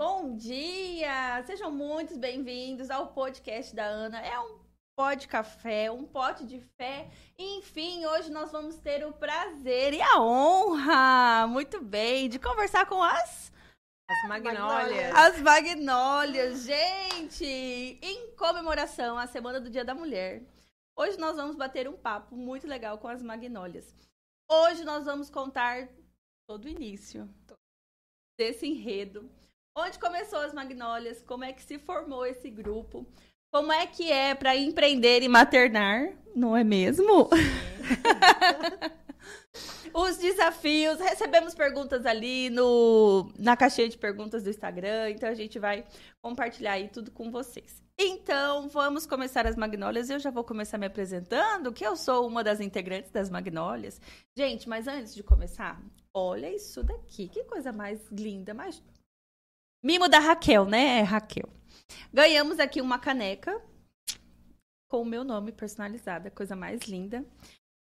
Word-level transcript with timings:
Bom 0.00 0.36
dia! 0.36 1.42
Sejam 1.44 1.72
muito 1.72 2.16
bem-vindos 2.16 2.88
ao 2.88 3.08
podcast 3.08 3.74
da 3.74 3.84
Ana. 3.84 4.20
É 4.20 4.38
um 4.38 4.60
pó 4.96 5.12
de 5.12 5.26
café, 5.26 5.90
um 5.90 6.04
pote 6.04 6.46
de 6.46 6.60
fé. 6.76 7.10
Enfim, 7.36 8.06
hoje 8.06 8.30
nós 8.30 8.52
vamos 8.52 8.78
ter 8.78 9.04
o 9.04 9.12
prazer 9.12 9.92
e 9.92 10.00
a 10.00 10.22
honra, 10.22 11.48
muito 11.48 11.82
bem, 11.82 12.28
de 12.28 12.38
conversar 12.38 12.86
com 12.86 13.02
as 13.02 13.52
as 14.08 14.28
magnólias. 14.28 15.14
As 15.16 15.42
magnólias, 15.42 16.62
gente! 16.62 17.44
Em 18.00 18.36
comemoração 18.36 19.18
à 19.18 19.26
Semana 19.26 19.60
do 19.60 19.68
Dia 19.68 19.84
da 19.84 19.96
Mulher. 19.96 20.44
Hoje 20.96 21.18
nós 21.18 21.34
vamos 21.34 21.56
bater 21.56 21.88
um 21.88 21.96
papo 21.96 22.36
muito 22.36 22.68
legal 22.68 22.98
com 22.98 23.08
as 23.08 23.20
magnólias. 23.20 23.96
Hoje 24.48 24.84
nós 24.84 25.04
vamos 25.04 25.28
contar 25.28 25.88
todo 26.46 26.66
o 26.66 26.68
início 26.68 27.28
desse 28.38 28.64
enredo. 28.64 29.28
Onde 29.80 29.96
começou 29.96 30.40
as 30.40 30.52
magnólias? 30.52 31.22
Como 31.22 31.44
é 31.44 31.52
que 31.52 31.62
se 31.62 31.78
formou 31.78 32.26
esse 32.26 32.50
grupo? 32.50 33.06
Como 33.48 33.70
é 33.70 33.86
que 33.86 34.10
é 34.10 34.34
para 34.34 34.56
empreender 34.56 35.22
e 35.22 35.28
maternar? 35.28 36.14
Não 36.34 36.56
é 36.56 36.64
mesmo? 36.64 37.30
Os 39.94 40.16
desafios, 40.16 40.98
recebemos 40.98 41.54
perguntas 41.54 42.04
ali 42.06 42.50
no, 42.50 43.30
na 43.38 43.56
caixinha 43.56 43.88
de 43.88 43.96
perguntas 43.96 44.42
do 44.42 44.50
Instagram, 44.50 45.10
então 45.10 45.28
a 45.28 45.34
gente 45.34 45.60
vai 45.60 45.84
compartilhar 46.20 46.72
aí 46.72 46.88
tudo 46.88 47.12
com 47.12 47.30
vocês. 47.30 47.80
Então, 47.96 48.68
vamos 48.68 49.06
começar 49.06 49.46
as 49.46 49.54
Magnólias. 49.54 50.10
Eu 50.10 50.18
já 50.18 50.30
vou 50.30 50.42
começar 50.42 50.76
me 50.76 50.86
apresentando, 50.86 51.72
que 51.72 51.86
eu 51.86 51.96
sou 51.96 52.26
uma 52.26 52.42
das 52.42 52.60
integrantes 52.60 53.12
das 53.12 53.30
Magnólias. 53.30 54.00
Gente, 54.36 54.68
mas 54.68 54.88
antes 54.88 55.14
de 55.14 55.22
começar, 55.22 55.80
olha 56.12 56.52
isso 56.52 56.82
daqui. 56.82 57.28
Que 57.28 57.44
coisa 57.44 57.72
mais 57.72 58.00
linda, 58.10 58.52
mais... 58.52 58.82
Mimo 59.88 60.06
da 60.06 60.18
Raquel, 60.18 60.66
né? 60.66 60.98
É 60.98 61.02
Raquel. 61.02 61.48
Ganhamos 62.12 62.60
aqui 62.60 62.78
uma 62.82 62.98
caneca 62.98 63.58
com 64.86 65.00
o 65.00 65.06
meu 65.06 65.24
nome 65.24 65.50
personalizada, 65.50 66.30
coisa 66.30 66.54
mais 66.54 66.82
linda. 66.82 67.24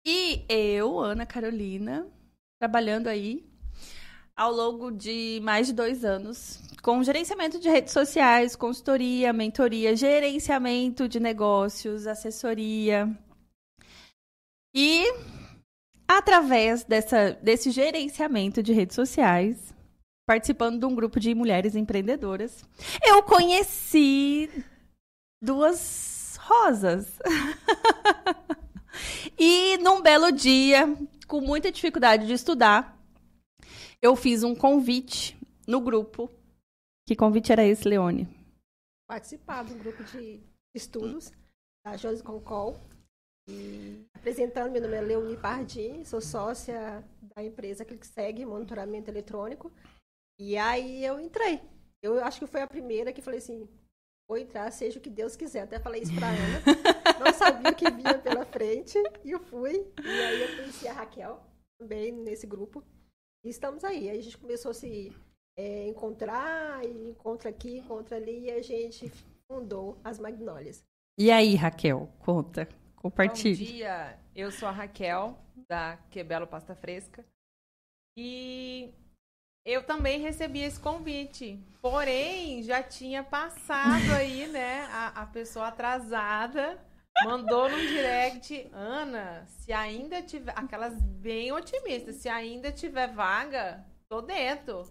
E 0.06 0.46
eu, 0.48 0.98
Ana 0.98 1.26
Carolina, 1.26 2.10
trabalhando 2.58 3.06
aí 3.06 3.46
ao 4.34 4.50
longo 4.50 4.90
de 4.90 5.40
mais 5.42 5.66
de 5.66 5.74
dois 5.74 6.02
anos 6.02 6.62
com 6.82 7.04
gerenciamento 7.04 7.60
de 7.60 7.68
redes 7.68 7.92
sociais, 7.92 8.56
consultoria, 8.56 9.30
mentoria, 9.30 9.94
gerenciamento 9.94 11.06
de 11.06 11.20
negócios, 11.20 12.06
assessoria. 12.06 13.14
E 14.74 15.04
através 16.08 16.82
dessa, 16.82 17.32
desse 17.42 17.70
gerenciamento 17.70 18.62
de 18.62 18.72
redes 18.72 18.96
sociais, 18.96 19.78
participando 20.30 20.78
de 20.78 20.86
um 20.86 20.94
grupo 20.94 21.18
de 21.18 21.34
mulheres 21.34 21.74
empreendedoras, 21.74 22.64
eu 23.04 23.20
conheci 23.20 24.48
duas 25.42 26.38
rosas. 26.40 27.18
E 29.38 29.78
num 29.78 30.02
belo 30.02 30.30
dia, 30.30 30.84
com 31.26 31.40
muita 31.40 31.72
dificuldade 31.72 32.26
de 32.26 32.34
estudar, 32.34 33.00
eu 34.02 34.14
fiz 34.14 34.42
um 34.42 34.54
convite 34.54 35.38
no 35.66 35.80
grupo. 35.80 36.30
Que 37.06 37.16
convite 37.16 37.50
era 37.50 37.64
esse, 37.64 37.88
Leone? 37.88 38.28
Participar 39.08 39.62
do 39.62 39.74
grupo 39.76 40.04
de 40.04 40.40
estudos 40.74 41.32
da 41.86 41.96
Josi 41.96 42.22
Concol. 42.22 42.78
E 43.48 44.04
apresentando, 44.14 44.72
meu 44.72 44.82
nome 44.82 44.96
é 44.96 45.00
Leone 45.00 45.36
Pardim, 45.38 46.04
sou 46.04 46.20
sócia 46.20 47.02
da 47.34 47.42
empresa 47.42 47.84
que 47.84 47.96
segue 48.06 48.44
monitoramento 48.44 49.10
eletrônico. 49.10 49.72
E 50.40 50.56
aí 50.56 51.04
eu 51.04 51.20
entrei. 51.20 51.60
Eu 52.02 52.24
acho 52.24 52.38
que 52.40 52.46
foi 52.46 52.62
a 52.62 52.66
primeira 52.66 53.12
que 53.12 53.20
falei 53.20 53.38
assim, 53.38 53.68
vou 54.26 54.38
entrar, 54.38 54.70
seja 54.70 54.98
o 54.98 55.02
que 55.02 55.10
Deus 55.10 55.36
quiser. 55.36 55.60
Até 55.60 55.78
falei 55.78 56.00
isso 56.00 56.14
pra 56.14 56.28
Ana. 56.28 56.62
Não 57.22 57.32
sabia 57.34 57.70
o 57.70 57.74
que 57.74 57.90
vinha 57.90 58.18
pela 58.18 58.46
frente. 58.46 58.96
E 59.22 59.32
eu 59.32 59.38
fui. 59.38 59.86
E 60.02 60.08
aí 60.08 60.42
eu 60.42 60.56
conheci 60.56 60.88
a 60.88 60.94
Raquel 60.94 61.38
também 61.78 62.10
nesse 62.10 62.46
grupo. 62.46 62.82
E 63.44 63.50
estamos 63.50 63.84
aí. 63.84 64.08
Aí 64.08 64.18
a 64.18 64.22
gente 64.22 64.38
começou 64.38 64.70
a 64.70 64.74
se 64.74 65.14
é, 65.58 65.86
encontrar, 65.88 66.86
e 66.86 67.10
encontra 67.10 67.50
aqui, 67.50 67.76
encontra 67.76 68.16
ali, 68.16 68.46
e 68.46 68.50
a 68.50 68.62
gente 68.62 69.12
fundou 69.46 70.00
as 70.02 70.18
Magnólias. 70.18 70.82
E 71.18 71.30
aí, 71.30 71.54
Raquel, 71.54 72.08
conta, 72.20 72.66
compartilhe. 72.96 73.66
Bom 73.66 73.72
dia, 73.72 74.18
eu 74.34 74.50
sou 74.50 74.66
a 74.66 74.72
Raquel, 74.72 75.38
da 75.68 75.98
Quebelo 76.10 76.46
Pasta 76.46 76.74
Fresca. 76.74 77.26
E 78.16 78.94
eu 79.64 79.82
também 79.82 80.20
recebi 80.20 80.62
esse 80.62 80.78
convite, 80.80 81.58
porém 81.80 82.62
já 82.62 82.82
tinha 82.82 83.22
passado 83.22 84.12
aí, 84.16 84.46
né? 84.46 84.88
A, 84.90 85.22
a 85.22 85.26
pessoa 85.26 85.68
atrasada 85.68 86.78
mandou 87.24 87.68
no 87.68 87.78
direct, 87.78 88.68
Ana, 88.72 89.44
se 89.46 89.72
ainda 89.72 90.22
tiver, 90.22 90.52
aquelas 90.56 91.00
bem 91.02 91.52
otimistas, 91.52 92.16
se 92.16 92.28
ainda 92.28 92.72
tiver 92.72 93.08
vaga, 93.08 93.84
tô 94.08 94.22
dentro. 94.22 94.88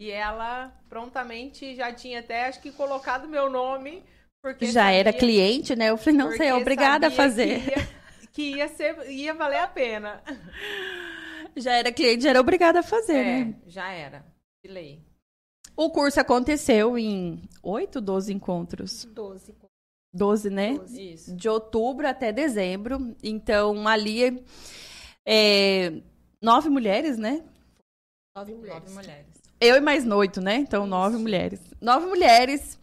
E 0.00 0.10
ela 0.10 0.72
prontamente 0.88 1.74
já 1.74 1.92
tinha 1.92 2.20
até, 2.20 2.46
acho 2.46 2.60
que 2.62 2.72
colocado 2.72 3.28
meu 3.28 3.50
nome, 3.50 4.02
porque 4.42 4.66
já 4.66 4.84
sabia, 4.84 4.98
era 4.98 5.12
cliente, 5.12 5.76
né? 5.76 5.90
Eu 5.90 5.98
falei, 5.98 6.18
não 6.18 6.32
sei, 6.32 6.48
é 6.48 6.54
obrigada 6.54 7.08
a 7.08 7.10
fazer. 7.10 7.60
Que 7.60 7.70
ia, 7.70 7.88
que 8.32 8.56
ia 8.56 8.68
ser, 8.68 9.10
ia 9.10 9.34
valer 9.34 9.58
a 9.58 9.68
pena. 9.68 10.22
Já 11.56 11.72
era 11.72 11.92
cliente, 11.92 12.24
já 12.24 12.30
era 12.30 12.40
obrigada 12.40 12.80
a 12.80 12.82
fazer, 12.82 13.16
é, 13.16 13.44
né? 13.44 13.54
Já 13.66 13.90
era. 13.90 14.24
De 14.64 14.70
lei. 14.70 15.04
O 15.76 15.90
curso 15.90 16.20
aconteceu 16.20 16.98
em 16.98 17.42
8, 17.62 18.00
12 18.00 18.32
encontros? 18.32 19.04
12. 19.06 19.54
12, 20.12 20.50
né? 20.50 20.74
12. 20.74 21.12
Isso. 21.12 21.36
De 21.36 21.48
outubro 21.48 22.06
até 22.06 22.32
dezembro. 22.32 23.16
Então, 23.22 23.86
ali, 23.86 24.44
é, 25.26 26.02
nove 26.42 26.68
mulheres, 26.68 27.16
né? 27.16 27.42
Nove 28.36 28.54
mulheres. 28.54 28.82
Nove 28.82 28.94
mulheres. 28.94 29.26
Eu 29.60 29.76
e 29.76 29.80
mais 29.80 30.06
oito, 30.06 30.40
né? 30.40 30.56
Então, 30.56 30.82
Isso. 30.82 30.90
nove 30.90 31.16
mulheres. 31.16 31.60
Nove 31.80 32.06
mulheres 32.06 32.78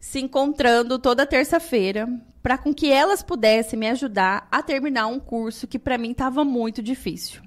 se 0.00 0.20
encontrando 0.20 0.98
toda 0.98 1.26
terça-feira 1.26 2.08
para 2.42 2.56
com 2.56 2.72
que 2.72 2.90
elas 2.90 3.22
pudessem 3.22 3.78
me 3.78 3.88
ajudar 3.88 4.48
a 4.50 4.62
terminar 4.62 5.06
um 5.06 5.20
curso 5.20 5.66
que 5.66 5.78
para 5.78 5.98
mim 5.98 6.12
estava 6.12 6.44
muito 6.44 6.82
difícil. 6.82 7.42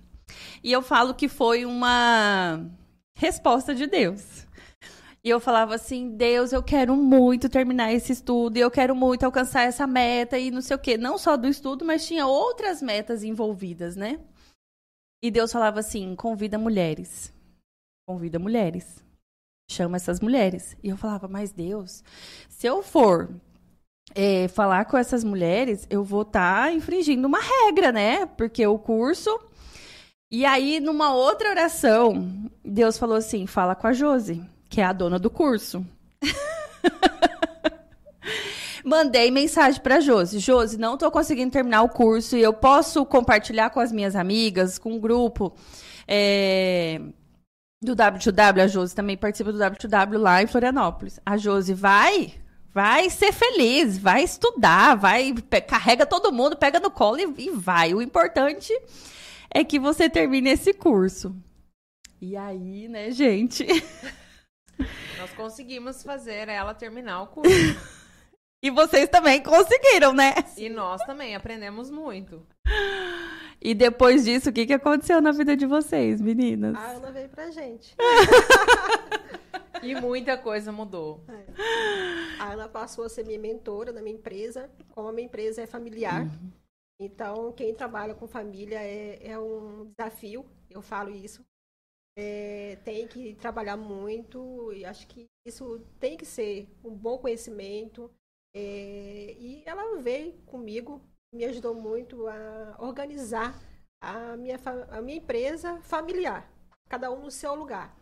E 0.64 0.72
eu 0.72 0.82
falo 0.82 1.14
que 1.14 1.28
foi 1.28 1.66
uma 1.66 2.66
resposta 3.16 3.74
de 3.74 3.88
Deus. 3.88 4.46
E 5.24 5.30
eu 5.30 5.40
falava 5.40 5.76
assim: 5.76 6.16
Deus, 6.18 6.52
eu 6.52 6.62
quero 6.62 6.96
muito 6.96 7.48
terminar 7.48 7.94
esse 7.94 8.12
estudo, 8.12 8.58
e 8.58 8.60
eu 8.60 8.70
quero 8.70 8.96
muito 8.96 9.24
alcançar 9.24 9.64
essa 9.64 9.88
meta, 9.88 10.38
e 10.38 10.52
não 10.52 10.62
sei 10.62 10.76
o 10.76 10.80
quê. 10.80 10.98
Não 10.98 11.18
só 11.18 11.38
do 11.38 11.48
estudo, 11.48 11.86
mas 11.86 12.06
tinha 12.06 12.28
outras 12.28 12.82
metas 12.82 13.24
envolvidas, 13.24 13.96
né? 13.96 14.20
E 15.24 15.32
Deus 15.32 15.52
falava 15.52 15.80
assim: 15.80 16.16
convida 16.16 16.58
mulheres. 16.58 17.32
Convida 18.06 18.38
mulheres. 18.38 19.02
Chama 19.72 19.96
essas 19.96 20.20
mulheres. 20.20 20.76
E 20.84 20.90
eu 20.90 20.98
falava: 20.98 21.30
mas 21.30 21.54
Deus, 21.54 22.04
se 22.50 22.68
eu 22.68 22.84
for 22.84 23.34
é, 24.14 24.50
falar 24.50 24.84
com 24.86 24.98
essas 24.98 25.24
mulheres, 25.24 25.88
eu 25.90 26.04
vou 26.04 26.24
estar 26.24 26.66
tá 26.66 26.74
infringindo 26.74 27.26
uma 27.26 27.40
regra, 27.40 27.94
né? 27.94 28.26
Porque 28.26 28.68
o 28.68 28.78
curso. 28.78 29.30
E 30.34 30.46
aí, 30.46 30.80
numa 30.80 31.14
outra 31.14 31.52
oração, 31.52 32.50
Deus 32.66 32.98
falou 32.98 33.16
assim: 33.16 33.46
fala 33.46 33.76
com 33.76 33.88
a 33.88 33.94
Josi 33.94 34.44
que 34.74 34.82
é 34.82 34.84
a 34.84 34.92
dona 34.92 35.20
do 35.20 35.30
curso. 35.30 35.86
Mandei 38.84 39.30
mensagem 39.30 39.80
para 39.80 40.00
Josi. 40.00 40.40
Josi, 40.40 40.80
não 40.80 40.96
estou 40.96 41.12
conseguindo 41.12 41.52
terminar 41.52 41.84
o 41.84 41.90
curso 41.90 42.36
e 42.36 42.42
eu 42.42 42.52
posso 42.52 43.06
compartilhar 43.06 43.70
com 43.70 43.80
as 43.80 43.92
minhas 43.92 44.16
amigas, 44.16 44.80
com 44.80 44.94
o 44.94 44.96
um 44.96 45.00
grupo 45.00 45.54
é, 46.08 47.00
do 47.84 47.94
WW. 47.94 48.64
A 48.64 48.68
Josi 48.68 48.96
também 48.96 49.16
participa 49.16 49.52
do 49.52 49.60
WW 49.60 50.18
lá 50.18 50.42
em 50.42 50.48
Florianópolis. 50.48 51.20
A 51.24 51.38
Josi 51.38 51.76
vai, 51.76 52.34
vai 52.74 53.12
ser 53.12 53.32
feliz, 53.32 54.00
vai 54.00 54.24
estudar, 54.24 54.96
vai 54.96 55.36
carrega 55.68 56.04
todo 56.04 56.34
mundo, 56.34 56.58
pega 56.58 56.80
no 56.80 56.90
colo 56.90 57.20
e, 57.20 57.46
e 57.46 57.52
vai. 57.52 57.94
O 57.94 58.02
importante 58.02 58.74
é 59.54 59.64
que 59.64 59.80
você 59.80 60.10
termine 60.10 60.50
esse 60.50 60.74
curso. 60.74 61.36
E 62.20 62.36
aí, 62.36 62.88
né, 62.88 63.12
gente? 63.12 63.66
Nós 65.20 65.32
conseguimos 65.34 66.04
fazer 66.04 66.48
ela 66.48 66.74
terminar 66.74 67.22
o 67.22 67.28
curso. 67.28 67.52
e 68.64 68.72
vocês 68.72 69.08
também 69.10 69.42
conseguiram, 69.44 70.14
né? 70.14 70.34
E 70.58 70.70
nós 70.70 71.02
também 71.06 71.36
aprendemos 71.36 71.92
muito. 71.92 72.46
E 73.62 73.74
depois 73.74 74.26
disso, 74.26 74.50
o 74.50 74.54
que, 74.54 74.66
que 74.66 74.74
aconteceu 74.74 75.22
na 75.22 75.32
vida 75.32 75.56
de 75.56 75.66
vocês, 75.66 76.20
meninas? 76.20 76.76
A 76.76 76.92
Ana 76.92 77.12
veio 77.12 77.30
pra 77.30 77.52
gente. 77.52 77.96
e 79.82 79.96
muita 79.96 80.38
coisa 80.38 80.72
mudou. 80.72 81.24
É. 81.30 82.42
A 82.42 82.54
Ana 82.54 82.68
passou 82.68 83.06
a 83.06 83.10
ser 83.10 83.26
minha 83.26 83.40
mentora 83.40 83.94
na 83.94 84.02
minha 84.02 84.16
empresa. 84.16 84.70
Como 84.90 85.08
a 85.08 85.14
minha 85.14 85.26
empresa 85.26 85.62
é 85.62 85.66
familiar, 85.66 86.24
uhum. 86.24 86.52
Então 87.00 87.52
quem 87.54 87.74
trabalha 87.76 88.16
com 88.16 88.28
família 88.28 88.80
é, 88.82 89.28
é 89.28 89.40
um 89.40 89.92
desafio. 89.98 90.46
Eu 90.70 90.82
falo 90.82 91.12
isso. 91.12 91.46
é, 92.18 92.78
tem 92.84 93.08
que 93.08 93.36
trabalhar 93.36 93.78
muito 93.78 94.72
e 94.74 94.86
acho 94.86 95.08
que 95.08 95.28
isso 95.46 95.80
tem 96.00 96.18
que 96.18 96.26
ser 96.26 96.68
um 96.84 96.96
bom 96.96 97.18
conhecimento. 97.18 98.12
É, 98.56 99.34
e 99.40 99.64
ela 99.66 100.00
veio 100.02 100.34
comigo, 100.44 101.02
me 101.34 101.46
ajudou 101.46 101.74
muito 101.76 102.28
a 102.28 102.78
organizar 102.80 103.60
a 104.02 104.38
minha, 104.38 104.60
a 104.92 105.02
minha 105.02 105.18
empresa 105.18 105.82
familiar, 105.82 106.52
cada 106.90 107.12
um 107.12 107.24
no 107.24 107.32
seu 107.32 107.56
lugar. 107.56 107.98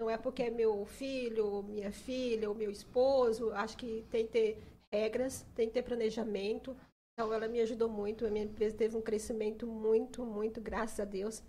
Não 0.00 0.10
é 0.10 0.18
porque 0.18 0.42
é 0.44 0.50
meu 0.50 0.84
filho, 0.86 1.62
minha 1.62 1.92
filha, 1.92 2.48
ou 2.48 2.54
meu 2.54 2.70
esposo, 2.70 3.52
acho 3.52 3.76
que 3.76 4.04
tem 4.10 4.26
que 4.26 4.32
ter 4.32 4.62
regras, 4.92 5.42
tem 5.54 5.68
que 5.68 5.74
ter 5.74 5.82
planejamento. 5.82 6.76
Então 7.14 7.32
ela 7.32 7.46
me 7.46 7.60
ajudou 7.60 7.88
muito, 7.88 8.26
a 8.26 8.30
minha 8.30 8.44
empresa 8.44 8.76
teve 8.76 8.96
um 8.96 9.00
crescimento 9.00 9.68
muito, 9.68 10.26
muito, 10.26 10.60
graças 10.60 10.98
a 10.98 11.04
Deus. 11.04 11.42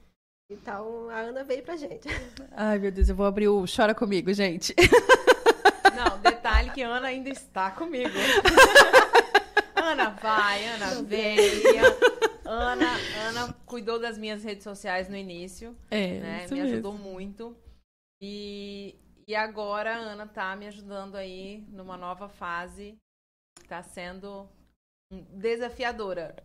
Então, 0.47 1.09
a 1.09 1.21
Ana 1.21 1.43
veio 1.43 1.63
pra 1.63 1.75
gente. 1.75 2.07
Ai, 2.53 2.77
meu 2.77 2.91
Deus, 2.91 3.09
eu 3.09 3.15
vou 3.15 3.25
abrir 3.25 3.47
o 3.47 3.65
Chora 3.65 3.95
Comigo, 3.95 4.31
gente. 4.31 4.75
Não, 5.95 6.19
detalhe 6.19 6.71
que 6.71 6.83
a 6.83 6.87
Ana 6.87 7.07
ainda 7.07 7.29
está 7.29 7.71
comigo. 7.71 8.13
Ana 9.75 10.11
vai, 10.11 10.67
Ana 10.67 11.01
veio. 11.01 11.83
Ana, 12.43 12.91
Ana 13.27 13.53
cuidou 13.65 13.99
das 13.99 14.19
minhas 14.19 14.43
redes 14.43 14.63
sociais 14.63 15.09
no 15.09 15.15
início. 15.15 15.75
É, 15.89 16.19
né? 16.19 16.47
Me 16.51 16.61
ajudou 16.61 16.93
muito. 16.93 17.57
E, 18.21 18.93
e 19.27 19.33
agora 19.33 19.95
a 19.95 19.97
Ana 19.97 20.27
tá 20.27 20.55
me 20.55 20.67
ajudando 20.67 21.15
aí 21.15 21.65
numa 21.69 21.97
nova 21.97 22.29
fase. 22.29 22.95
Tá 23.67 23.81
sendo 23.81 24.47
desafiadora. 25.11 26.35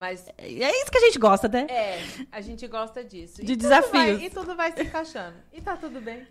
Mas 0.00 0.28
é 0.36 0.80
isso 0.80 0.90
que 0.90 0.98
a 0.98 1.02
gente 1.02 1.18
gosta, 1.18 1.48
né? 1.48 1.66
É, 1.68 1.98
a 2.32 2.40
gente 2.40 2.66
gosta 2.66 3.04
disso. 3.04 3.44
De 3.44 3.52
e 3.52 3.56
desafios. 3.56 3.92
Tudo 3.92 4.18
vai, 4.18 4.26
e 4.26 4.30
tudo 4.30 4.56
vai 4.56 4.72
se 4.72 4.82
encaixando. 4.82 5.36
E 5.52 5.60
tá 5.60 5.76
tudo 5.76 6.00
bem. 6.00 6.26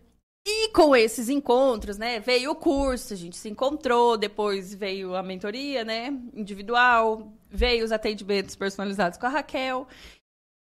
E 0.46 0.70
com 0.70 0.96
esses 0.96 1.30
encontros, 1.30 1.98
né, 1.98 2.20
veio 2.20 2.52
o 2.52 2.56
curso, 2.56 3.14
a 3.14 3.18
gente 3.18 3.38
se 3.38 3.48
encontrou, 3.48 4.18
depois 4.18 4.74
veio 4.74 5.16
a 5.16 5.22
mentoria, 5.22 5.84
né, 5.84 6.08
individual, 6.34 7.32
veio 7.48 7.86
os 7.86 7.92
atendimentos 7.92 8.56
personalizados 8.56 9.20
com 9.20 9.28
a 9.28 9.30
Raquel. 9.30 9.88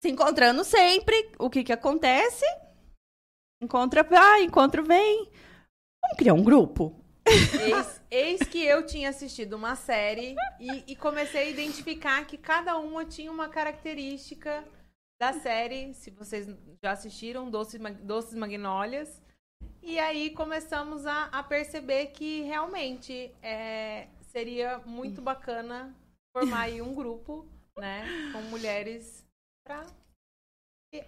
Se 0.01 0.09
encontrando 0.09 0.63
sempre, 0.63 1.31
o 1.37 1.49
que 1.49 1.65
que 1.65 1.73
acontece? 1.73 2.45
Encontra 3.61 4.03
vai, 4.03 4.43
encontro 4.43 4.83
vem. 4.83 5.29
Vamos 6.01 6.17
criar 6.17 6.33
um 6.33 6.43
grupo? 6.43 6.95
Eis, 7.25 7.96
eis, 8.09 8.41
que 8.41 8.63
eu 8.63 8.85
tinha 8.85 9.09
assistido 9.09 9.53
uma 9.53 9.75
série 9.75 10.35
e, 10.59 10.91
e, 10.91 10.95
comecei 10.95 11.41
a 11.41 11.49
identificar 11.49 12.25
que 12.25 12.37
cada 12.37 12.77
uma 12.77 13.05
tinha 13.05 13.31
uma 13.31 13.49
característica 13.49 14.63
da 15.19 15.33
série. 15.33 15.93
Se 15.93 16.11
vocês 16.11 16.47
já 16.81 16.91
assistiram, 16.91 17.49
Doces, 17.49 17.79
Doces 18.01 18.35
Magnólias. 18.35 19.21
E 19.81 19.99
aí 19.99 20.31
começamos 20.31 21.05
a, 21.05 21.25
a 21.25 21.43
perceber 21.43 22.07
que 22.07 22.41
realmente 22.41 23.33
é, 23.41 24.07
seria 24.31 24.79
muito 24.79 25.21
bacana 25.21 25.95
formar 26.35 26.63
aí 26.63 26.81
um 26.81 26.93
grupo, 26.93 27.47
né, 27.77 28.05
com 28.33 28.41
mulheres 28.43 29.25
para 29.65 29.85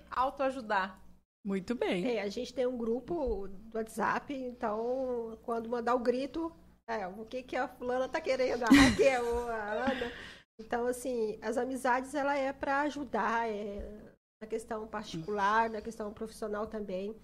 autoajudar. 0.10 1.00
Muito 1.46 1.76
bem. 1.76 2.18
É, 2.18 2.22
a 2.22 2.30
gente 2.30 2.54
tem 2.54 2.66
um 2.66 2.78
grupo 2.78 3.48
do 3.48 3.78
WhatsApp, 3.78 4.34
então 4.34 5.38
quando 5.44 5.70
mandar 5.70 5.96
o 5.96 6.00
grito, 6.00 6.54
é, 6.90 7.08
o 7.08 7.24
que, 7.24 7.44
que 7.44 7.56
a 7.56 7.68
fulana 7.68 8.10
tá 8.10 8.20
querendo, 8.20 8.64
a 8.64 8.68
Raquel 8.68 9.48
a 9.48 9.74
Ana. 9.74 10.12
Então, 10.60 10.88
assim, 10.88 11.40
as 11.42 11.56
amizades, 11.56 12.16
ela 12.16 12.36
é 12.36 12.52
para 12.52 12.82
ajudar, 12.82 13.48
é, 13.48 14.12
na 14.42 14.48
questão 14.48 14.88
particular, 14.88 15.70
na 15.70 15.82
questão 15.82 16.12
profissional 16.12 16.66
também. 16.66 17.16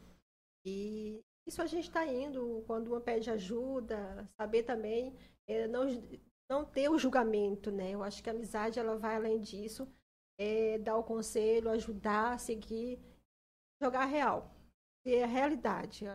E 0.64 1.20
isso 1.48 1.62
a 1.62 1.66
gente 1.66 1.88
está 1.88 2.06
indo, 2.06 2.64
quando 2.68 2.90
uma 2.90 3.02
pede 3.02 3.32
ajuda, 3.32 4.30
saber 4.40 4.64
também, 4.64 5.16
é, 5.48 5.68
não, 5.68 5.84
não 6.50 6.64
ter 6.64 6.90
o 6.90 7.00
julgamento, 7.00 7.72
né? 7.72 7.92
Eu 7.92 8.04
acho 8.04 8.22
que 8.22 8.30
a 8.30 8.34
amizade, 8.34 8.80
ela 8.80 8.96
vai 8.98 9.16
além 9.16 9.42
disso, 9.42 9.88
é, 10.40 10.78
dar 10.78 10.96
o 10.96 11.04
conselho, 11.04 11.72
ajudar, 11.72 12.40
seguir 12.40 13.00
jogar 13.82 14.06
real. 14.06 14.52
Ter 15.04 15.24
a 15.24 15.28
realidade. 15.28 16.06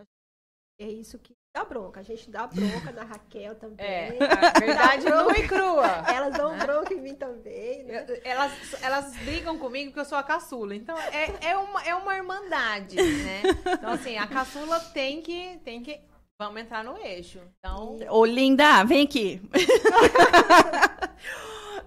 É 0.81 0.88
isso 0.88 1.19
que 1.19 1.35
dá 1.52 1.64
bronca. 1.64 2.00
A 2.00 2.02
gente 2.02 2.31
dá 2.31 2.47
bronca 2.47 2.93
na 2.93 3.05
Raquel 3.05 3.55
também. 3.56 3.87
É, 3.87 4.19
a 4.56 4.58
verdade 4.58 5.08
nua 5.08 5.38
e 5.38 5.47
crua. 5.47 5.87
Elas 6.08 6.37
dão 6.37 6.56
bronca 6.56 6.94
em 6.94 7.00
mim 7.00 7.14
também. 7.14 7.85
Né? 7.85 8.06
Elas, 8.25 8.52
elas 8.82 9.17
brigam 9.17 9.58
comigo 9.58 9.91
porque 9.91 10.00
eu 10.00 10.05
sou 10.05 10.19
a 10.19 10.23
caçula. 10.23 10.75
Então, 10.75 10.97
é, 10.99 11.50
é, 11.50 11.56
uma, 11.56 11.82
é 11.82 11.94
uma 11.94 12.17
irmandade, 12.17 12.97
né? 12.97 13.43
Então, 13.67 13.91
assim, 13.91 14.17
a 14.17 14.26
caçula 14.26 14.81
tem 14.81 15.20
que, 15.20 15.58
tem 15.64 15.82
que... 15.82 16.00
Vamos 16.38 16.62
entrar 16.62 16.82
no 16.82 16.97
eixo. 16.97 17.38
Então... 17.58 17.99
Ô, 18.08 18.25
linda, 18.25 18.82
vem 18.85 19.02
aqui. 19.05 19.43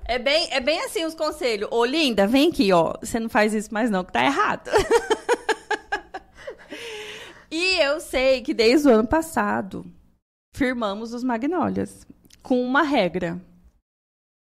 É 0.05 0.19
bem, 0.19 0.49
é 0.51 0.59
bem 0.59 0.81
assim 0.81 1.05
os 1.05 1.15
conselhos. 1.15 1.69
Ô, 1.71 1.85
linda, 1.85 2.27
vem 2.27 2.49
aqui, 2.49 2.73
ó. 2.73 2.93
Você 3.01 3.21
não 3.21 3.29
faz 3.29 3.53
isso 3.53 3.73
mais 3.73 3.89
não, 3.89 4.03
que 4.03 4.11
tá 4.11 4.23
errado. 4.23 4.69
E 7.55 7.79
eu 7.79 7.99
sei 7.99 8.41
que 8.41 8.51
desde 8.51 8.87
o 8.87 8.91
ano 8.91 9.07
passado 9.07 9.85
firmamos 10.55 11.13
os 11.13 11.23
Magnólias 11.23 12.03
com 12.41 12.59
uma 12.59 12.81
regra. 12.81 13.39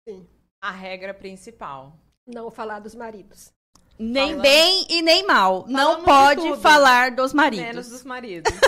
Sim. 0.07 0.25
A 0.63 0.71
regra 0.71 1.13
principal. 1.13 1.99
Não 2.25 2.49
falar 2.49 2.79
dos 2.79 2.95
maridos. 2.95 3.51
Nem 3.99 4.29
Falando... 4.29 4.41
bem 4.41 4.85
e 4.89 5.01
nem 5.01 5.27
mal. 5.27 5.63
Falando 5.63 5.75
não 5.75 6.05
pode 6.05 6.55
falar 6.61 7.11
dos 7.11 7.33
maridos. 7.33 7.65
Menos 7.65 7.89
dos 7.89 8.05
maridos. 8.05 8.49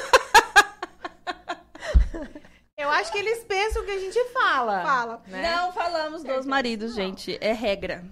Eu 2.77 2.89
acho 2.89 3.13
que 3.13 3.19
eles 3.19 3.45
pensam 3.45 3.85
que 3.85 3.91
a 3.91 3.99
gente 3.99 4.21
fala. 4.33 4.83
Fala. 4.83 5.23
Né? 5.25 5.55
Não 5.55 5.71
falamos 5.71 6.21
dos 6.21 6.45
maridos, 6.45 6.89
não. 6.89 6.95
gente. 6.97 7.37
É 7.39 7.53
regra. 7.53 8.03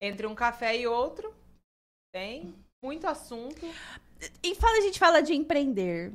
Entre 0.00 0.24
um 0.24 0.36
café 0.36 0.76
e 0.76 0.86
outro, 0.86 1.34
tem 2.12 2.54
muito 2.80 3.08
assunto. 3.08 3.66
E 4.42 4.54
fala, 4.54 4.78
a 4.78 4.80
gente 4.80 4.98
fala 4.98 5.20
de 5.20 5.34
empreender. 5.34 6.12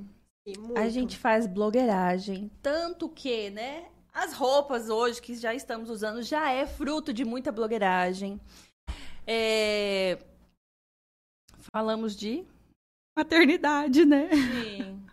A 0.75 0.89
gente 0.89 1.17
faz 1.17 1.47
blogueiragem. 1.47 2.51
Tanto 2.61 3.07
que, 3.07 3.49
né? 3.49 3.89
As 4.13 4.33
roupas 4.33 4.89
hoje 4.89 5.21
que 5.21 5.35
já 5.35 5.53
estamos 5.53 5.89
usando 5.89 6.21
já 6.21 6.51
é 6.51 6.67
fruto 6.67 7.13
de 7.13 7.23
muita 7.23 7.51
blogueiragem. 7.51 8.39
É... 9.25 10.19
Falamos 11.73 12.15
de 12.15 12.45
maternidade, 13.17 14.05
né? 14.05 14.29
Sim. 14.31 15.05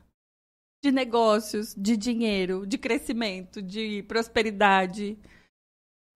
De 0.83 0.91
negócios, 0.91 1.75
de 1.75 1.97
dinheiro, 1.97 2.67
de 2.67 2.77
crescimento, 2.77 3.63
de 3.63 4.03
prosperidade. 4.05 5.17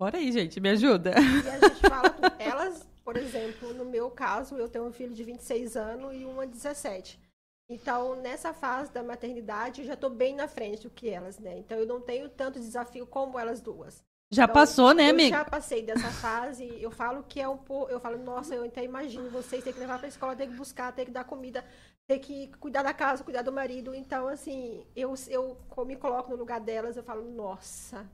Bora 0.01 0.19
aí, 0.19 0.33
gente, 0.33 0.59
me 0.59 0.71
ajuda. 0.71 1.13
E 1.13 1.49
a 1.49 1.69
gente 1.69 1.81
fala 1.89 2.11
com 2.11 2.43
elas 2.43 2.87
por 3.05 3.17
exemplo, 3.17 3.75
no 3.75 3.85
meu 3.85 4.11
caso, 4.11 4.57
eu 4.57 4.69
tenho 4.69 4.87
um 4.87 4.93
filho 4.93 5.15
de 5.15 5.23
26 5.23 5.77
anos 5.77 6.15
e 6.15 6.25
uma 6.25 6.47
de 6.47 6.53
17. 6.53 7.21
Então, 7.69 8.17
nessa 8.17 8.53
fase 8.53 8.91
da 8.93 9.03
maternidade, 9.03 9.83
eu 9.83 9.87
já 9.87 9.95
estou 9.95 10.11
bem 10.11 10.35
na 10.35 10.49
frente 10.49 10.83
do 10.83 10.91
que 10.91 11.09
elas, 11.09 11.39
né? 11.39 11.59
Então, 11.59 11.79
eu 11.79 11.87
não 11.87 12.01
tenho 12.01 12.29
tanto 12.29 12.59
desafio 12.59 13.07
como 13.07 13.39
elas 13.39 13.61
duas. 13.61 14.03
Já 14.31 14.45
então, 14.45 14.55
passou, 14.55 14.93
né, 14.93 15.11
amiga? 15.11 15.37
Já 15.37 15.45
passei 15.45 15.83
dessa 15.83 16.11
fase. 16.11 16.67
Eu 16.83 16.91
falo 16.91 17.23
que 17.23 17.41
é 17.41 17.49
um 17.49 17.57
pouco. 17.57 17.91
Eu 17.91 18.01
falo, 18.01 18.19
nossa, 18.19 18.55
eu 18.55 18.65
até 18.65 18.83
imagino 18.83 19.31
vocês 19.31 19.63
ter 19.63 19.73
que 19.73 19.79
levar 19.79 19.99
para 19.99 20.07
a 20.07 20.09
escola, 20.09 20.35
ter 20.35 20.47
que 20.47 20.55
buscar, 20.55 20.93
ter 20.93 21.05
que 21.05 21.11
dar 21.11 21.25
comida, 21.25 21.65
ter 22.07 22.19
que 22.19 22.49
cuidar 22.59 22.83
da 22.83 22.93
casa, 22.93 23.23
cuidar 23.23 23.43
do 23.43 23.53
marido. 23.53 23.95
Então, 23.95 24.29
assim, 24.29 24.87
eu, 24.97 25.15
eu 25.29 25.57
me 25.87 25.97
coloco 25.97 26.31
no 26.31 26.37
lugar 26.37 26.61
delas, 26.61 26.97
eu 26.97 27.03
falo, 27.03 27.31
nossa. 27.31 28.11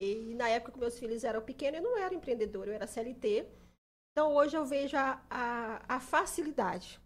E 0.00 0.34
na 0.34 0.48
época 0.48 0.72
que 0.72 0.78
meus 0.78 0.98
filhos 0.98 1.24
eram 1.24 1.40
pequenos, 1.40 1.80
eu 1.80 1.84
não 1.84 1.98
era 1.98 2.14
empreendedora, 2.14 2.70
eu 2.70 2.74
era 2.74 2.86
CLT. 2.86 3.46
Então, 4.16 4.34
hoje 4.34 4.56
eu 4.56 4.64
vejo 4.64 4.96
a, 4.96 5.22
a, 5.28 5.96
a 5.96 6.00
facilidade. 6.00 6.98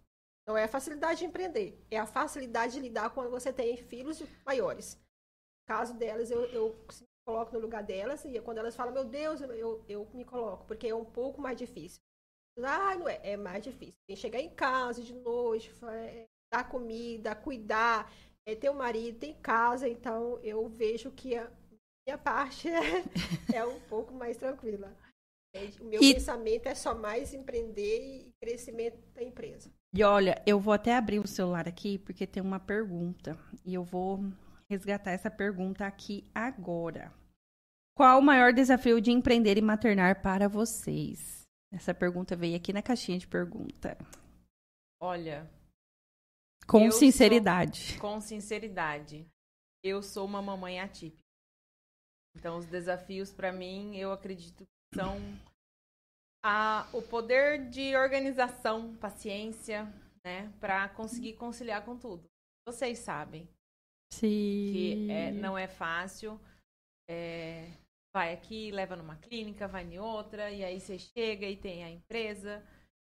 Não 0.47 0.55
é 0.55 0.63
a 0.63 0.67
facilidade 0.69 1.19
de 1.19 1.25
empreender, 1.25 1.77
é 1.91 1.99
a 1.99 2.05
facilidade 2.05 2.71
de 2.71 2.79
lidar 2.79 3.09
quando 3.09 3.29
você 3.29 3.51
tem 3.51 3.75
filhos 3.75 4.23
maiores. 4.45 4.95
No 4.95 5.75
caso 5.75 5.93
delas, 5.93 6.31
eu, 6.31 6.45
eu 6.45 6.69
me 7.01 7.07
coloco 7.25 7.53
no 7.53 7.59
lugar 7.59 7.83
delas 7.83 8.23
e 8.23 8.39
quando 8.39 8.59
elas 8.59 8.77
falam, 8.77 8.93
meu 8.93 9.03
Deus, 9.03 9.41
eu, 9.41 9.83
eu 9.89 10.07
me 10.13 10.23
coloco, 10.23 10.65
porque 10.65 10.87
é 10.87 10.95
um 10.95 11.03
pouco 11.03 11.41
mais 11.41 11.57
difícil. 11.57 11.99
Ah, 12.63 12.95
não 12.95 13.09
é, 13.09 13.19
é 13.23 13.35
mais 13.35 13.61
difícil. 13.61 13.99
Tem 14.07 14.15
que 14.15 14.21
chegar 14.21 14.39
em 14.39 14.49
casa 14.49 15.03
de 15.03 15.13
noite, 15.13 15.69
é, 15.89 16.27
dar 16.49 16.69
comida, 16.69 17.35
cuidar, 17.35 18.09
é, 18.45 18.55
ter 18.55 18.69
um 18.69 18.75
marido, 18.75 19.19
tem 19.19 19.33
casa, 19.33 19.85
então 19.85 20.39
eu 20.41 20.65
vejo 20.69 21.11
que 21.11 21.35
a 21.35 21.51
minha 22.07 22.17
parte 22.17 22.69
é, 23.51 23.57
é 23.57 23.65
um 23.65 23.81
pouco 23.81 24.13
mais 24.13 24.37
tranquila. 24.37 24.95
O 25.53 25.83
meu 25.83 26.01
e... 26.01 26.13
pensamento 26.13 26.67
é 26.67 26.75
só 26.75 26.95
mais 26.95 27.33
empreender 27.33 27.99
e 28.01 28.31
crescimento 28.39 28.97
da 29.13 29.21
empresa. 29.21 29.69
E 29.93 30.03
olha, 30.03 30.41
eu 30.45 30.59
vou 30.59 30.73
até 30.73 30.95
abrir 30.95 31.19
o 31.19 31.27
celular 31.27 31.67
aqui 31.67 31.97
porque 31.97 32.25
tem 32.25 32.41
uma 32.41 32.59
pergunta 32.59 33.37
e 33.65 33.73
eu 33.73 33.83
vou 33.83 34.23
resgatar 34.69 35.11
essa 35.11 35.29
pergunta 35.29 35.85
aqui 35.85 36.23
agora. 36.33 37.13
Qual 37.93 38.19
o 38.19 38.23
maior 38.23 38.53
desafio 38.53 39.01
de 39.01 39.11
empreender 39.11 39.57
e 39.57 39.61
maternar 39.61 40.21
para 40.21 40.47
vocês? 40.47 41.41
Essa 41.73 41.93
pergunta 41.93 42.35
veio 42.35 42.55
aqui 42.55 42.71
na 42.71 42.81
caixinha 42.81 43.19
de 43.19 43.27
pergunta. 43.27 43.97
Olha. 45.01 45.49
Com 46.65 46.89
sinceridade. 46.91 47.93
Sou, 47.93 47.99
com 47.99 48.21
sinceridade. 48.21 49.27
Eu 49.83 50.01
sou 50.01 50.25
uma 50.25 50.41
mamãe 50.41 50.79
atípica. 50.79 51.21
Então, 52.37 52.57
os 52.57 52.65
desafios 52.65 53.33
para 53.33 53.51
mim, 53.51 53.97
eu 53.97 54.13
acredito 54.13 54.65
são 54.93 55.17
a, 56.43 56.87
o 56.93 57.01
poder 57.01 57.69
de 57.69 57.95
organização, 57.95 58.95
paciência, 58.97 59.85
né, 60.23 60.51
para 60.59 60.89
conseguir 60.89 61.33
conciliar 61.33 61.83
com 61.83 61.97
tudo. 61.97 62.23
Vocês 62.67 62.99
sabem 62.99 63.47
Sim. 64.13 64.71
que 64.71 65.07
é, 65.09 65.31
não 65.31 65.57
é 65.57 65.67
fácil. 65.67 66.39
É, 67.09 67.71
vai 68.13 68.33
aqui, 68.33 68.71
leva 68.71 68.95
numa 68.95 69.15
clínica, 69.15 69.67
vai 69.67 69.83
em 69.83 69.99
outra, 69.99 70.51
e 70.51 70.63
aí 70.63 70.79
você 70.79 70.99
chega 70.99 71.45
e 71.47 71.55
tem 71.55 71.83
a 71.83 71.89
empresa. 71.89 72.63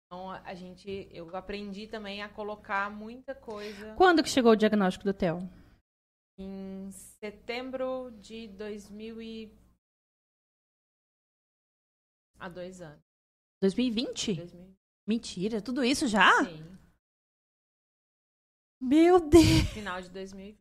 Então, 0.07 0.31
a 0.31 0.55
gente, 0.55 1.09
eu 1.11 1.35
aprendi 1.35 1.87
também 1.87 2.23
a 2.23 2.29
colocar 2.29 2.91
muita 2.91 3.35
coisa. 3.35 3.95
Quando 3.97 4.23
que 4.23 4.29
chegou 4.29 4.53
o 4.53 4.57
diagnóstico 4.57 5.05
do 5.05 5.15
Theo? 5.15 5.49
Em 6.39 6.91
setembro 6.91 8.13
de 8.21 8.49
2000 8.49 9.23
e... 9.23 9.64
Há 12.39 12.49
dois 12.49 12.81
anos. 12.81 13.01
2020? 13.63 14.35
2000. 14.35 14.75
Mentira, 15.07 15.61
tudo 15.63 15.85
isso 15.85 16.07
já? 16.09 16.45
Sim. 16.45 16.79
Meu 18.81 19.21
Deus. 19.21 19.69
Final 19.73 20.01
de 20.03 20.09
2020. 20.11 20.59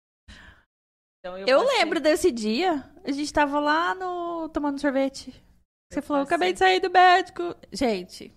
Então, 1.20 1.38
eu, 1.38 1.48
Eu 1.48 1.64
passei- 1.64 1.78
lembro 1.80 2.00
desse 2.02 2.32
dia. 2.32 2.84
A 3.04 3.12
gente 3.12 3.32
tava 3.32 3.60
lá 3.60 3.96
no 3.96 4.50
tomando 4.50 4.80
sorvete. 4.80 5.32
Você 5.92 6.00
Eu 6.00 6.04
falou, 6.04 6.24
acabei 6.24 6.54
de 6.54 6.60
passei- 6.60 6.74
sair 6.76 6.80
do 6.82 6.90
médico. 6.92 7.56
Gente. 7.72 8.34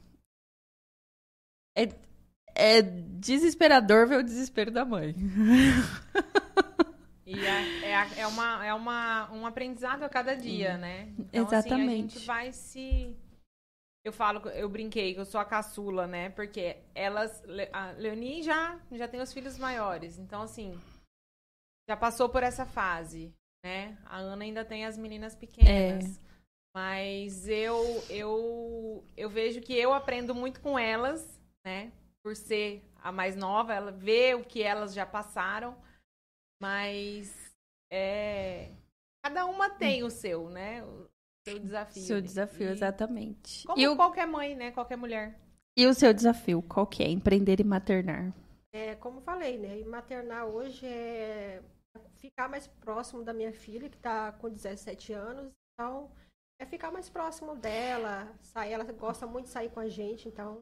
É, 1.77 1.85
é 2.55 2.83
desesperador 2.83 4.07
ver 4.09 4.19
o 4.19 4.23
desespero 4.25 4.71
da 4.71 4.85
mãe. 4.85 5.15
E 7.27 7.35
é, 7.41 7.85
é, 7.91 8.21
é 8.21 8.27
uma, 8.27 8.65
é 8.65 8.73
uma, 8.73 9.31
um 9.33 9.45
aprendizado 9.47 10.03
a 10.05 10.09
cada 10.09 10.37
dia, 10.37 10.79
né? 10.79 11.13
Então, 11.19 11.45
Assim, 11.45 11.55
a 11.55 11.59
Exatamente. 11.59 12.15
gente 12.15 12.27
vai 12.27 12.53
se. 12.53 13.17
Eu 14.07 14.13
falo, 14.13 14.49
eu 14.51 14.69
brinquei 14.69 15.15
que 15.15 15.19
eu 15.19 15.25
sou 15.25 15.41
a 15.41 15.45
caçula, 15.45 16.07
né? 16.07 16.31
Porque 16.31 16.77
elas. 16.95 17.43
A 17.73 17.91
Leonie 17.91 18.41
já, 18.41 18.81
já 18.93 19.09
tem 19.09 19.21
os 19.21 19.33
filhos 19.33 19.59
maiores. 19.59 20.17
Então, 20.17 20.43
assim. 20.43 20.81
Já 21.91 21.97
passou 21.97 22.29
por 22.29 22.45
essa 22.45 22.65
fase, 22.65 23.35
né? 23.65 23.99
A 24.05 24.19
Ana 24.19 24.45
ainda 24.45 24.65
tem 24.65 24.87
as 24.87 24.97
meninas 24.97 25.35
pequenas. 25.35 26.21
Mas 26.73 27.49
eu, 27.49 27.83
eu, 28.09 29.05
eu 29.17 29.29
vejo 29.29 29.61
que 29.61 29.77
eu 29.77 29.93
aprendo 29.93 30.37
muito 30.37 30.61
com 30.61 30.79
elas, 30.79 31.41
né? 31.65 31.93
Por 32.23 32.37
ser 32.37 32.89
a 33.03 33.11
mais 33.11 33.35
nova, 33.35 33.75
ela 33.75 33.91
vê 33.91 34.35
o 34.35 34.45
que 34.45 34.63
elas 34.63 34.95
já 34.95 35.05
passaram. 35.05 35.77
Mas 36.63 37.53
é, 37.91 38.71
cada 39.25 39.47
uma 39.47 39.69
tem 39.69 40.05
o 40.05 40.11
seu, 40.11 40.49
né? 40.49 40.85
O 41.47 41.51
seu 41.51 41.59
desafio. 41.61 42.03
Seu 42.03 42.21
desafio, 42.21 42.69
E- 42.69 42.73
exatamente. 42.73 43.65
Como 43.67 43.81
E 43.81 43.87
o, 43.89 43.95
qualquer 43.97 44.27
mãe, 44.27 44.55
né? 44.57 44.73
Qualquer 44.73 44.97
mulher. 44.97 45.39
e 45.79 45.87
o 45.87 45.95
seu 45.95 46.13
desafio, 46.13 46.61
qual 46.63 46.87
que 46.87 47.03
é? 47.03 47.09
Empreender 47.09 47.61
e 47.61 47.65
maternar. 47.65 48.33
É, 48.75 48.95
como 48.97 49.21
falei, 49.21 49.57
né? 49.59 49.79
E 49.81 49.85
maternar 49.85 50.47
hoje 50.47 50.85
é 50.87 51.63
ficar 52.19 52.49
mais 52.49 52.67
próximo 52.67 53.23
da 53.23 53.33
minha 53.33 53.53
filha, 53.53 53.89
que 53.89 53.97
está 53.97 54.33
com 54.33 54.51
17 54.51 55.13
anos. 55.13 55.53
Então, 55.75 56.11
é 56.61 56.67
ficar 56.67 56.91
mais 56.91 57.09
próximo 57.09 57.55
dela. 57.57 58.29
Sair, 58.43 58.73
ela 58.73 58.85
gosta 58.93 59.27
muito 59.27 59.45
de 59.47 59.51
sair 59.53 59.71
com 59.71 59.81
a 59.81 59.89
gente, 59.89 60.29
então. 60.29 60.61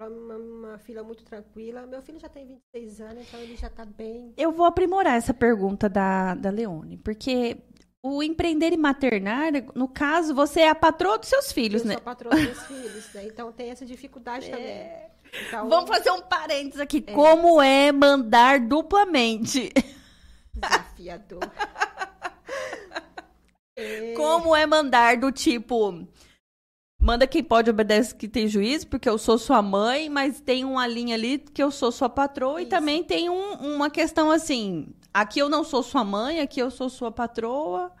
Ela 0.00 0.10
é 0.10 0.18
uma, 0.18 0.36
uma 0.36 0.78
filha 0.78 1.04
muito 1.04 1.22
tranquila. 1.24 1.86
Meu 1.86 2.02
filho 2.02 2.18
já 2.18 2.28
tem 2.28 2.44
26 2.46 3.00
anos, 3.00 3.28
então 3.28 3.40
ele 3.40 3.54
já 3.56 3.68
está 3.68 3.84
bem. 3.84 4.34
Eu 4.36 4.50
vou 4.50 4.66
aprimorar 4.66 5.16
essa 5.16 5.32
pergunta 5.32 5.88
da, 5.88 6.34
da 6.34 6.50
Leone, 6.50 6.96
porque 6.98 7.58
o 8.06 8.22
empreender 8.22 8.70
e 8.74 8.76
maternar, 8.76 9.50
no 9.74 9.88
caso, 9.88 10.34
você 10.34 10.60
é 10.60 10.68
a 10.68 10.74
patroa 10.74 11.16
dos 11.16 11.26
seus 11.30 11.50
filhos, 11.50 11.80
eu 11.80 11.88
né? 11.88 11.94
sou 11.94 12.00
a 12.02 12.04
patroa 12.04 12.36
dos 12.36 12.62
filhos, 12.66 13.14
né? 13.14 13.24
Então 13.24 13.50
tem 13.50 13.70
essa 13.70 13.86
dificuldade 13.86 14.50
também. 14.50 14.90
Então, 15.48 15.66
Vamos 15.70 15.88
fazer 15.88 16.10
um 16.10 16.20
parênteses 16.20 16.80
aqui. 16.80 17.00
Como 17.00 17.62
é 17.62 17.90
mandar 17.90 18.60
duplamente? 18.60 19.72
desafiador. 20.54 21.40
É, 23.76 24.12
Como 24.16 24.54
é 24.54 24.64
mandar 24.66 25.16
do 25.16 25.32
tipo. 25.32 26.06
Manda 27.00 27.26
quem 27.26 27.42
pode, 27.42 27.68
obedece 27.68 28.14
que 28.14 28.28
tem 28.28 28.46
juízo, 28.46 28.86
porque 28.86 29.08
eu 29.08 29.18
sou 29.18 29.36
sua 29.36 29.60
mãe, 29.60 30.08
mas 30.08 30.40
tem 30.40 30.64
uma 30.64 30.86
linha 30.86 31.16
ali 31.16 31.38
que 31.38 31.60
eu 31.60 31.72
sou 31.72 31.90
sua 31.90 32.08
patroa, 32.08 32.60
e 32.60 32.62
Isso. 32.62 32.70
também 32.70 33.02
tem 33.02 33.28
um- 33.28 33.74
uma 33.74 33.90
questão 33.90 34.30
assim: 34.30 34.94
aqui 35.14 35.38
eu 35.38 35.48
não 35.48 35.62
sou 35.62 35.82
sua 35.82 36.02
mãe, 36.02 36.40
aqui 36.40 36.58
eu 36.58 36.70
sou 36.70 36.90
sua 36.90 37.12
patroa. 37.12 37.92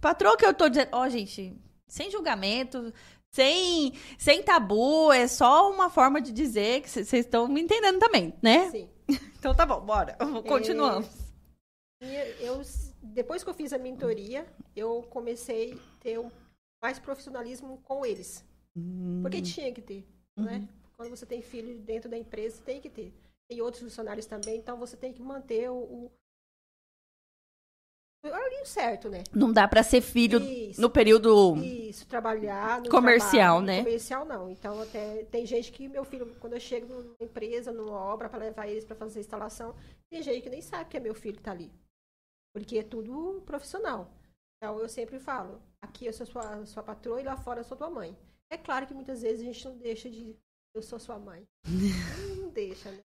Patroa 0.00 0.36
que 0.36 0.46
eu 0.46 0.54
tô 0.54 0.68
dizendo. 0.68 0.88
Ó, 0.92 1.08
gente, 1.08 1.54
sem 1.86 2.10
julgamento, 2.10 2.92
sem, 3.30 3.92
sem 4.18 4.42
tabu, 4.42 5.12
é 5.12 5.28
só 5.28 5.70
uma 5.70 5.90
forma 5.90 6.20
de 6.20 6.32
dizer 6.32 6.80
que 6.80 6.88
vocês 6.88 7.12
estão 7.12 7.46
me 7.46 7.60
entendendo 7.60 7.98
também, 7.98 8.34
né? 8.42 8.70
Sim. 8.70 8.88
Então 9.38 9.54
tá 9.54 9.64
bom, 9.64 9.80
bora. 9.80 10.16
Continuamos. 10.48 11.08
E 12.02 12.44
eu, 12.44 12.60
depois 13.00 13.44
que 13.44 13.50
eu 13.50 13.54
fiz 13.54 13.72
a 13.72 13.78
mentoria, 13.78 14.44
eu 14.74 15.02
comecei 15.08 15.74
a 15.74 16.00
ter 16.00 16.18
um, 16.18 16.28
mais 16.82 16.98
profissionalismo 16.98 17.78
com 17.84 18.04
eles. 18.04 18.44
Porque 19.22 19.40
tinha 19.40 19.72
que 19.72 19.80
ter, 19.80 20.04
né? 20.36 20.68
Quando 20.96 21.10
você 21.10 21.24
tem 21.24 21.42
filho 21.42 21.78
dentro 21.78 22.10
da 22.10 22.18
empresa, 22.18 22.60
tem 22.64 22.80
que 22.80 22.90
ter. 22.90 23.14
Tem 23.48 23.62
outros 23.62 23.84
funcionários 23.84 24.26
também, 24.26 24.58
então 24.58 24.76
você 24.76 24.96
tem 24.96 25.12
que 25.12 25.22
manter 25.22 25.70
o 25.70 26.10
horário 28.28 28.66
certo, 28.66 29.08
né? 29.08 29.22
Não 29.32 29.52
dá 29.52 29.66
pra 29.66 29.82
ser 29.82 30.00
filho 30.00 30.38
Isso. 30.40 30.80
no 30.80 30.90
período. 30.90 31.56
Isso, 31.56 32.06
trabalhar 32.06 32.80
no 32.80 32.88
Comercial, 32.90 33.58
trabalho. 33.58 33.66
né? 33.66 33.84
Comercial 33.84 34.24
não. 34.24 34.50
Então 34.50 34.80
até 34.80 35.24
tem 35.24 35.46
gente 35.46 35.72
que 35.72 35.88
meu 35.88 36.04
filho, 36.04 36.34
quando 36.40 36.54
eu 36.54 36.60
chego 36.60 36.86
numa 36.92 37.16
empresa, 37.20 37.72
numa 37.72 37.96
obra 37.96 38.28
para 38.28 38.38
levar 38.38 38.68
eles 38.68 38.84
para 38.84 38.96
fazer 38.96 39.20
instalação, 39.20 39.74
tem 40.10 40.22
gente 40.22 40.42
que 40.42 40.50
nem 40.50 40.62
sabe 40.62 40.90
que 40.90 40.96
é 40.96 41.00
meu 41.00 41.14
filho 41.14 41.36
que 41.36 41.42
tá 41.42 41.52
ali. 41.52 41.72
Porque 42.54 42.78
é 42.78 42.82
tudo 42.82 43.42
profissional. 43.44 44.10
Então 44.56 44.78
eu 44.78 44.88
sempre 44.88 45.18
falo, 45.18 45.60
aqui 45.82 46.06
eu 46.06 46.12
sou 46.12 46.26
sua, 46.26 46.64
sua 46.64 46.82
patroa 46.82 47.20
e 47.20 47.24
lá 47.24 47.36
fora 47.36 47.60
eu 47.60 47.64
sou 47.64 47.76
tua 47.76 47.90
mãe. 47.90 48.16
É 48.50 48.56
claro 48.56 48.86
que 48.86 48.94
muitas 48.94 49.22
vezes 49.22 49.40
a 49.40 49.44
gente 49.44 49.64
não 49.64 49.76
deixa 49.76 50.08
de 50.08 50.36
eu 50.74 50.82
sou 50.82 50.98
sua 50.98 51.18
mãe. 51.18 51.46
não 52.38 52.48
deixa, 52.50 52.90
né? 52.90 53.00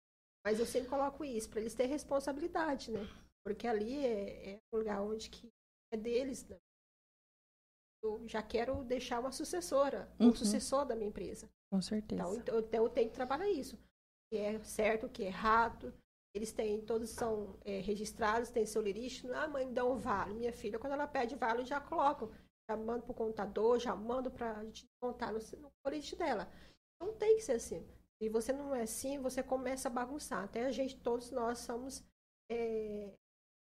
Mas 0.44 0.58
eu 0.58 0.66
sempre 0.66 0.88
coloco 0.88 1.25
isso 1.25 1.48
para 1.50 1.60
eles 1.60 1.75
terem 1.75 1.92
responsabilidade, 1.92 2.90
né? 2.90 3.06
Porque 3.45 3.66
ali 3.66 4.04
é, 4.04 4.50
é 4.54 4.59
um 4.73 4.78
lugar 4.78 5.02
onde 5.02 5.30
que 5.30 5.49
é 5.92 5.97
deles, 5.97 6.47
né? 6.49 6.59
Eu 8.02 8.26
já 8.28 8.42
quero 8.42 8.85
deixar 8.85 9.18
uma 9.21 9.33
sucessora, 9.33 10.09
Uhum. 10.21 10.28
um 10.28 10.35
sucessor 10.35 10.85
da 10.87 10.95
minha 10.95 11.09
empresa. 11.09 11.50
Com 11.71 11.83
certeza. 11.83 12.23
Então, 12.23 12.37
então, 12.37 12.59
então 12.61 12.85
eu 12.85 12.90
tenho 12.90 13.09
que 13.09 13.14
trabalhar 13.14 13.49
isso. 13.50 13.76
O 13.76 13.78
que 14.30 14.37
é 14.38 14.62
certo, 14.62 15.07
o 15.07 15.11
que 15.11 15.25
é 15.25 15.26
errado. 15.26 15.92
Eles 16.35 16.52
têm, 16.52 16.80
todos 16.85 17.11
são 17.11 17.59
é, 17.64 17.80
registrados, 17.80 18.50
têm 18.50 18.64
seu 18.66 18.80
lirismo. 18.83 19.33
Ah, 19.35 19.49
mãe, 19.49 19.66
me 19.66 19.73
dá 19.73 19.85
um 19.85 19.97
vale. 19.99 20.35
Minha 20.35 20.52
filha, 20.52 20.78
quando 20.78 20.92
ela 20.92 21.07
pede 21.09 21.35
vale, 21.35 21.62
eu 21.62 21.66
já 21.66 21.80
coloco. 21.80 22.30
Já 22.71 22.76
mando 22.76 23.02
para 23.02 23.12
o 23.12 23.14
contador, 23.14 23.78
já 23.78 23.97
mando 23.97 24.30
para 24.30 24.59
a 24.59 24.64
gente 24.64 24.87
contar 25.02 25.33
no, 25.33 25.38
no 25.59 25.71
colete 25.83 26.14
dela. 26.14 26.49
Não 27.00 27.14
tem 27.16 27.37
que 27.37 27.42
ser 27.42 27.52
assim. 27.52 27.85
Se 28.23 28.28
você 28.28 28.52
não 28.52 28.75
é 28.75 28.83
assim, 28.83 29.18
você 29.18 29.42
começa 29.42 29.88
a 29.88 29.90
bagunçar. 29.90 30.45
Até 30.45 30.66
a 30.66 30.71
gente, 30.71 31.00
todos 31.00 31.30
nós 31.30 31.59
somos 31.61 32.04
é, 32.50 33.12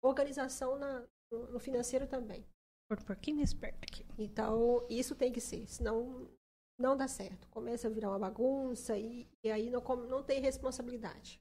organização 0.07 0.77
na, 0.77 1.03
no, 1.31 1.59
financeiro 1.59 2.07
também. 2.07 2.45
Por 2.89 2.99
um 2.99 3.05
pouquinho 3.05 3.37
mais 3.37 3.53
perto 3.53 3.83
aqui. 3.83 4.05
Então, 4.17 4.85
isso 4.89 5.15
tem 5.15 5.31
que 5.31 5.41
ser, 5.41 5.67
senão 5.67 6.29
não 6.79 6.95
dá 6.95 7.07
certo. 7.07 7.47
Começa 7.49 7.87
a 7.87 7.91
virar 7.91 8.09
uma 8.09 8.19
bagunça 8.19 8.97
e, 8.97 9.27
e 9.43 9.51
aí 9.51 9.69
não, 9.69 9.81
não 10.07 10.23
tem 10.23 10.41
responsabilidade. 10.41 11.39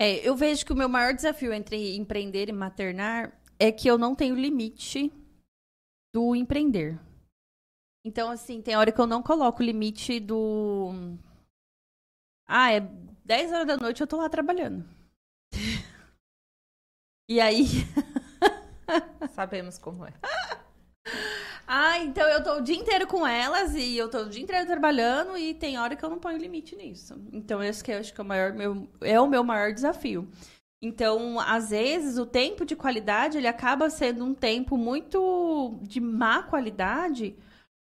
É, 0.00 0.26
eu 0.26 0.36
vejo 0.36 0.64
que 0.64 0.72
o 0.72 0.76
meu 0.76 0.88
maior 0.88 1.12
desafio 1.14 1.52
entre 1.52 1.96
empreender 1.96 2.48
e 2.48 2.52
maternar 2.52 3.40
é 3.58 3.72
que 3.72 3.88
eu 3.88 3.98
não 3.98 4.14
tenho 4.14 4.34
limite 4.34 5.12
do 6.14 6.34
empreender. 6.34 6.98
Então, 8.04 8.30
assim, 8.30 8.62
tem 8.62 8.76
hora 8.76 8.92
que 8.92 9.00
eu 9.00 9.06
não 9.06 9.22
coloco 9.22 9.62
o 9.62 9.66
limite 9.66 10.20
do. 10.20 10.92
Ah, 12.46 12.72
é 12.72 12.80
10 12.80 13.52
horas 13.52 13.66
da 13.66 13.76
noite 13.76 14.00
eu 14.00 14.06
tô 14.06 14.16
lá 14.16 14.28
trabalhando. 14.28 14.84
E 17.28 17.40
aí. 17.40 17.66
Sabemos 19.32 19.78
como 19.78 20.06
é. 20.06 20.12
Ah, 21.70 21.98
então 21.98 22.26
eu 22.26 22.42
tô 22.42 22.56
o 22.56 22.60
dia 22.62 22.74
inteiro 22.76 23.06
com 23.06 23.26
elas 23.26 23.74
e 23.74 23.94
eu 23.94 24.08
tô 24.08 24.20
o 24.20 24.28
dia 24.30 24.42
inteiro 24.42 24.66
trabalhando 24.66 25.36
e 25.36 25.52
tem 25.52 25.78
hora 25.78 25.94
que 25.94 26.02
eu 26.02 26.08
não 26.08 26.18
ponho 26.18 26.38
limite 26.38 26.74
nisso. 26.74 27.20
Então, 27.30 27.62
esse 27.62 27.84
que 27.84 27.92
eu 27.92 27.98
acho 27.98 28.14
que 28.14 28.18
é 28.18 28.24
o 28.24 28.26
maior 28.26 28.54
meu 28.54 28.88
é 29.02 29.20
o 29.20 29.28
meu 29.28 29.44
maior 29.44 29.70
desafio. 29.74 30.26
Então, 30.82 31.38
às 31.38 31.68
vezes 31.68 32.16
o 32.16 32.24
tempo 32.24 32.64
de 32.64 32.74
qualidade, 32.74 33.36
ele 33.36 33.46
acaba 33.46 33.90
sendo 33.90 34.24
um 34.24 34.32
tempo 34.32 34.78
muito 34.78 35.78
de 35.82 36.00
má 36.00 36.42
qualidade, 36.42 37.36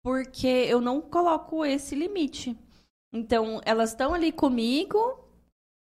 porque 0.03 0.48
eu 0.48 0.81
não 0.81 1.00
coloco 1.00 1.63
esse 1.63 1.96
limite. 1.96 2.58
Então, 3.13 3.62
elas 3.63 3.91
estão 3.91 4.13
ali 4.13 4.34
comigo, 4.34 5.24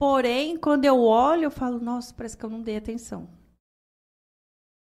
Porém, 0.02 0.56
quando 0.56 0.84
eu 0.84 1.00
olho, 1.00 1.44
eu 1.44 1.50
falo, 1.52 1.78
nossa, 1.78 2.12
parece 2.12 2.36
que 2.36 2.44
eu 2.44 2.50
não 2.50 2.60
dei 2.60 2.76
atenção. 2.76 3.28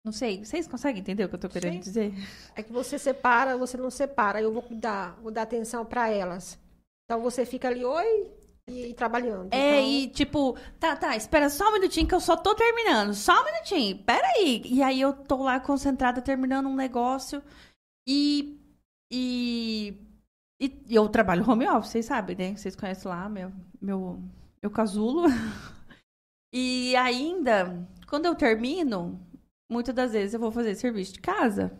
Não 0.04 0.12
sei, 0.12 0.44
vocês 0.44 0.68
conseguem 0.68 1.00
entender 1.00 1.25
o 1.25 1.28
que 1.30 1.37
eu 1.37 1.40
tô 1.40 1.49
querendo 1.49 1.73
Sim. 1.73 1.80
dizer? 1.80 2.12
É 2.54 2.62
que 2.62 2.70
você 2.70 2.99
separa, 2.99 3.56
você 3.56 3.78
não 3.78 3.88
separa. 3.88 4.42
Eu 4.42 4.52
vou 4.52 4.61
cuidar, 4.61 5.18
vou 5.23 5.32
dar 5.32 5.40
atenção 5.40 5.87
para 5.87 6.11
elas. 6.11 6.58
Então 7.04 7.23
você 7.23 7.46
fica 7.46 7.66
ali, 7.66 7.82
oi, 7.82 8.30
e, 8.68 8.92
trabalhando. 8.92 9.54
É, 9.54 9.80
Então, 9.80 9.90
e 9.90 10.08
tipo, 10.08 10.54
tá, 10.78 10.94
tá, 10.94 11.16
espera 11.16 11.49
só 11.49 11.70
um 11.70 11.73
minutinho 11.73 12.06
que 12.06 12.14
eu 12.14 12.20
só 12.20 12.37
tô 12.37 12.54
terminando. 12.54 13.14
Só 13.14 13.40
um 13.40 13.44
minutinho, 13.46 13.96
peraí. 14.04 14.61
E 14.66 14.82
aí 14.82 15.00
eu 15.00 15.14
tô 15.14 15.42
lá 15.42 15.58
concentrada 15.58 16.20
terminando 16.20 16.68
um 16.68 16.76
negócio 16.76 17.42
e. 18.06 18.61
E. 19.11 19.94
E 20.61 20.94
eu 20.94 21.08
trabalho 21.08 21.50
home 21.50 21.66
office, 21.66 21.92
vocês 21.92 22.04
sabem, 22.04 22.37
né? 22.37 22.54
Vocês 22.54 22.76
conhecem 22.76 23.11
lá 23.11 23.30
meu, 23.30 23.50
meu, 23.80 24.23
meu 24.66 24.70
casulo. 24.70 25.23
E 26.54 26.94
ainda, 26.96 27.87
quando 28.08 28.25
eu 28.25 28.35
termino, 28.35 29.20
muitas 29.70 29.94
das 29.94 30.12
vezes 30.12 30.32
eu 30.32 30.40
vou 30.40 30.50
fazer 30.50 30.75
serviço 30.75 31.12
de 31.12 31.20
casa. 31.20 31.76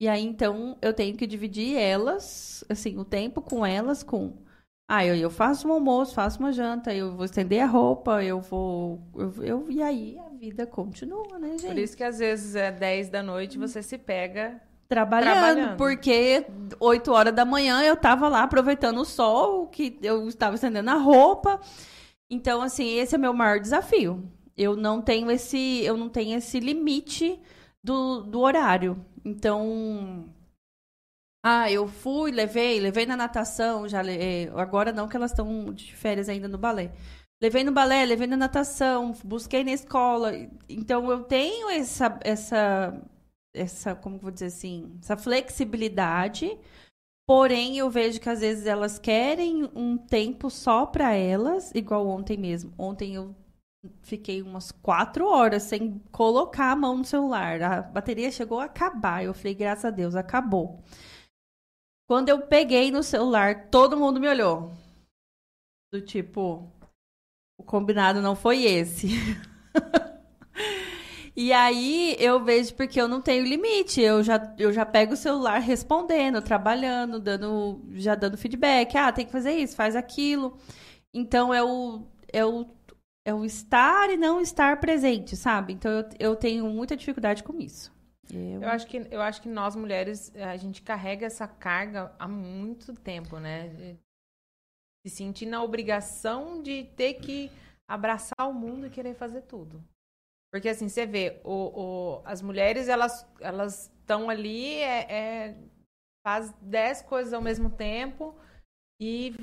E 0.00 0.08
aí, 0.08 0.22
então, 0.22 0.76
eu 0.82 0.92
tenho 0.92 1.16
que 1.16 1.26
dividir 1.26 1.76
elas, 1.78 2.62
assim, 2.68 2.98
o 2.98 3.04
tempo 3.04 3.40
com 3.40 3.64
elas, 3.64 4.02
com. 4.02 4.36
Ah, 4.90 5.06
eu, 5.06 5.14
eu 5.14 5.30
faço 5.30 5.68
um 5.68 5.72
almoço, 5.72 6.12
faço 6.12 6.38
uma 6.40 6.52
janta, 6.52 6.92
eu 6.92 7.16
vou 7.16 7.24
estender 7.24 7.62
a 7.62 7.66
roupa, 7.66 8.22
eu 8.22 8.40
vou. 8.40 9.00
Eu, 9.14 9.44
eu- 9.44 9.70
e 9.70 9.80
aí 9.80 10.18
a 10.18 10.28
vida 10.30 10.66
continua, 10.66 11.38
né, 11.38 11.52
gente? 11.52 11.66
Por 11.66 11.78
isso 11.78 11.96
que 11.96 12.04
às 12.04 12.18
vezes 12.18 12.54
é 12.56 12.70
10 12.70 13.08
da 13.08 13.22
noite 13.22 13.56
você 13.56 13.82
se 13.82 13.96
pega. 13.96 14.60
Trabalhando, 14.92 15.32
trabalhando. 15.32 15.76
porque 15.78 16.46
8 16.78 17.10
horas 17.10 17.34
da 17.34 17.46
manhã 17.46 17.82
eu 17.82 17.96
tava 17.96 18.28
lá 18.28 18.42
aproveitando 18.42 18.98
o 18.98 19.04
sol, 19.06 19.66
que 19.68 19.98
eu 20.02 20.28
estava 20.28 20.54
estendendo 20.54 20.90
a 20.90 20.94
roupa. 20.94 21.58
Então, 22.30 22.60
assim, 22.60 22.98
esse 22.98 23.14
é 23.14 23.18
meu 23.18 23.32
maior 23.32 23.58
desafio. 23.58 24.22
Eu 24.54 24.76
não 24.76 25.00
tenho 25.00 25.30
esse, 25.30 25.82
eu 25.82 25.96
não 25.96 26.10
tenho 26.10 26.36
esse 26.36 26.60
limite 26.60 27.40
do, 27.82 28.20
do 28.20 28.40
horário. 28.40 29.02
Então, 29.24 30.26
ah, 31.42 31.70
eu 31.70 31.88
fui, 31.88 32.30
levei, 32.30 32.78
levei 32.78 33.06
na 33.06 33.16
natação, 33.16 33.88
já 33.88 34.02
eh, 34.06 34.50
agora 34.54 34.92
não 34.92 35.08
que 35.08 35.16
elas 35.16 35.30
estão 35.30 35.72
de 35.72 35.94
férias 35.96 36.28
ainda 36.28 36.48
no 36.48 36.58
balé. 36.58 36.92
Levei 37.42 37.64
no 37.64 37.72
balé, 37.72 38.04
levei 38.04 38.26
na 38.26 38.36
natação, 38.36 39.12
busquei 39.24 39.64
na 39.64 39.72
escola. 39.72 40.32
Então 40.68 41.10
eu 41.10 41.24
tenho 41.24 41.70
essa 41.70 42.18
essa 42.22 42.94
essa, 43.54 43.94
como 43.94 44.18
vou 44.18 44.30
dizer 44.30 44.46
assim, 44.46 44.98
essa 45.00 45.16
flexibilidade. 45.16 46.58
Porém, 47.26 47.78
eu 47.78 47.88
vejo 47.88 48.20
que 48.20 48.28
às 48.28 48.40
vezes 48.40 48.66
elas 48.66 48.98
querem 48.98 49.70
um 49.74 49.96
tempo 49.96 50.50
só 50.50 50.86
para 50.86 51.14
elas, 51.14 51.72
igual 51.74 52.06
ontem 52.06 52.36
mesmo. 52.36 52.72
Ontem 52.76 53.14
eu 53.14 53.34
fiquei 54.02 54.42
umas 54.42 54.70
quatro 54.70 55.26
horas 55.26 55.64
sem 55.64 55.98
colocar 56.10 56.72
a 56.72 56.76
mão 56.76 56.98
no 56.98 57.04
celular. 57.04 57.62
A 57.62 57.82
bateria 57.82 58.30
chegou 58.30 58.60
a 58.60 58.64
acabar. 58.64 59.24
Eu 59.24 59.34
falei, 59.34 59.54
graças 59.54 59.84
a 59.84 59.90
Deus, 59.90 60.14
acabou. 60.14 60.82
Quando 62.08 62.28
eu 62.28 62.46
peguei 62.46 62.90
no 62.90 63.02
celular, 63.02 63.70
todo 63.70 63.96
mundo 63.96 64.20
me 64.20 64.28
olhou. 64.28 64.72
Do 65.92 66.00
tipo, 66.00 66.70
o 67.58 67.62
combinado 67.64 68.20
não 68.20 68.34
foi 68.34 68.64
esse. 68.64 69.08
E 71.34 71.52
aí 71.52 72.14
eu 72.18 72.44
vejo 72.44 72.74
porque 72.74 73.00
eu 73.00 73.08
não 73.08 73.20
tenho 73.22 73.44
limite. 73.46 74.00
Eu 74.00 74.22
já, 74.22 74.54
eu 74.58 74.72
já 74.72 74.84
pego 74.84 75.14
o 75.14 75.16
celular 75.16 75.58
respondendo, 75.60 76.42
trabalhando, 76.42 77.18
dando, 77.18 77.80
já 77.94 78.14
dando 78.14 78.36
feedback. 78.36 78.96
Ah, 78.96 79.10
tem 79.12 79.24
que 79.24 79.32
fazer 79.32 79.52
isso, 79.52 79.74
faz 79.74 79.96
aquilo. 79.96 80.58
Então 81.14 81.52
é 81.54 81.62
o, 81.62 82.06
é 82.32 82.44
o, 82.44 82.66
é 83.26 83.32
o 83.32 83.44
estar 83.44 84.10
e 84.10 84.16
não 84.16 84.40
estar 84.40 84.78
presente, 84.80 85.34
sabe? 85.36 85.72
Então 85.72 85.90
eu, 85.90 86.04
eu 86.18 86.36
tenho 86.36 86.66
muita 86.66 86.96
dificuldade 86.96 87.42
com 87.42 87.58
isso. 87.58 87.90
Eu- 88.30 88.62
Eu 88.62 88.68
acho 88.68 88.86
que, 88.86 88.96
eu 89.10 89.20
acho 89.22 89.40
que 89.42 89.48
nós 89.48 89.74
mulheres, 89.74 90.32
a 90.36 90.56
gente 90.56 90.82
carrega 90.82 91.26
essa 91.26 91.46
carga 91.48 92.14
há 92.18 92.28
muito 92.28 92.92
tempo, 92.94 93.38
né? 93.38 93.96
Se 95.06 95.14
sentir 95.16 95.46
na 95.46 95.62
obrigação 95.62 96.62
de 96.62 96.84
ter 96.96 97.14
que 97.14 97.50
abraçar 97.88 98.48
o 98.48 98.52
mundo 98.54 98.86
e 98.86 98.90
querer 98.90 99.14
fazer 99.14 99.42
tudo. 99.42 99.82
Porque 100.52 100.68
assim, 100.68 100.88
você 100.88 101.06
vê, 101.06 101.40
o, 101.44 102.18
o- 102.20 102.22
as 102.26 102.42
mulheres, 102.42 102.88
elas 102.88 103.26
estão 104.00 104.30
ali, 104.30 104.76
é, 104.76 105.06
é- 105.12 105.56
faz 106.26 106.52
dez 106.60 107.02
coisas 107.02 107.32
ao 107.32 107.42
mesmo 107.42 107.70
tempo 107.70 108.36
e 109.00 109.34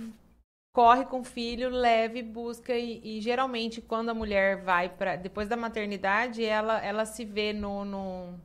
corre 0.74 1.06
com 1.06 1.22
o 1.22 1.24
filho, 1.24 1.70
leve, 1.70 2.22
busca 2.24 2.76
e, 2.78 3.18
e 3.18 3.22
geralmente 3.22 3.82
quando 3.82 4.10
a 4.10 4.14
mulher 4.14 4.64
vai 4.64 4.90
para 4.90 5.16
depois 5.16 5.50
da 5.50 5.58
maternidade, 5.58 6.44
ela 6.46 6.80
ela 6.84 7.06
se 7.06 7.26
vê 7.26 7.54
no, 7.54 7.86
no, 7.86 8.40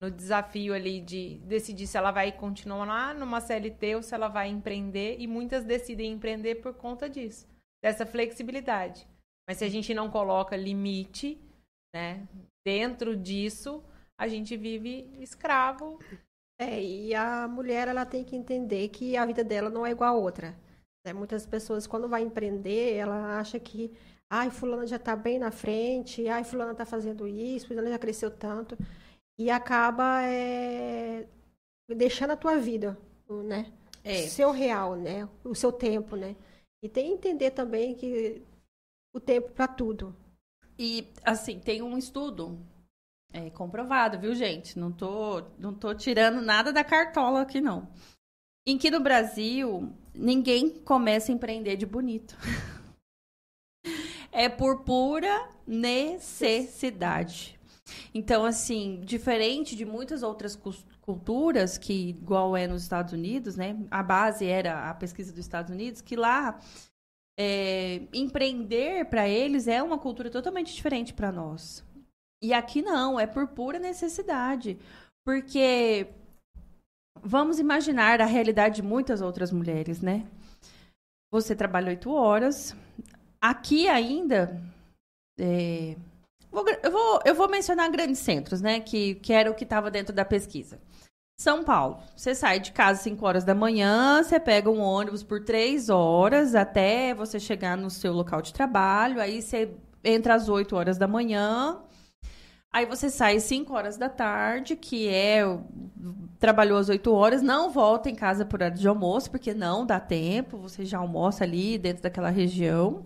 no 0.00 0.10
desafio 0.10 0.74
ali 0.74 1.00
de 1.00 1.38
decidir 1.44 1.86
se 1.86 1.96
ela 1.96 2.10
vai 2.10 2.32
continuar 2.32 3.14
numa 3.14 3.40
CLT 3.40 3.96
ou 3.96 4.02
se 4.02 4.14
ela 4.14 4.28
vai 4.28 4.48
empreender 4.48 5.16
e 5.18 5.26
muitas 5.26 5.64
decidem 5.64 6.12
empreender 6.12 6.56
por 6.56 6.74
conta 6.74 7.08
disso, 7.08 7.46
dessa 7.82 8.04
flexibilidade. 8.06 9.06
Mas 9.48 9.58
se 9.58 9.64
a 9.64 9.68
gente 9.68 9.94
não 9.94 10.10
coloca 10.10 10.56
limite, 10.56 11.40
né, 11.94 12.26
dentro 12.64 13.16
disso, 13.16 13.82
a 14.18 14.28
gente 14.28 14.56
vive 14.56 15.08
escravo. 15.20 15.98
É, 16.60 16.80
e 16.80 17.14
a 17.14 17.48
mulher 17.48 17.88
ela 17.88 18.06
tem 18.06 18.22
que 18.24 18.36
entender 18.36 18.88
que 18.88 19.16
a 19.16 19.26
vida 19.26 19.42
dela 19.42 19.68
não 19.68 19.84
é 19.84 19.90
igual 19.90 20.14
a 20.14 20.18
outra. 20.18 20.56
né? 21.04 21.12
Muitas 21.12 21.44
pessoas, 21.44 21.86
quando 21.86 22.08
vai 22.08 22.22
empreender, 22.22 22.94
ela 22.94 23.38
acha 23.40 23.58
que, 23.58 23.90
ai, 24.30 24.50
fulana 24.50 24.86
já 24.86 24.96
está 24.96 25.16
bem 25.16 25.38
na 25.38 25.50
frente, 25.50 26.28
ai, 26.28 26.44
fulana 26.44 26.72
está 26.72 26.84
fazendo 26.84 27.26
isso, 27.26 27.66
fulana 27.66 27.90
já 27.90 27.98
cresceu 27.98 28.30
tanto, 28.30 28.76
e 29.38 29.50
acaba 29.50 30.22
é, 30.22 31.26
deixando 31.88 32.32
a 32.32 32.36
tua 32.36 32.58
vida, 32.58 32.96
né? 33.44 33.72
É. 34.04 34.24
O 34.24 34.28
seu 34.28 34.50
real, 34.50 34.94
né? 34.94 35.28
O 35.44 35.54
seu 35.54 35.72
tempo, 35.72 36.16
né? 36.16 36.36
E 36.82 36.88
tem 36.88 37.06
que 37.06 37.14
entender 37.14 37.50
também 37.52 37.94
que 37.94 38.42
o 39.14 39.20
tempo 39.20 39.50
para 39.50 39.68
tudo. 39.68 40.14
E, 40.78 41.12
assim, 41.24 41.58
tem 41.58 41.82
um 41.82 41.96
estudo 41.96 42.58
é, 43.32 43.50
comprovado, 43.50 44.18
viu, 44.18 44.34
gente? 44.34 44.78
Não 44.78 44.92
tô, 44.92 45.42
não 45.58 45.72
tô 45.72 45.94
tirando 45.94 46.40
nada 46.40 46.72
da 46.72 46.84
cartola 46.84 47.42
aqui, 47.42 47.60
não. 47.60 47.88
Em 48.66 48.78
que 48.78 48.90
no 48.90 49.00
Brasil, 49.00 49.92
ninguém 50.14 50.70
começa 50.70 51.32
a 51.32 51.34
empreender 51.34 51.76
de 51.76 51.86
bonito. 51.86 52.36
É 54.34 54.48
por 54.48 54.82
pura 54.82 55.46
necessidade. 55.66 57.60
Então, 58.14 58.46
assim, 58.46 59.02
diferente 59.04 59.76
de 59.76 59.84
muitas 59.84 60.22
outras 60.22 60.58
culturas, 61.02 61.76
que 61.76 62.08
igual 62.08 62.56
é 62.56 62.66
nos 62.66 62.82
Estados 62.82 63.12
Unidos, 63.12 63.56
né? 63.56 63.76
A 63.90 64.02
base 64.02 64.46
era 64.46 64.88
a 64.88 64.94
pesquisa 64.94 65.32
dos 65.32 65.40
Estados 65.40 65.70
Unidos, 65.70 66.00
que 66.00 66.16
lá 66.16 66.58
é, 67.38 68.02
empreender 68.12 69.06
para 69.06 69.28
eles 69.28 69.66
é 69.68 69.82
uma 69.82 69.98
cultura 69.98 70.30
totalmente 70.30 70.74
diferente 70.74 71.12
para 71.14 71.32
nós. 71.32 71.84
E 72.42 72.52
aqui 72.52 72.82
não, 72.82 73.18
é 73.18 73.26
por 73.26 73.46
pura 73.48 73.78
necessidade. 73.78 74.78
Porque 75.24 76.08
vamos 77.22 77.58
imaginar 77.58 78.20
a 78.20 78.26
realidade 78.26 78.76
de 78.76 78.82
muitas 78.82 79.20
outras 79.20 79.52
mulheres, 79.52 80.00
né? 80.00 80.26
Você 81.30 81.54
trabalha 81.54 81.90
oito 81.90 82.10
horas. 82.12 82.74
Aqui 83.40 83.88
ainda. 83.88 84.60
é, 85.38 85.96
vou 86.50 86.64
eu, 86.68 86.90
vou, 86.90 87.20
eu 87.24 87.34
vou 87.34 87.48
mencionar 87.48 87.90
grandes 87.90 88.18
centros, 88.18 88.60
né? 88.60 88.80
Que, 88.80 89.14
que 89.16 89.32
era 89.32 89.50
o 89.50 89.54
que 89.54 89.64
estava 89.64 89.90
dentro 89.90 90.14
da 90.14 90.24
pesquisa. 90.24 90.80
São 91.42 91.64
Paulo. 91.64 91.98
Você 92.16 92.36
sai 92.36 92.60
de 92.60 92.70
casa 92.70 93.00
às 93.00 93.00
5 93.00 93.26
horas 93.26 93.42
da 93.42 93.52
manhã, 93.52 94.22
você 94.22 94.38
pega 94.38 94.70
um 94.70 94.80
ônibus 94.80 95.24
por 95.24 95.44
3 95.44 95.88
horas 95.88 96.54
até 96.54 97.12
você 97.12 97.40
chegar 97.40 97.76
no 97.76 97.90
seu 97.90 98.12
local 98.12 98.40
de 98.40 98.52
trabalho. 98.52 99.20
Aí 99.20 99.42
você 99.42 99.74
entra 100.04 100.34
às 100.34 100.48
8 100.48 100.76
horas 100.76 100.96
da 100.96 101.08
manhã. 101.08 101.80
Aí 102.72 102.86
você 102.86 103.10
sai 103.10 103.38
às 103.38 103.42
5 103.42 103.74
horas 103.74 103.96
da 103.96 104.08
tarde, 104.08 104.76
que 104.76 105.08
é. 105.08 105.42
Trabalhou 106.38 106.78
às 106.78 106.88
8 106.88 107.12
horas, 107.12 107.42
não 107.42 107.70
volta 107.70 108.08
em 108.08 108.14
casa 108.14 108.44
por 108.44 108.62
hora 108.62 108.70
de 108.70 108.86
almoço, 108.86 109.28
porque 109.28 109.52
não 109.52 109.84
dá 109.84 109.98
tempo, 109.98 110.58
você 110.58 110.84
já 110.84 110.98
almoça 110.98 111.42
ali 111.42 111.76
dentro 111.76 112.04
daquela 112.04 112.30
região. 112.30 113.04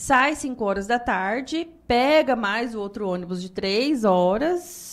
Sai 0.00 0.34
5 0.34 0.64
horas 0.64 0.86
da 0.86 0.98
tarde, 0.98 1.68
pega 1.86 2.34
mais 2.34 2.74
o 2.74 2.80
outro 2.80 3.08
ônibus 3.08 3.42
de 3.42 3.50
3 3.50 4.04
horas 4.04 4.85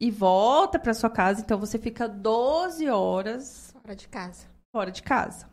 e 0.00 0.10
volta 0.10 0.78
para 0.78 0.94
sua 0.94 1.10
casa. 1.10 1.40
Então 1.40 1.58
você 1.58 1.78
fica 1.78 2.08
12 2.08 2.88
horas 2.88 3.74
Fora 3.82 3.96
de 3.96 4.08
casa. 4.08 4.46
fora 4.72 4.90
de 4.90 5.02
casa. 5.02 5.48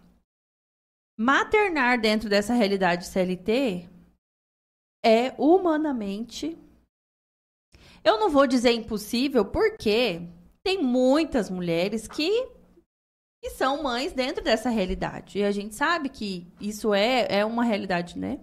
Maternar 1.18 2.00
dentro 2.00 2.30
dessa 2.30 2.54
realidade 2.54 3.06
CLT 3.06 3.90
é 5.06 5.34
humanamente. 5.38 6.58
Eu 8.04 8.20
não 8.20 8.30
vou 8.30 8.48
dizer 8.48 8.72
impossível, 8.72 9.46
porque 9.46 10.22
tem 10.64 10.82
muitas 10.82 11.50
mulheres 11.50 12.08
que, 12.08 12.48
que 13.42 13.50
são 13.52 13.84
mães 13.84 14.12
dentro 14.12 14.44
dessa 14.44 14.70
realidade. 14.70 15.40
E 15.40 15.44
a 15.44 15.52
gente 15.52 15.76
sabe 15.76 16.10
que 16.10 16.52
isso 16.60 16.94
é, 16.94 17.28
é 17.30 17.46
uma 17.46 17.64
realidade, 17.64 18.18
né? 18.18 18.40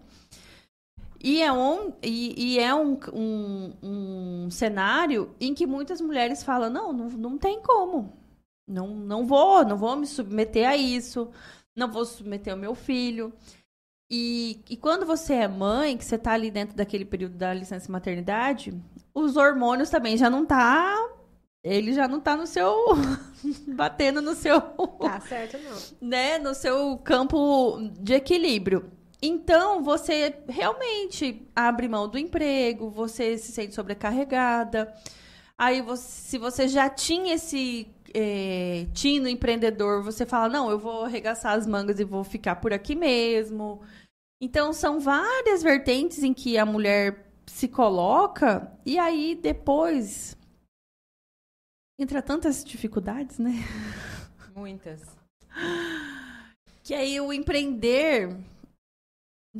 E 1.22 1.42
é 1.42 1.52
um, 1.52 1.92
e, 2.02 2.54
e 2.54 2.58
é 2.58 2.74
um, 2.74 2.98
um, 3.12 3.72
um 3.82 4.50
cenário 4.50 5.34
em 5.38 5.52
que 5.52 5.66
muitas 5.66 6.00
mulheres 6.00 6.42
falam: 6.42 6.70
não, 6.70 6.92
não, 6.92 7.08
não 7.10 7.38
tem 7.38 7.60
como. 7.60 8.16
Não, 8.66 8.88
não 8.88 9.26
vou, 9.26 9.64
não 9.64 9.76
vou 9.76 9.96
me 9.96 10.06
submeter 10.06 10.68
a 10.68 10.76
isso. 10.76 11.30
Não 11.76 11.90
vou 11.90 12.04
submeter 12.04 12.54
o 12.54 12.58
meu 12.58 12.74
filho. 12.74 13.32
E, 14.10 14.60
e 14.68 14.76
quando 14.76 15.04
você 15.04 15.34
é 15.34 15.48
mãe, 15.48 15.96
que 15.96 16.04
você 16.04 16.18
tá 16.18 16.32
ali 16.32 16.50
dentro 16.50 16.76
daquele 16.76 17.04
período 17.04 17.36
da 17.36 17.52
licença 17.52 17.92
maternidade, 17.92 18.74
os 19.14 19.36
hormônios 19.36 19.90
também 19.90 20.16
já 20.16 20.30
não 20.30 20.46
tá. 20.46 20.96
Ele 21.62 21.92
já 21.92 22.08
não 22.08 22.20
tá 22.20 22.36
no 22.36 22.46
seu. 22.46 22.74
batendo 23.68 24.22
no 24.22 24.34
seu. 24.34 24.60
Tá 24.60 25.20
certo, 25.20 25.58
não. 25.58 26.08
né? 26.08 26.38
No 26.38 26.54
seu 26.54 26.96
campo 26.98 27.78
de 28.00 28.14
equilíbrio. 28.14 28.90
Então, 29.22 29.82
você 29.82 30.34
realmente 30.48 31.46
abre 31.54 31.88
mão 31.88 32.08
do 32.08 32.18
emprego, 32.18 32.90
você 32.90 33.36
se 33.36 33.52
sente 33.52 33.74
sobrecarregada. 33.74 34.94
Aí, 35.58 35.82
você, 35.82 36.02
se 36.02 36.38
você 36.38 36.66
já 36.66 36.88
tinha 36.88 37.34
esse 37.34 37.86
é, 38.14 38.86
tino 38.94 39.28
empreendedor, 39.28 40.02
você 40.02 40.24
fala: 40.24 40.48
não, 40.48 40.70
eu 40.70 40.78
vou 40.78 41.04
arregaçar 41.04 41.52
as 41.52 41.66
mangas 41.66 42.00
e 42.00 42.04
vou 42.04 42.24
ficar 42.24 42.56
por 42.56 42.72
aqui 42.72 42.94
mesmo. 42.94 43.82
Então, 44.40 44.72
são 44.72 44.98
várias 44.98 45.62
vertentes 45.62 46.22
em 46.22 46.32
que 46.32 46.56
a 46.56 46.64
mulher 46.64 47.30
se 47.46 47.68
coloca, 47.68 48.72
e 48.86 48.98
aí 48.98 49.34
depois. 49.34 50.36
Entra 51.98 52.22
tantas 52.22 52.64
dificuldades, 52.64 53.38
né? 53.38 53.52
Muitas. 54.56 55.02
Que 56.82 56.94
aí 56.94 57.20
o 57.20 57.30
empreender 57.30 58.34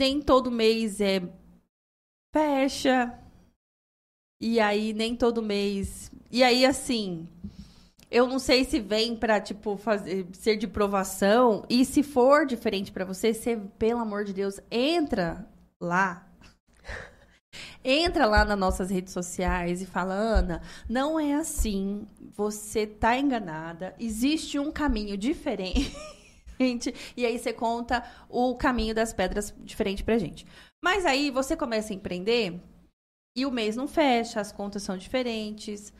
nem 0.00 0.22
todo 0.22 0.50
mês 0.50 0.98
é 0.98 1.20
fecha. 2.34 3.18
E 4.40 4.58
aí 4.58 4.94
nem 4.94 5.14
todo 5.14 5.42
mês. 5.42 6.10
E 6.30 6.42
aí 6.42 6.64
assim, 6.64 7.28
eu 8.10 8.26
não 8.26 8.38
sei 8.38 8.64
se 8.64 8.80
vem 8.80 9.14
pra, 9.14 9.38
tipo, 9.38 9.76
fazer, 9.76 10.26
ser 10.32 10.56
de 10.56 10.66
provação. 10.66 11.66
E 11.68 11.84
se 11.84 12.02
for 12.02 12.46
diferente 12.46 12.90
pra 12.90 13.04
você, 13.04 13.34
você, 13.34 13.58
pelo 13.78 14.00
amor 14.00 14.24
de 14.24 14.32
Deus, 14.32 14.58
entra 14.70 15.46
lá. 15.78 16.26
Entra 17.84 18.24
lá 18.24 18.44
nas 18.44 18.58
nossas 18.58 18.90
redes 18.90 19.12
sociais 19.12 19.82
e 19.82 19.86
fala, 19.86 20.14
Ana, 20.14 20.62
não 20.88 21.20
é 21.20 21.34
assim. 21.34 22.06
Você 22.34 22.86
tá 22.86 23.18
enganada. 23.18 23.94
Existe 23.98 24.58
um 24.58 24.72
caminho 24.72 25.16
diferente. 25.18 25.94
E 27.16 27.24
aí 27.24 27.38
você 27.38 27.52
conta 27.52 28.04
o 28.28 28.54
caminho 28.56 28.94
das 28.94 29.12
pedras 29.12 29.54
diferente 29.58 30.04
pra 30.04 30.18
gente. 30.18 30.46
Mas 30.82 31.06
aí 31.06 31.30
você 31.30 31.56
começa 31.56 31.92
a 31.92 31.96
empreender 31.96 32.60
e 33.36 33.46
o 33.46 33.50
mês 33.50 33.76
não 33.76 33.88
fecha, 33.88 34.40
as 34.40 34.52
contas 34.52 34.82
são 34.82 34.96
diferentes. 34.96 35.92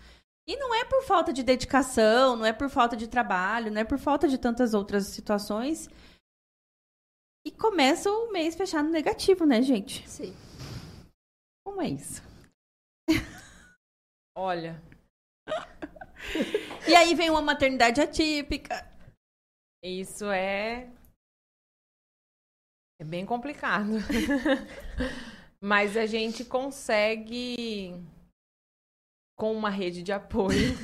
E 0.49 0.57
não 0.57 0.75
é 0.75 0.85
por 0.85 1.03
falta 1.03 1.33
de 1.33 1.42
dedicação, 1.42 2.37
não 2.37 2.44
é 2.44 2.53
por 2.53 2.68
falta 2.68 2.96
de 2.96 3.09
trabalho, 3.09 3.70
não 3.70 3.81
é 3.81 3.85
por 3.85 3.99
falta 3.99 4.29
de 4.29 4.38
tantas 4.38 4.75
outras 4.75 5.07
situações. 5.07 5.88
E 7.46 7.51
começa 7.51 8.11
o 8.11 8.33
mês 8.33 8.55
fechado 8.55 8.88
negativo, 8.88 9.46
né, 9.46 9.62
gente? 9.62 10.09
Sim. 10.09 10.35
Como 11.64 11.81
é 11.81 11.88
isso? 11.88 12.23
Olha, 14.37 14.83
E 16.88 16.94
aí 16.94 17.14
vem 17.14 17.31
uma 17.31 17.42
maternidade 17.42 18.01
atípica. 18.01 18.87
Isso 19.83 20.31
é. 20.31 20.90
É 23.01 23.05
bem 23.05 23.25
complicado. 23.25 23.93
Mas 25.62 25.97
a 25.97 26.07
gente 26.07 26.45
consegue 26.45 27.95
com 29.38 29.53
uma 29.53 29.71
rede 29.71 30.03
de 30.03 30.12
apoio. 30.12 30.75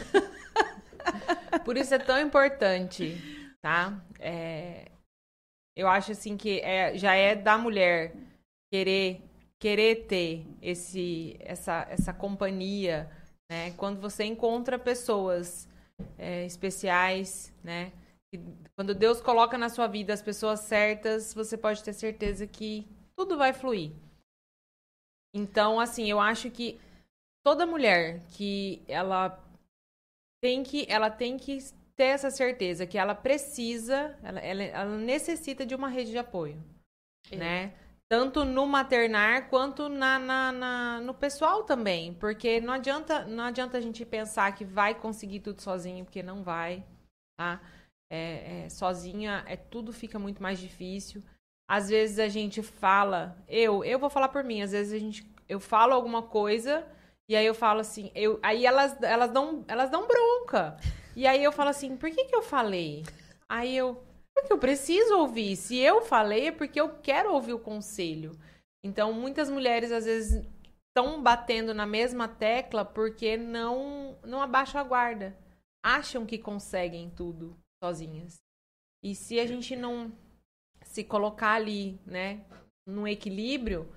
Por 1.65 1.77
isso 1.77 1.95
é 1.95 1.99
tão 1.99 2.19
importante, 2.21 3.17
tá? 3.61 4.03
É, 4.19 4.91
eu 5.77 5.89
acho 5.89 6.13
assim 6.13 6.37
que 6.37 6.61
é, 6.61 6.97
já 6.97 7.15
é 7.15 7.35
da 7.35 7.59
mulher 7.59 8.15
querer 8.73 9.23
querer 9.59 10.07
ter 10.07 10.47
esse 10.61 11.37
essa 11.41 11.87
essa 11.91 12.13
companhia, 12.13 13.11
né? 13.51 13.73
Quando 13.73 14.01
você 14.01 14.25
encontra 14.25 14.79
pessoas 14.79 15.69
é, 16.19 16.45
especiais, 16.45 17.53
né? 17.63 17.93
Quando 18.75 18.95
Deus 18.95 19.21
coloca 19.21 19.57
na 19.57 19.69
sua 19.69 19.87
vida 19.87 20.13
as 20.13 20.23
pessoas 20.23 20.61
certas, 20.61 21.33
você 21.33 21.57
pode 21.57 21.83
ter 21.83 21.93
certeza 21.93 22.47
que 22.47 22.87
tudo 23.17 23.37
vai 23.39 23.53
fluir. 23.53 23.93
Então, 25.35 25.79
assim, 25.79 26.11
eu 26.11 26.19
acho 26.19 26.51
que 26.51 26.81
toda 27.45 27.67
mulher 27.67 28.23
que 28.31 28.83
ela 28.89 29.39
tem 30.43 30.63
que 30.63 30.87
ela 30.89 31.11
tem 31.11 31.37
que 31.37 31.59
ter 31.97 32.05
essa 32.05 32.31
certeza 32.31 32.87
que 32.87 32.99
ela 32.99 33.15
precisa, 33.15 34.19
ela, 34.23 34.41
ela, 34.41 34.63
ela 34.63 34.99
necessita 34.99 35.65
de 35.65 35.75
uma 35.75 35.89
rede 35.89 36.11
de 36.11 36.19
apoio, 36.19 36.63
É. 37.31 37.37
né? 37.37 37.75
Tanto 38.09 38.45
no 38.45 38.67
maternar 38.67 39.49
quanto 39.51 39.89
na, 39.89 40.19
na, 40.19 40.53
na- 40.53 41.01
no 41.01 41.15
pessoal 41.15 41.65
também, 41.65 42.15
porque 42.15 42.61
não 42.61 42.75
adianta 42.75 43.25
não 43.25 43.45
adianta 43.45 43.79
a 43.79 43.81
gente 43.81 44.05
pensar 44.05 44.55
que 44.55 44.65
vai 44.65 44.95
conseguir 44.95 45.41
tudo 45.41 45.61
sozinho, 45.63 46.05
porque 46.05 46.23
não 46.23 46.43
vai, 46.45 46.85
tá? 47.39 47.61
É, 48.11 48.65
é, 48.65 48.69
sozinha 48.69 49.45
é 49.49 49.57
tudo 49.57 49.93
fica 49.93 50.19
muito 50.19 50.43
mais 50.43 50.59
difícil. 50.59 51.23
Às 51.69 51.89
vezes 51.89 52.19
a 52.19 52.29
gente 52.29 52.63
fala, 52.63 53.37
eu 53.49 53.85
eu 53.85 53.99
vou 53.99 54.09
falar 54.09 54.29
por 54.29 54.45
mim, 54.45 54.63
às 54.63 54.71
vezes 54.71 54.93
a 54.93 54.99
gente 54.99 55.27
eu 55.49 55.59
falo 55.59 55.93
alguma 55.93 56.23
coisa 56.23 56.87
e 57.29 57.35
aí 57.35 57.45
eu 57.45 57.55
falo 57.55 57.81
assim, 57.81 58.11
eu, 58.15 58.39
aí 58.43 58.65
elas, 58.65 59.01
elas, 59.03 59.31
dão, 59.33 59.65
elas 59.67 59.91
dão 59.91 60.07
bronca. 60.07 60.77
E 61.15 61.27
aí 61.27 61.43
eu 61.43 61.51
falo 61.51 61.71
assim, 61.71 61.97
por 61.97 62.11
que, 62.11 62.25
que 62.25 62.37
eu 62.37 62.43
falei? 62.43 63.05
Aí 63.49 63.77
eu, 63.77 64.01
porque 64.35 64.53
eu 64.53 64.59
preciso 64.59 65.19
ouvir. 65.19 65.57
Se 65.57 65.77
eu 65.77 66.03
falei, 66.03 66.49
é 66.49 66.53
porque 66.53 66.81
eu 66.81 66.89
quero 67.01 67.33
ouvir 67.33 67.53
o 67.55 67.59
conselho. 67.59 68.39
Então, 68.85 69.13
muitas 69.13 69.51
mulheres, 69.51 69.91
às 69.91 70.05
vezes, 70.05 70.47
estão 70.89 71.21
batendo 71.21 71.75
na 71.75 71.85
mesma 71.85 72.29
tecla 72.29 72.85
porque 72.85 73.37
não, 73.37 74.17
não 74.25 74.41
abaixam 74.41 74.81
a 74.81 74.85
guarda. 74.85 75.37
Acham 75.85 76.25
que 76.25 76.39
conseguem 76.39 77.11
tudo 77.11 77.57
sozinhas. 77.87 78.43
E 79.03 79.15
se 79.15 79.39
a 79.39 79.47
gente 79.47 79.77
não 79.77 80.13
se 80.85 81.05
colocar 81.05 81.53
ali, 81.53 82.01
né, 82.05 82.45
num 82.87 83.07
equilíbrio, 83.07 83.89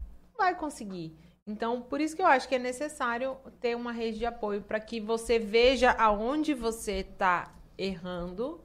não 0.00 0.38
vai 0.38 0.54
conseguir. 0.58 1.16
Então, 1.46 1.80
por 1.80 2.00
isso 2.00 2.14
que 2.14 2.20
eu 2.20 2.26
acho 2.26 2.48
que 2.48 2.56
é 2.56 2.58
necessário 2.58 3.38
ter 3.60 3.74
uma 3.74 3.92
rede 3.92 4.18
de 4.18 4.26
apoio 4.26 4.62
para 4.62 4.78
que 4.78 5.00
você 5.00 5.38
veja 5.38 5.90
aonde 5.92 6.52
você 6.52 6.98
está 7.00 7.54
errando, 7.78 8.60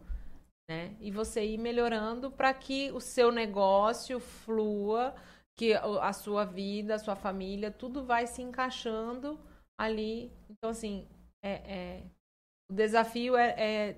né? 0.70 0.96
E 1.00 1.10
você 1.12 1.46
ir 1.46 1.58
melhorando 1.58 2.30
para 2.30 2.54
que 2.54 2.92
o 2.92 3.00
seu 3.00 3.32
negócio 3.32 4.20
flua, 4.20 5.16
que 5.58 5.74
a 5.74 6.12
sua 6.12 6.44
vida, 6.44 6.96
a 6.96 7.00
sua 7.00 7.16
família, 7.16 7.72
tudo 7.72 8.04
vai 8.04 8.28
se 8.28 8.42
encaixando 8.42 9.40
ali. 9.80 10.30
Então, 10.50 10.72
assim, 10.72 11.08
é, 11.42 11.52
é- 11.52 12.04
o 12.70 12.74
desafio 12.74 13.38
é, 13.38 13.50
é 13.58 13.98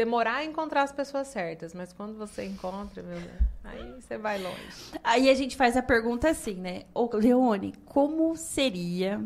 demorar 0.00 0.36
a 0.36 0.44
encontrar 0.46 0.82
as 0.82 0.92
pessoas 0.92 1.28
certas, 1.28 1.74
mas 1.74 1.92
quando 1.92 2.16
você 2.16 2.42
encontra, 2.42 3.02
meu 3.02 3.20
Deus, 3.20 3.42
aí 3.62 4.00
você 4.00 4.16
vai 4.16 4.42
longe. 4.42 4.94
Aí 5.04 5.28
a 5.28 5.34
gente 5.34 5.58
faz 5.58 5.76
a 5.76 5.82
pergunta 5.82 6.30
assim, 6.30 6.54
né? 6.54 6.84
Ô, 6.94 7.10
Leone, 7.12 7.74
como 7.84 8.34
seria. 8.34 9.22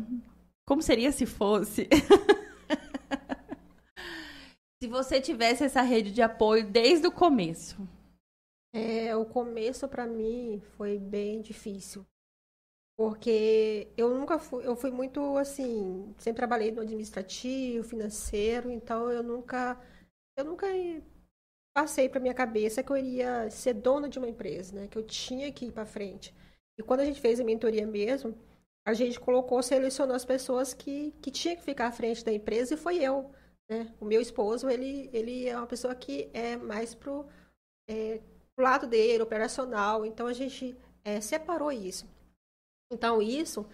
Como 0.67 0.81
seria 0.81 1.13
se 1.13 1.25
fosse. 1.25 1.87
se 4.83 4.89
você 4.89 5.21
tivesse 5.21 5.63
essa 5.63 5.81
rede 5.81 6.11
de 6.11 6.21
apoio 6.21 6.69
desde 6.69 7.07
o 7.07 7.11
começo? 7.11 7.77
É, 8.73 9.15
o 9.15 9.23
começo 9.23 9.87
para 9.87 10.05
mim 10.05 10.61
foi 10.75 10.99
bem 10.99 11.41
difícil. 11.41 12.05
Porque 12.97 13.87
eu 13.95 14.09
nunca 14.09 14.37
fui, 14.37 14.67
eu 14.67 14.75
fui 14.75 14.91
muito 14.91 15.37
assim, 15.37 16.13
sempre 16.17 16.37
trabalhei 16.37 16.71
no 16.71 16.81
administrativo, 16.81 17.87
financeiro, 17.87 18.69
então 18.69 19.09
eu 19.09 19.23
nunca 19.23 19.79
eu 20.37 20.45
nunca 20.45 20.67
passei 21.75 22.07
para 22.07 22.21
minha 22.21 22.33
cabeça 22.33 22.81
que 22.81 22.91
eu 22.91 22.97
iria 22.97 23.49
ser 23.49 23.73
dona 23.73 24.07
de 24.07 24.17
uma 24.17 24.29
empresa, 24.29 24.73
né? 24.73 24.87
Que 24.87 24.97
eu 24.97 25.03
tinha 25.03 25.51
que 25.51 25.65
ir 25.65 25.71
para 25.71 25.85
frente. 25.85 26.33
E 26.77 26.83
quando 26.83 27.01
a 27.01 27.05
gente 27.05 27.19
fez 27.19 27.39
a 27.39 27.43
mentoria 27.43 27.85
mesmo, 27.85 28.33
a 28.87 28.93
gente 28.93 29.19
colocou, 29.19 29.61
selecionou 29.61 30.15
as 30.15 30.25
pessoas 30.25 30.73
que 30.73 31.11
que 31.21 31.31
tinha 31.31 31.55
que 31.55 31.63
ficar 31.63 31.87
à 31.87 31.91
frente 31.91 32.23
da 32.23 32.31
empresa 32.31 32.73
e 32.73 32.77
foi 32.77 32.97
eu, 32.97 33.31
né? 33.69 33.93
O 33.99 34.05
meu 34.05 34.21
esposo, 34.21 34.69
ele 34.69 35.09
ele 35.13 35.47
é 35.47 35.57
uma 35.57 35.67
pessoa 35.67 35.93
que 35.95 36.29
é 36.33 36.55
mais 36.55 36.95
pro 36.95 37.27
é, 37.89 38.21
pro 38.55 38.63
lado 38.63 38.87
dele, 38.87 39.23
operacional. 39.23 40.05
Então 40.05 40.27
a 40.27 40.33
gente 40.33 40.77
é, 41.03 41.19
separou 41.21 41.71
isso. 41.71 42.07
Então 42.91 43.21
isso 43.21 43.67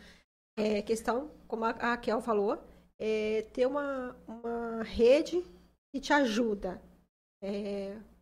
é 0.58 0.82
questão, 0.82 1.32
como 1.47 1.65
a 1.65 1.69
a 1.71 1.91
Raquel 1.91 2.21
falou, 2.21 2.58
é 3.00 3.43
ter 3.54 3.65
uma, 3.67 4.15
uma 4.28 4.84
rede 4.84 5.43
que 5.91 5.99
te 5.99 6.13
ajuda 6.13 6.82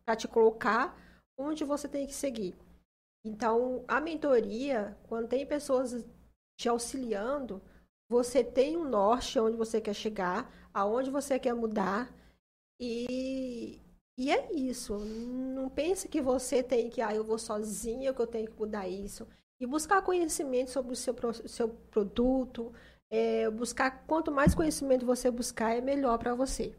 para 0.04 0.16
te 0.16 0.26
colocar 0.26 0.96
onde 1.38 1.64
você 1.64 1.88
tem 1.88 2.06
que 2.06 2.14
seguir. 2.14 2.56
Então, 3.24 3.84
a 3.86 4.00
mentoria, 4.00 4.96
quando 5.08 5.28
tem 5.28 5.46
pessoas 5.46 6.04
te 6.58 6.68
auxiliando, 6.68 7.62
você 8.08 8.42
tem 8.42 8.76
um 8.76 8.84
norte 8.84 9.38
onde 9.38 9.56
você 9.56 9.80
quer 9.80 9.94
chegar, 9.94 10.50
aonde 10.72 11.10
você 11.10 11.38
quer 11.38 11.54
mudar. 11.54 12.12
E, 12.78 13.80
e 14.18 14.30
é 14.30 14.52
isso. 14.52 14.98
Não 14.98 15.68
pense 15.68 16.08
que 16.08 16.20
você 16.20 16.62
tem 16.62 16.88
que, 16.90 17.00
ah, 17.02 17.14
eu 17.14 17.24
vou 17.24 17.38
sozinha, 17.38 18.12
que 18.12 18.20
eu 18.20 18.26
tenho 18.26 18.50
que 18.50 18.58
mudar 18.58 18.88
isso. 18.88 19.26
E 19.60 19.66
buscar 19.66 20.02
conhecimento 20.02 20.70
sobre 20.70 20.92
o 20.92 20.96
seu, 20.96 21.14
seu 21.46 21.68
produto, 21.68 22.72
é, 23.10 23.50
buscar 23.50 24.06
quanto 24.06 24.32
mais 24.32 24.54
conhecimento 24.54 25.04
você 25.04 25.30
buscar, 25.30 25.76
é 25.76 25.80
melhor 25.82 26.18
para 26.18 26.34
você. 26.34 26.74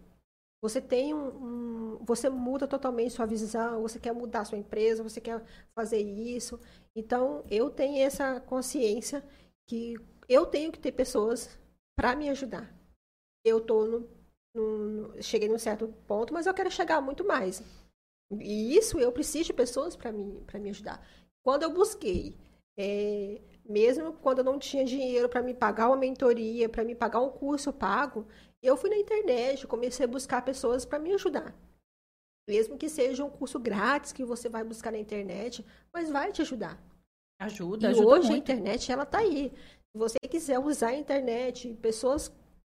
Você 0.62 0.80
tem 0.80 1.14
um, 1.14 1.96
um, 1.98 2.06
você 2.06 2.30
muda 2.30 2.68
totalmente 2.68 3.14
sua 3.14 3.26
visão, 3.26 3.82
você 3.82 4.00
quer 4.00 4.14
mudar 4.14 4.46
sua 4.46 4.58
empresa, 4.58 5.04
você 5.04 5.20
quer 5.20 5.44
fazer 5.74 6.00
isso. 6.00 6.60
Então, 6.96 7.44
eu 7.50 7.70
tenho 7.70 8.04
essa 8.06 8.40
consciência 8.42 9.24
que 9.68 9.96
eu 10.30 10.46
tenho 10.46 10.72
que 10.72 10.80
ter 10.80 10.92
pessoas 10.92 11.58
para 11.98 12.16
me 12.16 12.30
ajudar. 12.30 12.72
Eu 13.44 13.60
tô 13.62 13.86
no, 13.86 14.10
no, 14.56 15.22
cheguei 15.22 15.50
num 15.50 15.58
certo 15.58 15.88
ponto, 16.08 16.34
mas 16.34 16.46
eu 16.46 16.54
quero 16.54 16.70
chegar 16.72 17.02
muito 17.02 17.26
mais. 17.26 17.64
E 18.40 18.76
isso 18.78 19.00
eu 19.00 19.12
preciso 19.12 19.46
de 19.46 19.54
pessoas 19.54 19.96
para 19.96 20.12
me 20.12 20.42
para 20.42 20.60
me 20.60 20.70
ajudar. 20.70 21.06
Quando 21.44 21.64
eu 21.64 21.74
busquei 21.74 22.38
é, 22.78 23.42
mesmo 23.68 24.14
quando 24.14 24.40
eu 24.40 24.44
não 24.44 24.60
tinha 24.60 24.84
dinheiro 24.84 25.30
para 25.30 25.42
me 25.42 25.54
pagar 25.54 25.88
uma 25.88 25.98
mentoria, 25.98 26.68
para 26.68 26.84
me 26.84 26.96
pagar 26.96 27.22
um 27.22 27.30
curso 27.30 27.72
pago, 27.72 28.28
eu 28.62 28.78
fui 28.78 28.90
na 28.90 28.98
internet, 28.98 29.68
comecei 29.68 30.06
a 30.06 30.10
buscar 30.10 30.44
pessoas 30.44 30.86
para 30.86 31.00
me 31.00 31.14
ajudar. 31.14 31.56
Mesmo 32.48 32.78
que 32.78 32.90
seja 32.90 33.24
um 33.24 33.30
curso 33.30 33.60
grátis 33.60 34.12
que 34.12 34.26
você 34.26 34.50
vai 34.50 34.64
buscar 34.64 34.92
na 34.92 34.98
internet, 34.98 35.66
mas 35.94 36.10
vai 36.10 36.32
te 36.32 36.42
ajudar. 36.42 36.82
Ajuda, 37.40 37.88
e 37.88 37.92
ajuda 37.92 38.08
hoje 38.08 38.30
muito. 38.30 38.52
a 38.52 38.54
internet 38.54 38.92
ela 38.92 39.06
tá 39.06 39.20
aí. 39.20 39.52
Se 39.92 39.98
você 39.98 40.18
quiser 40.30 40.60
usar 40.60 40.90
a 40.90 40.96
internet, 40.96 41.74
pessoas 41.82 42.32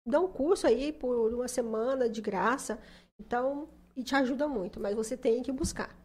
dão 0.06 0.28
curso 0.28 0.68
aí 0.68 0.92
por 0.92 1.34
uma 1.34 1.48
semana 1.48 2.10
de 2.10 2.22
graça, 2.22 2.80
então 3.20 3.70
e 3.96 4.04
te 4.04 4.16
ajuda 4.16 4.48
muito, 4.48 4.80
mas 4.80 4.96
você 4.96 5.16
tem 5.16 5.44
que 5.44 5.52
buscar. 5.52 5.96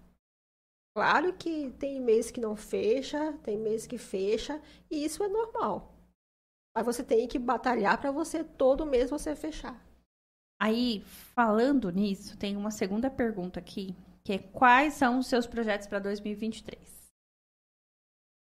Claro 0.99 1.33
que 1.33 1.71
tem 1.79 2.01
mês 2.01 2.29
que 2.29 2.41
não 2.41 2.57
fecha, 2.57 3.33
tem 3.45 3.57
mês 3.57 3.87
que 3.87 3.97
fecha, 3.97 4.61
e 4.91 5.05
isso 5.05 5.23
é 5.23 5.29
normal. 5.29 5.95
Mas 6.75 6.85
você 6.85 7.05
tem 7.05 7.29
que 7.29 7.39
batalhar 7.39 8.01
para 8.01 8.11
você 8.11 8.43
todo 8.43 8.85
mês 8.85 9.09
você 9.09 9.37
fechar. 9.37 9.81
Aí, 10.61 11.01
falando 11.07 11.89
nisso, 11.93 12.37
tem 12.37 12.57
uma 12.57 12.73
segunda 12.73 13.09
pergunta 13.09 13.61
aqui, 13.61 13.95
que 14.25 14.33
é 14.33 14.39
quais 14.39 14.95
são 14.95 15.21
os 15.21 15.29
seus 15.29 15.47
projetos 15.47 15.87
para 15.87 16.01
2023? 16.01 16.77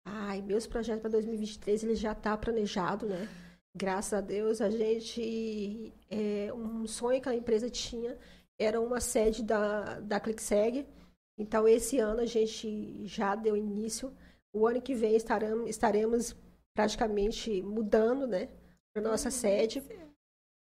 Ai, 0.06 0.42
meus 0.42 0.66
projetos 0.66 1.02
para 1.02 1.12
2023 1.12 1.84
ele 1.84 1.96
já 1.96 2.14
está 2.14 2.38
planejado, 2.38 3.08
né? 3.08 3.28
Graças 3.76 4.14
a 4.14 4.22
Deus, 4.22 4.62
a 4.62 4.70
gente 4.70 5.94
é, 6.10 6.54
um 6.54 6.88
sonho 6.88 7.22
que 7.22 7.28
a 7.28 7.36
empresa 7.36 7.70
tinha 7.70 8.18
era 8.58 8.80
uma 8.80 9.02
sede 9.02 9.44
da 9.44 10.00
da 10.00 10.18
ClickSeg. 10.18 10.88
Então 11.38 11.68
esse 11.68 12.00
ano 12.00 12.22
a 12.22 12.26
gente 12.26 13.06
já 13.06 13.36
deu 13.36 13.56
início. 13.56 14.16
O 14.54 14.66
ano 14.68 14.82
que 14.82 14.96
vem 14.96 15.16
estaremos, 15.16 15.70
estaremos 15.70 16.36
praticamente 16.76 17.62
mudando, 17.62 18.26
né, 18.26 18.50
para 18.94 19.04
nossa 19.04 19.30
sede. 19.30 19.84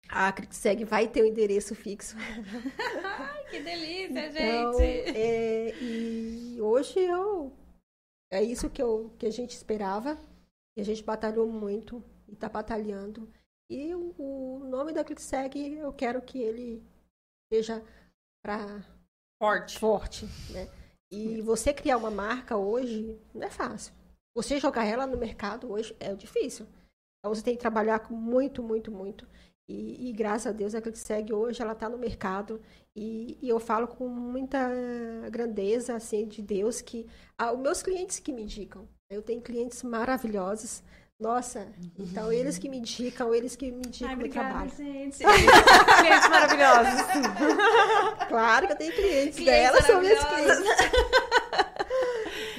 A 0.10 0.32
ClickSeg 0.32 0.84
vai 0.86 1.08
ter 1.08 1.22
o 1.22 1.24
um 1.24 1.28
endereço 1.28 1.76
fixo. 1.76 2.16
Ai, 3.04 3.44
que 3.50 3.62
delícia, 3.62 4.28
então, 4.28 4.74
gente! 4.74 5.18
É, 5.18 5.76
e 5.82 6.60
hoje 6.60 7.00
eu 7.00 7.54
é 8.32 8.44
isso 8.44 8.70
que, 8.70 8.82
eu, 8.82 9.12
que 9.18 9.26
a 9.26 9.32
gente 9.32 9.52
esperava. 9.52 10.20
E 10.78 10.82
a 10.82 10.84
gente 10.86 11.04
batalhou 11.04 11.48
muito 11.48 12.04
e 12.28 12.34
está 12.34 12.48
batalhando. 12.48 13.32
E 13.70 13.94
o, 13.94 14.14
o, 14.18 14.60
nome 14.60 14.94
da 14.94 15.04
ClickSeg, 15.04 15.74
eu 15.74 15.92
quero 15.92 16.22
que 16.22 16.40
ele 16.40 16.84
seja 17.52 17.84
para 18.44 18.84
forte. 19.40 19.80
Forte, 19.80 20.26
né? 20.52 20.70
E 21.12 21.42
você 21.42 21.74
criar 21.74 21.98
uma 21.98 22.12
marca 22.12 22.56
hoje 22.56 23.18
não 23.34 23.48
é 23.48 23.50
fácil. 23.50 23.94
Você 24.36 24.60
jogar 24.60 24.86
ela 24.86 25.08
no 25.08 25.18
mercado 25.18 25.72
hoje 25.72 25.96
é 26.00 26.14
difícil. 26.14 26.68
Então 27.20 27.34
você 27.34 27.42
tem 27.42 27.56
que 27.56 27.60
trabalhar 27.60 28.10
muito, 28.12 28.62
muito, 28.62 28.92
muito. 28.92 29.28
E, 29.68 30.10
e 30.10 30.14
graças 30.14 30.48
a 30.48 30.52
Deus 30.52 30.74
a 30.74 30.82
ClickSeg 30.82 31.34
hoje 31.34 31.62
ela 31.62 31.74
está 31.74 31.88
no 31.88 31.98
mercado 31.98 32.60
e, 32.96 33.38
e, 33.40 33.48
eu 33.48 33.60
falo 33.60 33.88
com 33.88 34.08
muita 34.08 34.58
grandeza 35.30 35.96
assim 35.96 36.28
de 36.28 36.42
Deus 36.42 36.82
que 36.82 37.06
ah, 37.38 37.54
os 37.54 37.60
meus 37.60 37.84
clientes 37.84 38.20
que 38.20 38.34
me 38.34 38.44
indicam. 38.44 38.88
Eu 39.10 39.22
tenho 39.22 39.42
clientes 39.42 39.84
maravilhosos. 39.84 40.84
Nossa, 41.20 41.68
então 41.98 42.32
eles 42.32 42.58
que 42.58 42.70
me 42.70 42.78
indicam, 42.78 43.36
eles 43.36 43.54
que 43.54 43.70
me 43.72 43.80
indicam 43.86 44.08
Ai, 44.08 44.16
obrigada, 44.16 44.50
trabalho. 44.50 44.72
Gente. 44.72 45.18
clientes 46.00 46.30
maravilhosos. 46.30 47.02
Claro 48.30 48.68
que 48.68 48.74
eu 48.74 48.78
tenho 48.78 48.94
clientes, 48.94 49.36
Clientes 49.36 49.46
dela 49.46 49.82
são 49.82 50.02
maravilhosos. 50.02 50.26
clientes. 50.30 51.00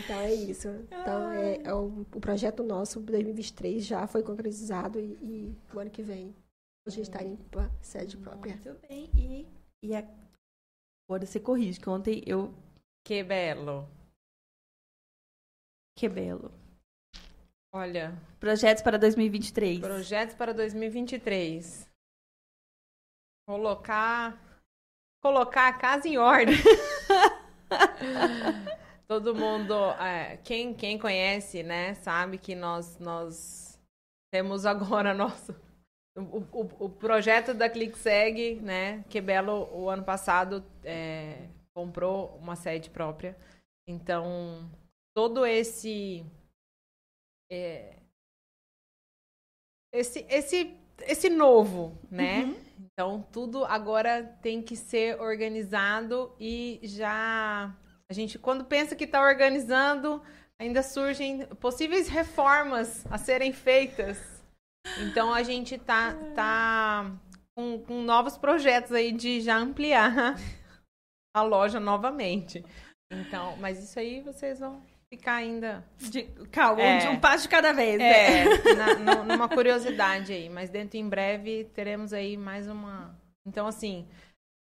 Então 0.04 0.22
é 0.22 0.34
isso. 0.34 0.68
Então 0.68 1.30
é, 1.30 1.62
é 1.62 1.72
o, 1.72 2.04
o 2.14 2.20
projeto 2.20 2.64
nosso 2.64 2.98
2023 2.98 3.86
já 3.86 4.08
foi 4.08 4.24
concretizado 4.24 4.98
e, 4.98 5.12
e 5.22 5.56
o 5.72 5.78
ano 5.78 5.88
que 5.88 6.02
vem 6.02 6.34
a 6.86 6.90
gente 6.90 7.02
está 7.02 7.20
para 7.50 7.70
sede 7.80 8.16
própria. 8.16 8.54
Muito 8.56 8.88
bem. 8.88 9.08
E, 9.14 9.46
e 9.82 9.94
a... 9.94 10.00
agora 11.08 11.24
você 11.24 11.38
corrige, 11.38 11.78
que 11.78 11.88
ontem 11.88 12.22
eu. 12.26 12.52
Que 13.06 13.22
belo. 13.22 13.88
Que 15.96 16.08
belo. 16.08 16.59
Olha, 17.72 18.12
Projetos 18.38 18.82
para 18.82 18.98
2023. 18.98 19.80
projetos 19.80 20.34
para 20.34 20.52
2023. 20.52 21.88
Colocar 23.46 24.38
colocar 25.22 25.68
a 25.68 25.72
casa 25.72 26.08
em 26.08 26.16
ordem. 26.16 26.56
Todo 29.06 29.34
mundo, 29.34 29.74
é, 30.00 30.38
quem, 30.38 30.72
quem 30.72 30.98
conhece, 30.98 31.62
né, 31.62 31.94
sabe 31.94 32.38
que 32.38 32.54
nós, 32.54 32.98
nós 32.98 33.78
temos 34.32 34.64
agora 34.64 35.12
nosso 35.12 35.54
o, 36.16 36.38
o, 36.52 36.86
o 36.86 36.88
projeto 36.88 37.54
da 37.54 37.68
ClickSeg, 37.68 38.60
né, 38.60 39.04
que 39.08 39.20
Belo 39.20 39.68
o 39.72 39.88
ano 39.88 40.04
passado 40.04 40.64
é, 40.84 41.48
comprou 41.74 42.36
uma 42.40 42.56
sede 42.56 42.90
própria. 42.90 43.36
Então, 43.86 44.68
todo 45.14 45.46
esse 45.46 46.24
é, 47.50 47.96
esse 49.92 50.24
esse 50.28 50.76
esse 51.02 51.30
novo, 51.30 51.98
né? 52.10 52.44
Uhum. 52.44 52.70
Então, 52.78 53.26
tudo 53.32 53.64
agora 53.64 54.22
tem 54.42 54.62
que 54.62 54.76
ser 54.76 55.20
organizado 55.20 56.34
e 56.38 56.78
já 56.82 57.74
a 58.10 58.12
gente, 58.12 58.38
quando 58.38 58.64
pensa 58.64 58.96
que 58.96 59.04
está 59.04 59.22
organizando, 59.22 60.22
ainda 60.58 60.82
surgem 60.82 61.46
possíveis 61.56 62.08
reformas 62.08 63.06
a 63.06 63.16
serem 63.16 63.52
feitas. 63.52 64.44
Então, 64.98 65.32
a 65.32 65.42
gente 65.42 65.78
tá, 65.78 66.14
tá 66.34 67.16
com, 67.56 67.78
com 67.78 68.02
novos 68.02 68.36
projetos 68.36 68.92
aí 68.92 69.12
de 69.12 69.40
já 69.40 69.56
ampliar 69.56 70.34
a 71.34 71.42
loja 71.42 71.78
novamente. 71.78 72.64
Então, 73.12 73.56
mas 73.58 73.82
isso 73.82 73.98
aí 73.98 74.20
vocês 74.20 74.58
vão 74.58 74.82
ficar 75.12 75.34
ainda. 75.34 75.84
De, 75.98 76.22
calma, 76.52 76.82
É. 76.82 76.98
de 76.98 77.08
um 77.08 77.18
passo 77.20 77.42
de 77.44 77.48
cada 77.48 77.72
vez. 77.72 77.98
né? 77.98 78.44
É, 78.44 78.74
na- 78.74 78.94
nu- 78.94 79.24
numa 79.24 79.48
curiosidade 79.48 80.32
aí. 80.32 80.48
Mas 80.48 80.70
dentro 80.70 80.96
em 80.96 81.08
breve 81.08 81.64
teremos 81.74 82.12
aí 82.12 82.36
mais 82.36 82.68
uma. 82.68 83.18
Então, 83.46 83.66
assim, 83.66 84.06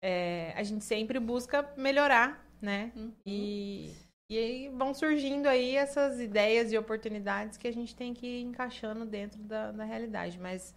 é, 0.03 0.53
a 0.55 0.63
gente 0.63 0.83
sempre 0.83 1.19
busca 1.19 1.67
melhorar, 1.75 2.45
né? 2.61 2.91
Uhum. 2.95 3.11
E, 3.25 3.91
e 4.29 4.37
aí 4.37 4.69
vão 4.69 4.93
surgindo 4.93 5.47
aí 5.47 5.75
essas 5.75 6.19
ideias 6.19 6.71
e 6.71 6.77
oportunidades 6.77 7.57
que 7.57 7.67
a 7.67 7.73
gente 7.73 7.95
tem 7.95 8.13
que 8.13 8.27
ir 8.27 8.41
encaixando 8.43 9.05
dentro 9.05 9.41
da, 9.41 9.71
da 9.71 9.83
realidade. 9.83 10.39
Mas 10.39 10.75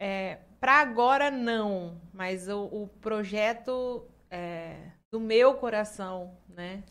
é, 0.00 0.40
para 0.60 0.74
agora 0.80 1.30
não, 1.30 1.98
mas 2.12 2.48
o, 2.48 2.64
o 2.64 2.88
projeto 3.00 4.06
é, 4.30 4.76
do 5.10 5.18
meu 5.18 5.54
coração, 5.54 6.36
né? 6.48 6.82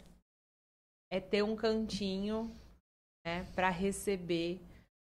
É 1.15 1.19
ter 1.21 1.43
um 1.43 1.55
cantinho, 1.55 2.51
né? 3.25 3.45
Para 3.55 3.69
receber 3.69 4.59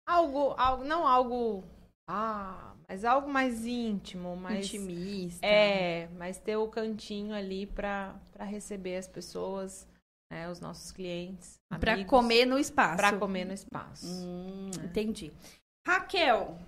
algo, 0.05 0.55
algo, 0.59 0.83
não 0.83 1.07
algo, 1.07 1.62
ah, 2.09 2.75
mas 2.88 3.05
algo 3.05 3.31
mais 3.31 3.64
íntimo, 3.64 4.35
mais 4.37 4.66
Intimista. 4.66 5.46
é, 5.46 6.09
mas 6.18 6.37
ter 6.38 6.57
o 6.57 6.66
cantinho 6.66 7.33
ali 7.33 7.64
para 7.64 8.18
receber 8.40 8.96
as 8.96 9.07
pessoas, 9.07 9.87
né, 10.33 10.51
os 10.51 10.59
nossos 10.59 10.90
clientes, 10.90 11.55
amigos, 11.70 12.11
comer 12.11 12.44
no 12.44 12.59
espaço. 12.59 12.96
pra 12.96 13.16
comer 13.16 13.44
no 13.44 13.53
espaço. 13.53 14.07
Hum, 14.09 14.70
entendi. 14.83 15.33
Raquel, 15.87 16.59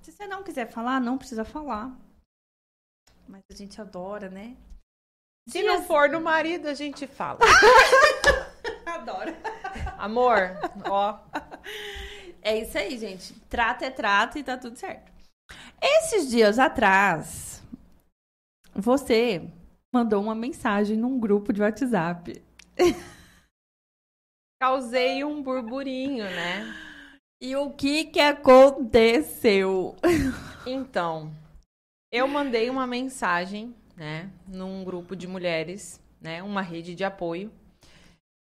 se 0.00 0.12
você 0.12 0.28
não 0.28 0.44
quiser 0.44 0.70
falar, 0.70 1.00
não 1.00 1.18
precisa 1.18 1.44
falar. 1.44 1.92
Mas 3.26 3.42
a 3.50 3.54
gente 3.54 3.80
adora, 3.80 4.28
né? 4.30 4.56
Se 5.48 5.60
não 5.64 5.82
for 5.82 6.08
no 6.08 6.20
marido, 6.20 6.68
a 6.68 6.74
gente 6.74 7.08
fala. 7.08 7.40
Adoro. 9.02 9.34
Amor, 9.98 10.58
ó. 10.88 11.18
É 12.44 12.58
isso 12.58 12.76
aí, 12.76 12.98
gente. 12.98 13.32
Trato 13.48 13.84
é 13.84 13.90
trato 13.90 14.36
e 14.36 14.42
tá 14.42 14.58
tudo 14.58 14.76
certo. 14.76 15.12
Esses 15.80 16.28
dias 16.28 16.58
atrás, 16.58 17.62
você 18.74 19.48
mandou 19.94 20.20
uma 20.20 20.34
mensagem 20.34 20.96
num 20.96 21.20
grupo 21.20 21.52
de 21.52 21.62
WhatsApp. 21.62 22.42
Causei 24.60 25.22
um 25.22 25.40
burburinho, 25.40 26.24
né? 26.24 26.74
E 27.40 27.54
o 27.54 27.70
que 27.70 28.06
que 28.06 28.20
aconteceu? 28.20 29.94
Então, 30.64 31.34
eu 32.12 32.28
mandei 32.28 32.70
uma 32.70 32.86
mensagem, 32.86 33.74
né, 33.96 34.30
num 34.46 34.84
grupo 34.84 35.16
de 35.16 35.26
mulheres, 35.26 36.00
né, 36.20 36.40
uma 36.40 36.62
rede 36.62 36.94
de 36.94 37.02
apoio. 37.02 37.50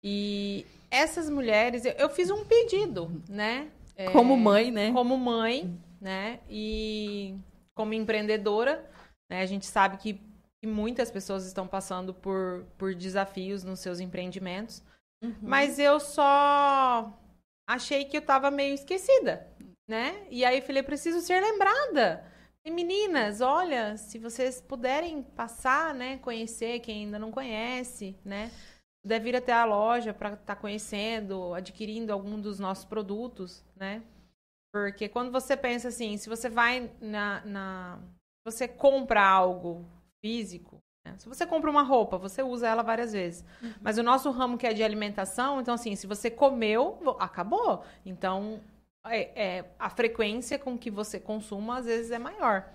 E 0.02 0.66
essas 0.90 1.28
mulheres, 1.28 1.84
eu, 1.84 1.92
eu 1.92 2.08
fiz 2.08 2.30
um 2.30 2.44
pedido, 2.44 3.22
né? 3.28 3.70
é, 3.96 4.10
Como 4.10 4.36
mãe, 4.36 4.70
né? 4.70 4.92
Como 4.92 5.16
mãe, 5.16 5.78
né? 6.00 6.40
E 6.48 7.34
como 7.74 7.92
empreendedora, 7.94 8.84
né? 9.30 9.42
A 9.42 9.46
gente 9.46 9.66
sabe 9.66 9.98
que, 9.98 10.14
que 10.60 10.66
muitas 10.66 11.10
pessoas 11.10 11.46
estão 11.46 11.66
passando 11.66 12.14
por, 12.14 12.64
por 12.78 12.94
desafios 12.94 13.62
nos 13.62 13.80
seus 13.80 14.00
empreendimentos. 14.00 14.82
Mas 15.42 15.78
eu 15.78 16.00
só 16.00 17.12
achei 17.68 18.06
que 18.06 18.16
eu 18.16 18.22
tava 18.22 18.50
meio 18.50 18.74
esquecida, 18.74 19.46
né? 19.86 20.26
E 20.30 20.44
aí 20.44 20.58
eu 20.58 20.62
falei, 20.62 20.82
preciso 20.82 21.20
ser 21.20 21.40
lembrada. 21.40 22.24
E 22.64 22.70
meninas, 22.70 23.40
olha, 23.40 23.96
se 23.96 24.18
vocês 24.18 24.60
puderem 24.60 25.22
passar, 25.22 25.94
né, 25.94 26.18
conhecer 26.18 26.80
quem 26.80 27.04
ainda 27.04 27.18
não 27.18 27.30
conhece, 27.30 28.16
né? 28.24 28.50
Puder 29.02 29.20
vir 29.20 29.36
até 29.36 29.52
a 29.52 29.64
loja 29.64 30.12
para 30.12 30.34
estar 30.34 30.56
conhecendo, 30.56 31.54
adquirindo 31.54 32.12
algum 32.12 32.40
dos 32.40 32.58
nossos 32.58 32.84
produtos, 32.84 33.64
né? 33.74 34.02
Porque 34.72 35.08
quando 35.08 35.32
você 35.32 35.56
pensa 35.56 35.88
assim, 35.88 36.16
se 36.16 36.28
você 36.28 36.48
vai 36.48 36.90
na. 37.00 37.44
na 37.44 37.98
você 38.44 38.68
compra 38.68 39.22
algo 39.22 39.84
físico, 40.24 40.82
né? 41.04 41.14
se 41.18 41.28
você 41.28 41.46
compra 41.46 41.70
uma 41.70 41.82
roupa, 41.82 42.16
você 42.16 42.42
usa 42.42 42.68
ela 42.68 42.82
várias 42.82 43.12
vezes. 43.12 43.44
Mas 43.80 43.98
o 43.98 44.02
nosso 44.02 44.30
ramo 44.30 44.56
que 44.56 44.66
é 44.66 44.72
de 44.72 44.82
alimentação, 44.82 45.60
então 45.60 45.74
assim, 45.74 45.94
se 45.96 46.06
você 46.06 46.30
comeu, 46.30 47.16
acabou. 47.18 47.84
Então, 48.04 48.60
é, 49.06 49.58
é, 49.58 49.74
a 49.78 49.90
frequência 49.90 50.58
com 50.58 50.78
que 50.78 50.90
você 50.90 51.18
consuma 51.18 51.78
às 51.78 51.86
vezes 51.86 52.10
é 52.10 52.18
maior. 52.18 52.70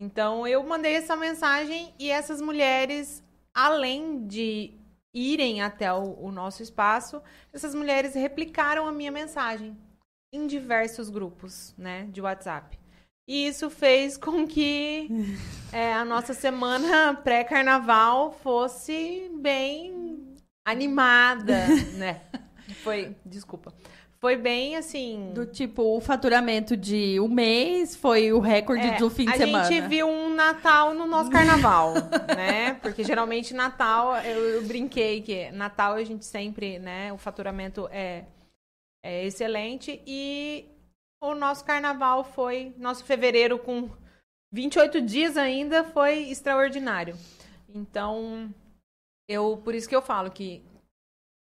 Então, 0.00 0.46
eu 0.46 0.62
mandei 0.64 0.94
essa 0.94 1.16
mensagem 1.16 1.94
e 1.98 2.10
essas 2.10 2.40
mulheres, 2.40 3.22
além 3.54 4.26
de 4.26 4.74
irem 5.14 5.60
até 5.60 5.92
o, 5.92 6.18
o 6.18 6.32
nosso 6.32 6.62
espaço, 6.62 7.22
essas 7.52 7.74
mulheres 7.74 8.14
replicaram 8.14 8.86
a 8.86 8.92
minha 8.92 9.10
mensagem 9.10 9.76
em 10.32 10.46
diversos 10.46 11.10
grupos, 11.10 11.74
né, 11.76 12.08
de 12.10 12.20
WhatsApp. 12.20 12.78
E 13.28 13.46
isso 13.46 13.70
fez 13.70 14.16
com 14.16 14.46
que 14.46 15.08
é, 15.72 15.92
a 15.92 16.04
nossa 16.04 16.34
semana 16.34 17.14
pré-carnaval 17.14 18.32
fosse 18.32 19.30
bem 19.34 20.34
animada, 20.64 21.66
né? 21.96 22.22
Foi, 22.82 23.14
desculpa. 23.24 23.72
Foi 24.22 24.36
bem 24.36 24.76
assim. 24.76 25.32
Do 25.34 25.44
tipo, 25.44 25.96
o 25.96 26.00
faturamento 26.00 26.76
de 26.76 27.18
um 27.18 27.26
mês 27.26 27.96
foi 27.96 28.32
o 28.32 28.38
recorde 28.38 28.86
É, 28.86 28.96
do 28.96 29.10
fim 29.10 29.24
de 29.24 29.32
a 29.32 29.36
semana. 29.36 29.64
gente 29.64 29.88
viu 29.88 30.06
um 30.08 30.32
Natal 30.32 30.94
no 30.94 31.08
nosso 31.08 31.28
carnaval, 31.28 31.94
né? 32.36 32.74
Porque 32.74 33.02
geralmente 33.02 33.52
Natal, 33.52 34.14
eu, 34.18 34.38
eu 34.50 34.62
brinquei 34.62 35.22
que 35.22 35.50
Natal 35.50 35.94
a 35.94 36.04
gente 36.04 36.24
sempre, 36.24 36.78
né? 36.78 37.12
O 37.12 37.18
faturamento 37.18 37.88
é, 37.90 38.26
é 39.04 39.24
excelente 39.24 40.00
e 40.06 40.70
o 41.20 41.34
nosso 41.34 41.64
carnaval 41.64 42.22
foi, 42.22 42.72
nosso 42.78 43.04
fevereiro 43.04 43.58
com 43.58 43.90
28 44.52 45.02
dias 45.02 45.36
ainda 45.36 45.82
foi 45.82 46.30
extraordinário. 46.30 47.16
Então, 47.74 48.54
eu 49.28 49.56
por 49.64 49.74
isso 49.74 49.88
que 49.88 49.96
eu 49.96 50.02
falo 50.02 50.30
que 50.30 50.62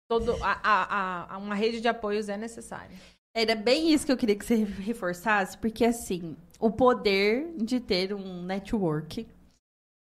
todo 0.09 0.33
a, 0.42 0.61
a, 0.62 1.35
a- 1.35 1.38
uma 1.38 1.55
rede 1.55 1.81
de 1.81 1.88
apoios 1.88 2.29
é 2.29 2.37
necessária. 2.37 2.97
Era 3.35 3.55
bem 3.55 3.92
isso 3.92 4.07
que 4.07 4.12
eu 4.12 4.16
queria 4.16 4.37
que 4.37 4.45
você 4.45 4.64
reforçasse, 4.64 5.59
porque 5.59 5.85
assim, 5.85 6.37
o 6.59 6.71
poder 6.71 7.53
de 7.59 7.81
ter 7.81 8.14
um 8.14 8.42
network 8.42 9.27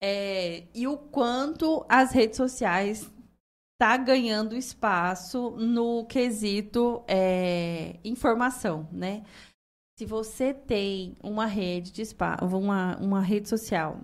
é, 0.02 0.64
e 0.74 0.86
o 0.86 0.98
quanto 0.98 1.84
as 1.88 2.12
redes 2.12 2.36
sociais 2.36 3.10
tá 3.80 3.96
ganhando 3.96 4.54
espaço 4.56 5.50
no 5.52 6.04
quesito 6.04 7.02
é, 7.08 7.96
informação, 8.04 8.86
né? 8.92 9.24
Se 9.98 10.04
você 10.04 10.52
tem 10.52 11.14
uma 11.22 11.46
rede 11.46 11.92
de 11.92 12.04
spa, 12.04 12.36
uma, 12.42 12.96
uma 12.98 13.20
rede 13.20 13.48
social 13.48 14.00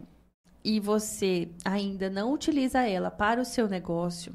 e 0.64 0.79
você 0.81 1.48
ainda 1.64 2.09
não 2.09 2.33
utiliza 2.33 2.81
ela 2.87 3.11
para 3.11 3.40
o 3.40 3.44
seu 3.44 3.68
negócio, 3.68 4.33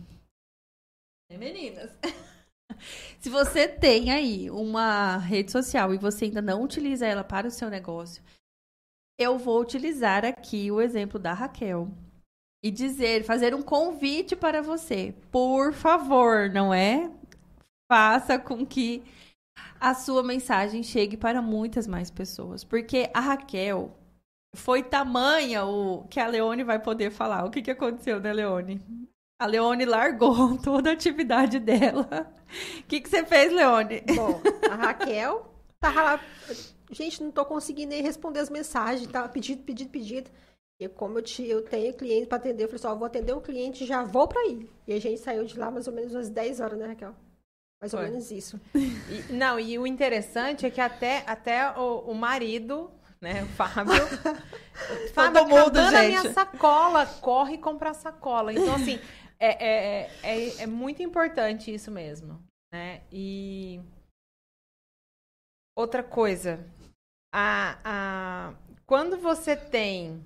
meninas? 1.31 1.97
Se 3.19 3.29
você 3.29 3.67
tem 3.67 4.11
aí 4.11 4.49
uma 4.49 5.17
rede 5.17 5.51
social 5.51 5.93
e 5.93 5.97
você 5.97 6.25
ainda 6.25 6.41
não 6.41 6.61
utiliza 6.61 7.05
ela 7.05 7.23
para 7.23 7.47
o 7.47 7.51
seu 7.51 7.69
negócio, 7.69 8.23
eu 9.17 9.37
vou 9.37 9.61
utilizar 9.61 10.25
aqui 10.25 10.71
o 10.71 10.81
exemplo 10.81 11.19
da 11.19 11.33
Raquel 11.33 11.89
e 12.63 12.71
dizer, 12.71 13.23
fazer 13.23 13.53
um 13.53 13.61
convite 13.61 14.35
para 14.35 14.61
você. 14.61 15.13
Por 15.31 15.73
favor, 15.73 16.49
não 16.49 16.73
é? 16.73 17.11
Faça 17.91 18.39
com 18.39 18.65
que 18.65 19.03
a 19.79 19.93
sua 19.93 20.23
mensagem 20.23 20.81
chegue 20.81 21.15
para 21.15 21.41
muitas 21.41 21.87
mais 21.87 22.09
pessoas, 22.09 22.63
porque 22.63 23.09
a 23.13 23.19
Raquel 23.19 23.95
foi 24.55 24.81
tamanha 24.81 25.65
o 25.65 26.07
que 26.07 26.19
a 26.19 26.27
Leone 26.27 26.63
vai 26.63 26.81
poder 26.81 27.11
falar. 27.11 27.45
O 27.45 27.51
que, 27.51 27.61
que 27.61 27.71
aconteceu, 27.71 28.19
né, 28.19 28.33
Leone? 28.33 28.81
A 29.39 29.45
Leone 29.45 29.85
largou 29.85 30.57
toda 30.63 30.89
a 30.89 30.93
atividade 30.93 31.59
dela. 31.59 32.33
O 32.79 32.83
que, 32.83 33.01
que 33.01 33.09
você 33.09 33.25
fez, 33.25 33.51
Leone? 33.51 34.01
Bom, 34.15 34.41
a 34.69 34.75
Raquel 34.75 35.53
tava 35.79 36.01
lá. 36.01 36.19
Gente, 36.91 37.21
não 37.21 37.31
tô 37.31 37.43
conseguindo 37.43 37.89
nem 37.89 38.01
responder 38.01 38.39
as 38.39 38.49
mensagens. 38.49 39.07
Tava 39.11 39.27
pedido, 39.27 39.63
pedido, 39.63 39.89
pedido. 39.89 40.29
E 40.79 40.87
como 40.87 41.17
eu, 41.17 41.21
te, 41.21 41.45
eu 41.47 41.61
tenho 41.63 41.93
cliente 41.93 42.27
para 42.27 42.37
atender, 42.37 42.63
eu 42.63 42.67
falei 42.67 42.79
só, 42.81 42.93
vou 42.95 43.05
atender 43.05 43.33
um 43.33 43.41
cliente 43.41 43.83
e 43.83 43.87
já 43.87 44.03
vou 44.03 44.27
para 44.27 44.41
aí. 44.41 44.69
E 44.87 44.93
a 44.93 44.99
gente 44.99 45.19
saiu 45.19 45.45
de 45.45 45.57
lá 45.57 45.71
mais 45.71 45.87
ou 45.87 45.93
menos 45.93 46.13
umas 46.13 46.29
10 46.29 46.59
horas, 46.59 46.77
né, 46.77 46.87
Raquel? 46.87 47.15
Mais 47.81 47.93
ou 47.93 47.99
Foi. 47.99 48.09
menos 48.09 48.29
isso. 48.31 48.59
E- 48.75 49.33
não, 49.33 49.59
e 49.59 49.77
o 49.79 49.87
interessante 49.87 50.65
é 50.65 50.69
que 50.69 50.81
até, 50.81 51.23
até 51.27 51.71
o, 51.77 51.99
o 52.11 52.13
marido, 52.13 52.91
né, 53.21 53.43
o 53.43 53.47
Fábio. 53.47 53.93
Fábio, 55.13 55.41
Todo 55.41 55.47
mundo, 55.47 55.77
acabando 55.79 55.95
a 55.95 56.03
gente. 56.03 56.07
minha 56.07 56.33
sacola, 56.33 57.05
corre 57.21 57.57
comprar 57.57 57.93
sacola. 57.93 58.51
Então, 58.51 58.75
assim, 58.75 58.99
é, 59.39 59.65
é, 59.65 60.09
é, 60.23 60.63
é 60.63 60.67
muito 60.67 61.01
importante 61.03 61.73
isso 61.73 61.91
mesmo, 61.91 62.41
né? 62.71 63.03
E 63.11 63.81
outra 65.75 66.03
coisa, 66.03 66.65
a, 67.33 67.79
a, 67.83 68.53
quando 68.85 69.17
você 69.17 69.55
tem 69.55 70.23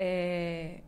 é, 0.00 0.82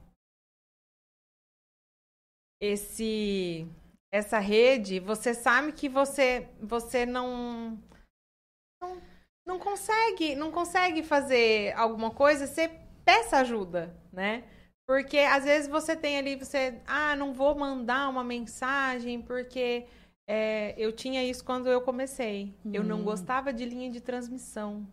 esse 2.60 3.66
essa 4.12 4.38
rede, 4.38 5.00
você 5.00 5.34
sabe 5.34 5.72
que 5.72 5.88
você 5.88 6.48
você 6.60 7.04
não 7.04 7.76
não, 8.80 9.02
não 9.46 9.58
consegue 9.58 10.36
não 10.36 10.52
consegue 10.52 11.02
fazer 11.02 11.72
alguma 11.76 12.12
coisa, 12.14 12.46
você 12.46 12.68
peça 13.04 13.38
ajuda, 13.38 13.94
né? 14.12 14.48
Porque 14.86 15.18
às 15.18 15.44
vezes 15.44 15.68
você 15.68 15.96
tem 15.96 16.18
ali, 16.18 16.36
você, 16.36 16.80
ah, 16.86 17.16
não 17.16 17.32
vou 17.32 17.54
mandar 17.54 18.08
uma 18.08 18.22
mensagem 18.22 19.22
porque 19.22 19.86
é, 20.28 20.74
eu 20.76 20.92
tinha 20.92 21.24
isso 21.24 21.44
quando 21.44 21.68
eu 21.68 21.80
comecei. 21.80 22.54
Eu 22.72 22.84
não 22.84 23.00
Hum. 23.00 23.04
gostava 23.04 23.52
de 23.52 23.64
linha 23.64 23.90
de 23.90 24.00
transmissão. 24.00 24.86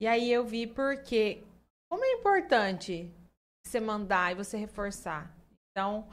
E 0.00 0.06
aí 0.06 0.30
eu 0.32 0.44
vi 0.44 0.66
porque 0.66 1.42
como 1.90 2.04
é 2.04 2.12
importante 2.12 3.10
você 3.66 3.80
mandar 3.80 4.32
e 4.32 4.34
você 4.34 4.56
reforçar. 4.56 5.34
Então, 5.70 6.06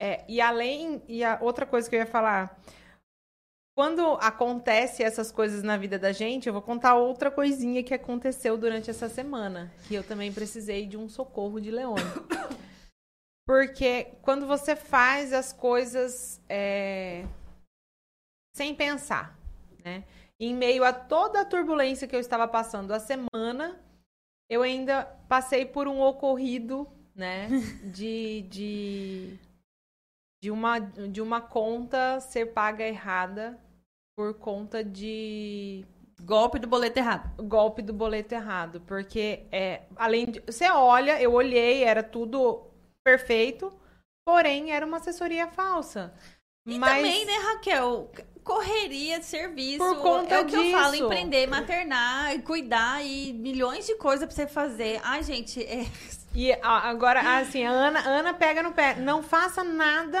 é, 0.00 0.24
e 0.28 0.40
além, 0.40 1.02
e 1.08 1.24
a 1.24 1.38
outra 1.40 1.64
coisa 1.64 1.88
que 1.88 1.96
eu 1.96 2.00
ia 2.00 2.06
falar, 2.06 2.58
quando 3.76 4.14
acontece 4.22 5.02
essas 5.02 5.30
coisas 5.30 5.62
na 5.62 5.76
vida 5.76 5.98
da 5.98 6.10
gente, 6.10 6.46
eu 6.46 6.52
vou 6.54 6.62
contar 6.62 6.94
outra 6.94 7.30
coisinha 7.30 7.82
que 7.82 7.92
aconteceu 7.92 8.56
durante 8.56 8.88
essa 8.88 9.06
semana, 9.06 9.70
que 9.86 9.94
eu 9.94 10.02
também 10.02 10.32
precisei 10.32 10.86
de 10.86 10.96
um 10.96 11.10
socorro 11.10 11.60
de 11.60 11.70
Leone. 11.70 12.00
Porque 13.46 14.14
quando 14.22 14.46
você 14.46 14.74
faz 14.74 15.30
as 15.34 15.52
coisas 15.52 16.40
é, 16.48 17.26
sem 18.54 18.74
pensar, 18.74 19.38
né? 19.84 20.04
Em 20.40 20.54
meio 20.54 20.82
a 20.82 20.92
toda 20.92 21.42
a 21.42 21.44
turbulência 21.44 22.08
que 22.08 22.16
eu 22.16 22.20
estava 22.20 22.48
passando 22.48 22.92
a 22.92 22.98
semana, 22.98 23.78
eu 24.48 24.62
ainda 24.62 25.04
passei 25.28 25.66
por 25.66 25.86
um 25.86 26.00
ocorrido, 26.00 26.88
né? 27.14 27.48
De, 27.92 28.40
de 28.48 29.38
de 30.42 30.50
uma, 30.50 30.78
de 30.78 31.20
uma 31.20 31.40
conta 31.40 32.20
ser 32.20 32.52
paga 32.52 32.84
errada 32.84 33.58
por 34.16 34.34
conta 34.34 34.82
de 34.82 35.84
Golpe 36.22 36.58
do 36.58 36.66
boleto 36.66 36.98
errado. 36.98 37.42
golpe 37.44 37.82
do 37.82 37.92
boleto 37.92 38.34
errado. 38.34 38.80
Porque, 38.86 39.44
é, 39.52 39.82
além 39.94 40.26
de. 40.26 40.40
Você 40.40 40.68
olha, 40.70 41.20
eu 41.20 41.32
olhei, 41.34 41.84
era 41.84 42.02
tudo 42.02 42.66
perfeito, 43.04 43.72
porém 44.24 44.72
era 44.72 44.86
uma 44.86 44.96
assessoria 44.96 45.46
falsa. 45.46 46.14
E 46.66 46.78
Mas 46.78 46.96
também, 46.96 47.24
né, 47.26 47.34
Raquel? 47.34 48.10
Correria 48.42 49.18
de 49.18 49.26
serviço. 49.26 49.78
Por 49.78 50.00
conta 50.00 50.36
é 50.36 50.40
o 50.40 50.46
que 50.46 50.56
eu 50.56 50.70
falo, 50.70 50.92
disso. 50.92 51.04
empreender, 51.04 51.46
maternar, 51.46 52.40
cuidar 52.42 53.04
e 53.04 53.32
milhões 53.32 53.86
de 53.86 53.94
coisas 53.96 54.26
pra 54.26 54.34
você 54.34 54.46
fazer. 54.46 55.00
Ai, 55.02 55.22
gente, 55.22 55.62
é... 55.62 55.84
E 56.34 56.52
agora, 56.62 57.38
assim, 57.38 57.64
a 57.64 57.70
Ana, 57.70 57.98
a 57.98 58.08
Ana 58.08 58.34
pega 58.34 58.62
no 58.62 58.72
pé. 58.72 58.96
Não 58.96 59.22
faça 59.22 59.64
nada 59.64 60.20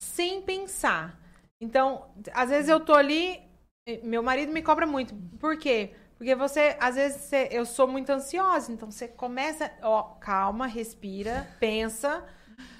sem 0.00 0.40
pensar. 0.40 1.21
Então, 1.62 2.10
às 2.34 2.50
vezes 2.50 2.68
eu 2.68 2.80
tô 2.80 2.92
ali, 2.92 3.40
meu 4.02 4.20
marido 4.20 4.52
me 4.52 4.60
cobra 4.62 4.84
muito. 4.84 5.14
Por 5.38 5.56
quê? 5.56 5.94
Porque 6.18 6.34
você, 6.34 6.76
às 6.80 6.96
vezes, 6.96 7.20
você- 7.22 7.48
eu 7.52 7.64
sou 7.64 7.86
muito 7.86 8.10
ansiosa. 8.10 8.72
Então, 8.72 8.90
você 8.90 9.06
começa, 9.06 9.72
ó, 9.80 10.02
calma, 10.20 10.66
respira, 10.66 11.48
pensa 11.60 12.26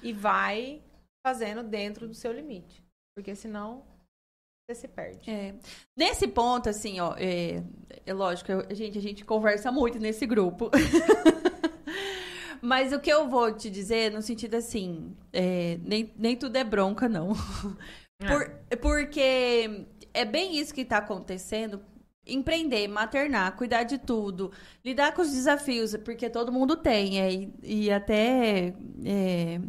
e 0.01 0.11
vai 0.11 0.81
fazendo 1.25 1.63
dentro 1.63 2.09
do 2.09 2.13
seu 2.13 2.33
limite. 2.33 2.83
Porque 3.15 3.33
senão, 3.35 3.85
você 4.69 4.75
se 4.81 4.87
perde. 4.89 5.29
É. 5.31 5.55
Nesse 5.97 6.27
ponto, 6.27 6.67
assim, 6.69 6.99
ó, 6.99 7.15
é, 7.17 7.63
é 8.05 8.13
lógico, 8.13 8.51
eu- 8.51 8.75
gente, 8.75 8.97
a 8.97 9.01
gente 9.01 9.23
conversa 9.23 9.71
muito 9.71 9.97
nesse 9.97 10.25
grupo. 10.25 10.69
Mas 12.61 12.93
o 12.93 12.99
que 12.99 13.09
eu 13.11 13.29
vou 13.29 13.51
te 13.53 13.69
dizer, 13.69 14.11
no 14.11 14.21
sentido 14.21 14.55
assim, 14.55 15.15
é, 15.33 15.77
nem, 15.83 16.13
nem 16.17 16.35
tudo 16.37 16.55
é 16.57 16.63
bronca, 16.63 17.07
não. 17.09 17.33
Por- 18.27 18.77
porque 18.79 19.85
é 20.13 20.25
bem 20.25 20.57
isso 20.57 20.73
que 20.73 20.85
tá 20.85 20.97
acontecendo. 20.97 21.81
Empreender, 22.25 22.87
maternar, 22.87 23.57
cuidar 23.57 23.83
de 23.83 23.97
tudo, 23.97 24.51
lidar 24.83 25.13
com 25.13 25.21
os 25.21 25.31
desafios, 25.31 25.93
porque 26.05 26.29
todo 26.29 26.53
mundo 26.53 26.77
tem. 26.77 27.19
é, 27.19 27.33
e, 27.33 27.53
e 27.63 27.91
até 27.91 28.73
é, 29.05 29.59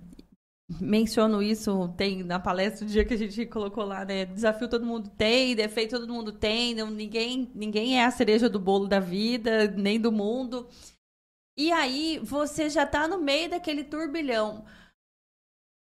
menciono 0.80 1.42
isso, 1.42 1.88
tem 1.96 2.22
na 2.22 2.38
palestra 2.38 2.86
o 2.86 2.88
dia 2.88 3.04
que 3.04 3.14
a 3.14 3.16
gente 3.16 3.44
colocou 3.46 3.84
lá, 3.84 4.04
né? 4.04 4.24
Desafio 4.24 4.68
todo 4.68 4.86
mundo 4.86 5.10
tem, 5.10 5.54
defeito 5.54 5.98
todo 5.98 6.12
mundo 6.12 6.32
tem, 6.32 6.74
não, 6.74 6.90
ninguém, 6.90 7.50
ninguém 7.54 7.98
é 7.98 8.04
a 8.04 8.10
cereja 8.10 8.48
do 8.48 8.58
bolo 8.58 8.86
da 8.86 9.00
vida, 9.00 9.68
nem 9.68 10.00
do 10.00 10.12
mundo. 10.12 10.68
E 11.56 11.70
aí 11.72 12.20
você 12.22 12.68
já 12.70 12.86
tá 12.86 13.06
no 13.06 13.18
meio 13.20 13.50
daquele 13.50 13.84
turbilhão. 13.84 14.64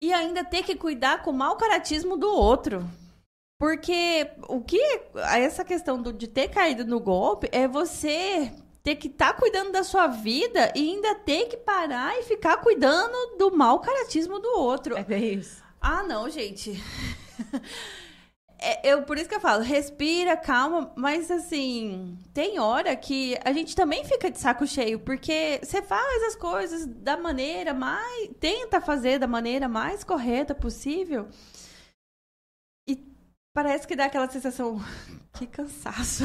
E 0.02 0.12
ainda 0.12 0.44
ter 0.44 0.64
que 0.64 0.74
cuidar 0.74 1.22
com 1.22 1.30
o 1.30 1.34
mau 1.34 1.56
caratismo 1.56 2.16
do 2.16 2.28
outro. 2.28 2.84
Porque 3.58 4.28
o 4.48 4.60
que 4.60 4.80
essa 5.14 5.64
questão 5.64 6.02
do- 6.02 6.12
de 6.12 6.26
ter 6.26 6.48
caído 6.48 6.84
no 6.84 6.98
golpe 6.98 7.48
é 7.52 7.68
você 7.68 8.52
ter 8.82 8.96
que 8.96 9.06
estar 9.06 9.34
cuidando 9.34 9.70
da 9.70 9.84
sua 9.84 10.08
vida 10.08 10.72
e 10.74 10.90
ainda 10.90 11.14
ter 11.14 11.46
que 11.46 11.56
parar 11.56 12.18
e 12.18 12.24
ficar 12.24 12.56
cuidando 12.56 13.36
do 13.38 13.56
mau 13.56 13.78
caratismo 13.78 14.40
do 14.40 14.58
outro. 14.58 14.96
É 14.98 15.04
bem 15.04 15.34
isso. 15.34 15.62
Ah, 15.80 16.02
não, 16.02 16.28
gente. 16.28 16.72
É, 18.64 18.92
eu, 18.92 19.02
por 19.02 19.18
isso 19.18 19.28
que 19.28 19.34
eu 19.34 19.40
falo, 19.40 19.60
respira, 19.64 20.36
calma, 20.36 20.92
mas 20.96 21.30
assim, 21.32 22.16
tem 22.32 22.60
hora 22.60 22.94
que 22.94 23.36
a 23.44 23.52
gente 23.52 23.74
também 23.74 24.04
fica 24.04 24.30
de 24.30 24.38
saco 24.38 24.64
cheio, 24.68 25.00
porque 25.00 25.58
você 25.60 25.82
faz 25.82 26.22
as 26.28 26.36
coisas 26.36 26.86
da 26.86 27.16
maneira 27.16 27.74
mais. 27.74 28.30
tenta 28.38 28.80
fazer 28.80 29.18
da 29.18 29.26
maneira 29.26 29.68
mais 29.68 30.04
correta 30.04 30.54
possível. 30.54 31.28
E 32.88 33.04
parece 33.52 33.86
que 33.86 33.96
dá 33.96 34.04
aquela 34.06 34.30
sensação. 34.30 34.78
Que 35.32 35.46
cansaço. 35.46 36.24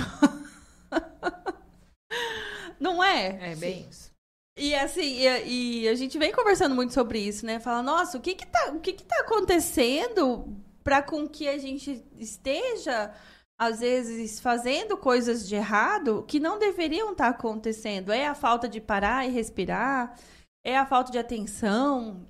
Não 2.78 3.02
é? 3.02 3.54
É 3.54 3.56
bem 3.56 3.88
isso. 3.90 4.12
E 4.58 4.76
assim, 4.76 5.22
e, 5.22 5.84
e 5.84 5.88
a 5.88 5.96
gente 5.96 6.18
vem 6.20 6.34
conversando 6.34 6.76
muito 6.76 6.94
sobre 6.94 7.20
isso, 7.20 7.46
né? 7.46 7.58
Fala, 7.58 7.82
nossa, 7.82 8.18
o 8.18 8.22
que 8.22 8.36
que 8.36 8.46
tá, 8.46 8.72
o 8.76 8.82
que 8.82 8.92
que 8.92 9.06
tá 9.06 9.16
acontecendo 9.22 10.62
para 10.88 11.02
com 11.02 11.28
que 11.28 11.50
a 11.50 11.58
gente 11.58 12.02
esteja 12.18 13.14
às 13.60 13.82
vezes 13.82 14.40
fazendo 14.40 14.96
coisas 14.96 15.46
de 15.46 15.54
errado 15.54 16.24
que 16.26 16.40
não 16.40 16.58
deveriam 16.58 17.12
estar 17.12 17.28
acontecendo? 17.28 18.10
É 18.10 18.26
a 18.26 18.34
falta 18.34 18.70
de 18.70 18.80
parar 18.80 19.28
e 19.28 19.30
respirar? 19.30 20.18
É 20.66 20.78
a 20.78 20.86
falta 20.86 21.12
de 21.12 21.18
atenção? 21.18 22.26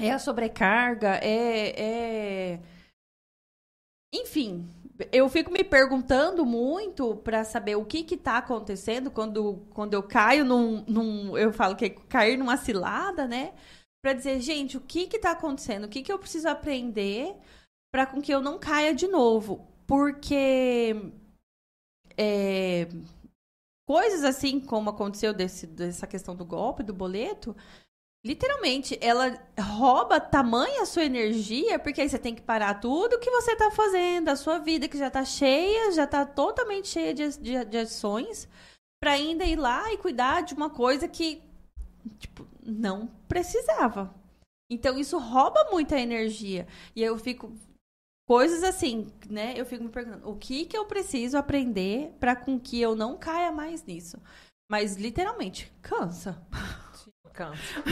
É 0.00 0.10
a 0.10 0.18
sobrecarga? 0.18 1.20
É, 1.22 2.54
é... 2.54 2.60
enfim, 4.12 4.68
eu 5.12 5.28
fico 5.28 5.52
me 5.52 5.62
perguntando 5.62 6.44
muito 6.44 7.14
para 7.18 7.44
saber 7.44 7.76
o 7.76 7.84
que 7.84 8.02
que 8.02 8.16
tá 8.16 8.38
acontecendo 8.38 9.12
quando, 9.12 9.64
quando 9.70 9.94
eu 9.94 10.02
caio 10.02 10.44
num, 10.44 10.84
num 10.88 11.38
eu 11.38 11.52
falo 11.52 11.76
que 11.76 11.84
é 11.84 11.90
cair 11.90 12.36
numa 12.36 12.56
cilada, 12.56 13.28
né? 13.28 13.54
Para 14.02 14.12
dizer, 14.12 14.40
gente, 14.40 14.76
o 14.76 14.80
que 14.80 15.06
que 15.06 15.20
tá 15.20 15.30
acontecendo? 15.30 15.84
O 15.84 15.88
que 15.88 16.02
que 16.02 16.12
eu 16.12 16.18
preciso 16.18 16.48
aprender 16.48 17.36
para 17.92 18.06
com 18.06 18.22
que 18.22 18.32
eu 18.32 18.40
não 18.40 18.58
caia 18.58 18.94
de 18.94 19.06
novo? 19.06 19.68
Porque 19.86 20.96
é, 22.16 22.88
coisas 23.86 24.24
assim 24.24 24.58
como 24.58 24.90
aconteceu 24.90 25.34
desse, 25.34 25.66
dessa 25.66 26.06
questão 26.06 26.34
do 26.34 26.44
golpe, 26.44 26.82
do 26.82 26.94
boleto, 26.94 27.54
literalmente 28.24 28.98
ela 29.00 29.38
rouba 29.60 30.18
tamanha 30.18 30.82
a 30.82 30.86
sua 30.86 31.04
energia, 31.04 31.78
porque 31.78 32.00
aí 32.00 32.08
você 32.08 32.18
tem 32.18 32.34
que 32.34 32.40
parar 32.40 32.80
tudo 32.80 33.18
que 33.18 33.30
você 33.30 33.54
tá 33.54 33.70
fazendo, 33.70 34.28
a 34.28 34.36
sua 34.36 34.58
vida 34.58 34.88
que 34.88 34.96
já 34.96 35.10
tá 35.10 35.24
cheia, 35.24 35.92
já 35.92 36.06
tá 36.06 36.24
totalmente 36.24 36.88
cheia 36.88 37.12
de, 37.12 37.38
de, 37.38 37.64
de 37.64 37.78
ações, 37.78 38.48
para 39.02 39.12
ainda 39.12 39.44
ir 39.44 39.56
lá 39.56 39.92
e 39.92 39.98
cuidar 39.98 40.42
de 40.42 40.54
uma 40.54 40.70
coisa 40.70 41.06
que, 41.08 41.42
tipo, 42.18 42.46
não 42.64 43.08
precisava. 43.28 44.14
Então 44.70 44.96
isso 44.96 45.18
rouba 45.18 45.68
muita 45.70 46.00
energia. 46.00 46.66
E 46.96 47.02
eu 47.02 47.18
fico 47.18 47.52
coisas 48.26 48.62
assim, 48.62 49.12
né? 49.28 49.54
Eu 49.56 49.66
fico 49.66 49.84
me 49.84 49.90
perguntando, 49.90 50.28
o 50.28 50.36
que 50.36 50.64
que 50.64 50.76
eu 50.76 50.86
preciso 50.86 51.36
aprender 51.36 52.16
para 52.20 52.36
com 52.36 52.58
que 52.58 52.80
eu 52.80 52.94
não 52.94 53.16
caia 53.16 53.52
mais 53.52 53.84
nisso? 53.84 54.20
Mas 54.70 54.96
literalmente 54.96 55.72
cansa. 55.82 56.42
Cansa. 57.32 57.82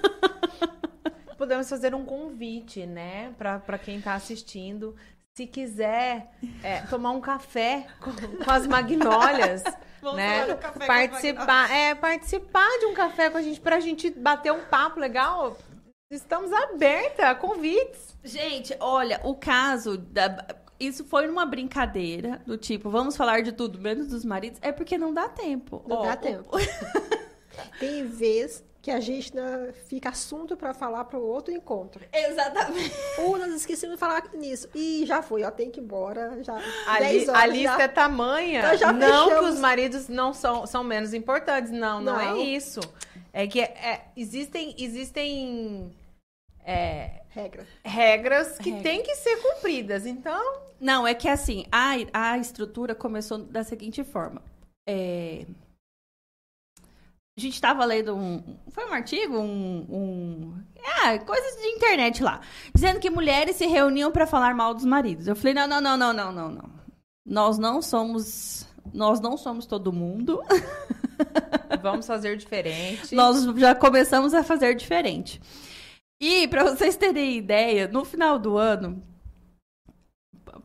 Podemos 1.38 1.68
fazer 1.68 1.94
um 1.94 2.04
convite, 2.04 2.84
né, 2.84 3.32
para 3.38 3.78
quem 3.78 3.98
está 3.98 4.14
assistindo. 4.14 4.96
Se 5.36 5.46
quiser 5.46 6.32
é, 6.64 6.80
tomar 6.82 7.12
um 7.12 7.20
café 7.20 7.86
com, 8.00 8.10
com 8.44 8.50
as 8.50 8.66
magnólias, 8.66 9.62
né? 10.16 10.56
Participar, 10.84 11.70
é, 11.70 11.94
participar 11.94 12.68
de 12.80 12.86
um 12.86 12.94
café 12.94 13.30
com 13.30 13.38
a 13.38 13.42
gente, 13.42 13.60
pra 13.60 13.78
gente 13.78 14.10
bater 14.10 14.52
um 14.52 14.64
papo 14.64 14.98
legal. 14.98 15.56
Estamos 16.10 16.50
abertas 16.52 17.26
a 17.26 17.34
convites. 17.34 18.16
Gente, 18.24 18.74
olha, 18.80 19.20
o 19.24 19.34
caso 19.34 19.98
da. 19.98 20.46
Isso 20.80 21.04
foi 21.04 21.26
numa 21.26 21.44
brincadeira, 21.44 22.40
do 22.46 22.56
tipo, 22.56 22.88
vamos 22.88 23.16
falar 23.16 23.42
de 23.42 23.52
tudo, 23.52 23.78
menos 23.80 24.08
dos 24.08 24.24
maridos, 24.24 24.58
é 24.62 24.70
porque 24.72 24.96
não 24.96 25.12
dá 25.12 25.28
tempo. 25.28 25.84
Não 25.86 25.96
Ó, 25.98 26.02
dá 26.04 26.12
o- 26.14 26.16
tempo. 26.16 26.50
Tem 27.80 28.06
vez 28.06 28.64
que 28.80 28.90
a 28.92 29.00
gente 29.00 29.34
né, 29.34 29.72
fica 29.88 30.08
assunto 30.10 30.56
para 30.56 30.72
falar 30.72 31.04
para 31.04 31.18
o 31.18 31.26
outro 31.26 31.52
encontro. 31.52 32.04
Exatamente. 32.12 32.92
Ou 33.18 33.36
nós 33.38 33.52
esquecemos 33.52 33.96
de 33.96 34.00
falar 34.00 34.22
nisso. 34.34 34.68
E 34.74 35.04
já 35.04 35.20
foi, 35.22 35.42
ó, 35.42 35.50
tem 35.50 35.70
que 35.70 35.80
ir 35.80 35.82
embora. 35.82 36.42
Já, 36.44 36.56
A, 36.86 36.98
10 37.00 37.22
li- 37.24 37.28
horas 37.28 37.42
a 37.42 37.46
lista 37.46 37.76
já. 37.78 37.82
é 37.82 37.88
tamanha. 37.88 38.58
Então 38.60 38.76
já 38.78 38.92
não 38.92 39.28
que 39.28 39.34
os 39.46 39.58
maridos 39.58 40.08
não 40.08 40.32
são, 40.32 40.66
são 40.66 40.84
menos 40.84 41.12
importantes. 41.12 41.70
Não, 41.72 42.00
não, 42.00 42.18
é 42.20 42.26
Não. 42.26 42.40
isso. 42.42 42.80
É 43.32 43.46
que 43.46 43.60
é- 43.60 44.06
existem, 44.16 44.74
existem 44.78 45.92
é, 46.64 47.22
Regra. 47.30 47.66
regras 47.84 48.58
que 48.58 48.70
Regra. 48.70 48.82
têm 48.90 49.02
que 49.02 49.14
ser 49.16 49.36
cumpridas. 49.38 50.06
Então, 50.06 50.60
Não, 50.80 51.06
é 51.06 51.14
que 51.14 51.28
assim, 51.28 51.66
a, 51.72 51.94
a 52.12 52.38
estrutura 52.38 52.94
começou 52.94 53.38
da 53.38 53.64
seguinte 53.64 54.02
forma. 54.04 54.40
É, 54.88 55.44
A 57.38 57.40
gente 57.40 57.54
estava 57.54 57.84
lendo 57.84 58.16
um. 58.16 58.42
Foi 58.72 58.84
um 58.84 58.92
artigo? 58.92 59.38
Um. 59.38 59.86
um... 59.88 60.54
Ah, 60.84 61.16
coisas 61.20 61.54
de 61.62 61.68
internet 61.68 62.20
lá. 62.20 62.40
Dizendo 62.74 62.98
que 62.98 63.08
mulheres 63.08 63.54
se 63.54 63.64
reuniam 63.64 64.10
para 64.10 64.26
falar 64.26 64.56
mal 64.56 64.74
dos 64.74 64.84
maridos. 64.84 65.28
Eu 65.28 65.36
falei, 65.36 65.54
não, 65.54 65.68
não, 65.68 65.80
não, 65.80 65.96
não, 65.96 66.12
não, 66.12 66.32
não, 66.32 66.50
não. 66.50 66.70
Nós 67.24 67.56
não 67.56 67.80
somos. 67.80 68.66
Nós 68.92 69.20
não 69.20 69.36
somos 69.36 69.66
todo 69.66 69.92
mundo. 69.92 70.42
vamos 71.80 72.08
fazer 72.08 72.36
diferente. 72.36 73.14
Nós 73.14 73.44
já 73.56 73.72
começamos 73.72 74.34
a 74.34 74.42
fazer 74.42 74.74
diferente. 74.74 75.40
E, 76.20 76.48
para 76.48 76.64
vocês 76.64 76.96
terem 76.96 77.36
ideia, 77.36 77.86
no 77.86 78.04
final 78.04 78.36
do 78.36 78.58
ano. 78.58 79.00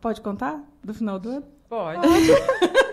Pode 0.02 0.22
contar? 0.22 0.60
Do 0.84 0.92
final 0.92 1.20
do 1.20 1.30
ano? 1.30 1.46
Pode. 1.70 2.00
O 2.00 2.93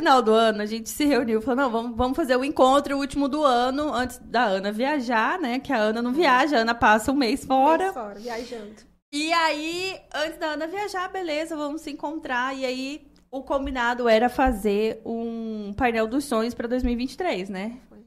final 0.00 0.22
do 0.22 0.32
ano, 0.32 0.62
a 0.62 0.66
gente 0.66 0.88
se 0.88 1.04
reuniu, 1.04 1.42
falou, 1.42 1.64
não, 1.64 1.70
vamos, 1.70 1.96
vamos 1.96 2.16
fazer 2.16 2.34
o 2.34 2.44
encontro, 2.44 2.96
o 2.96 3.00
último 3.00 3.28
do 3.28 3.44
ano, 3.44 3.92
antes 3.92 4.18
da 4.18 4.44
Ana 4.44 4.72
viajar, 4.72 5.38
né? 5.38 5.60
Que 5.60 5.72
a 5.72 5.76
Ana 5.76 6.00
não 6.00 6.12
viaja, 6.12 6.56
a 6.56 6.60
Ana 6.60 6.74
passa 6.74 7.12
um 7.12 7.14
mês 7.14 7.44
fora. 7.44 7.84
Mês 7.84 7.94
fora, 7.94 8.18
viajando. 8.18 8.76
E 9.12 9.30
aí, 9.32 10.00
antes 10.14 10.38
da 10.38 10.52
Ana 10.52 10.66
viajar, 10.66 11.06
beleza, 11.08 11.54
vamos 11.54 11.82
se 11.82 11.90
encontrar. 11.90 12.56
E 12.56 12.64
aí, 12.64 13.12
o 13.30 13.42
combinado 13.42 14.08
era 14.08 14.30
fazer 14.30 15.02
um 15.04 15.74
painel 15.74 16.06
dos 16.06 16.24
sonhos 16.24 16.54
para 16.54 16.66
2023, 16.66 17.50
né? 17.50 17.78
Foi. 17.88 17.98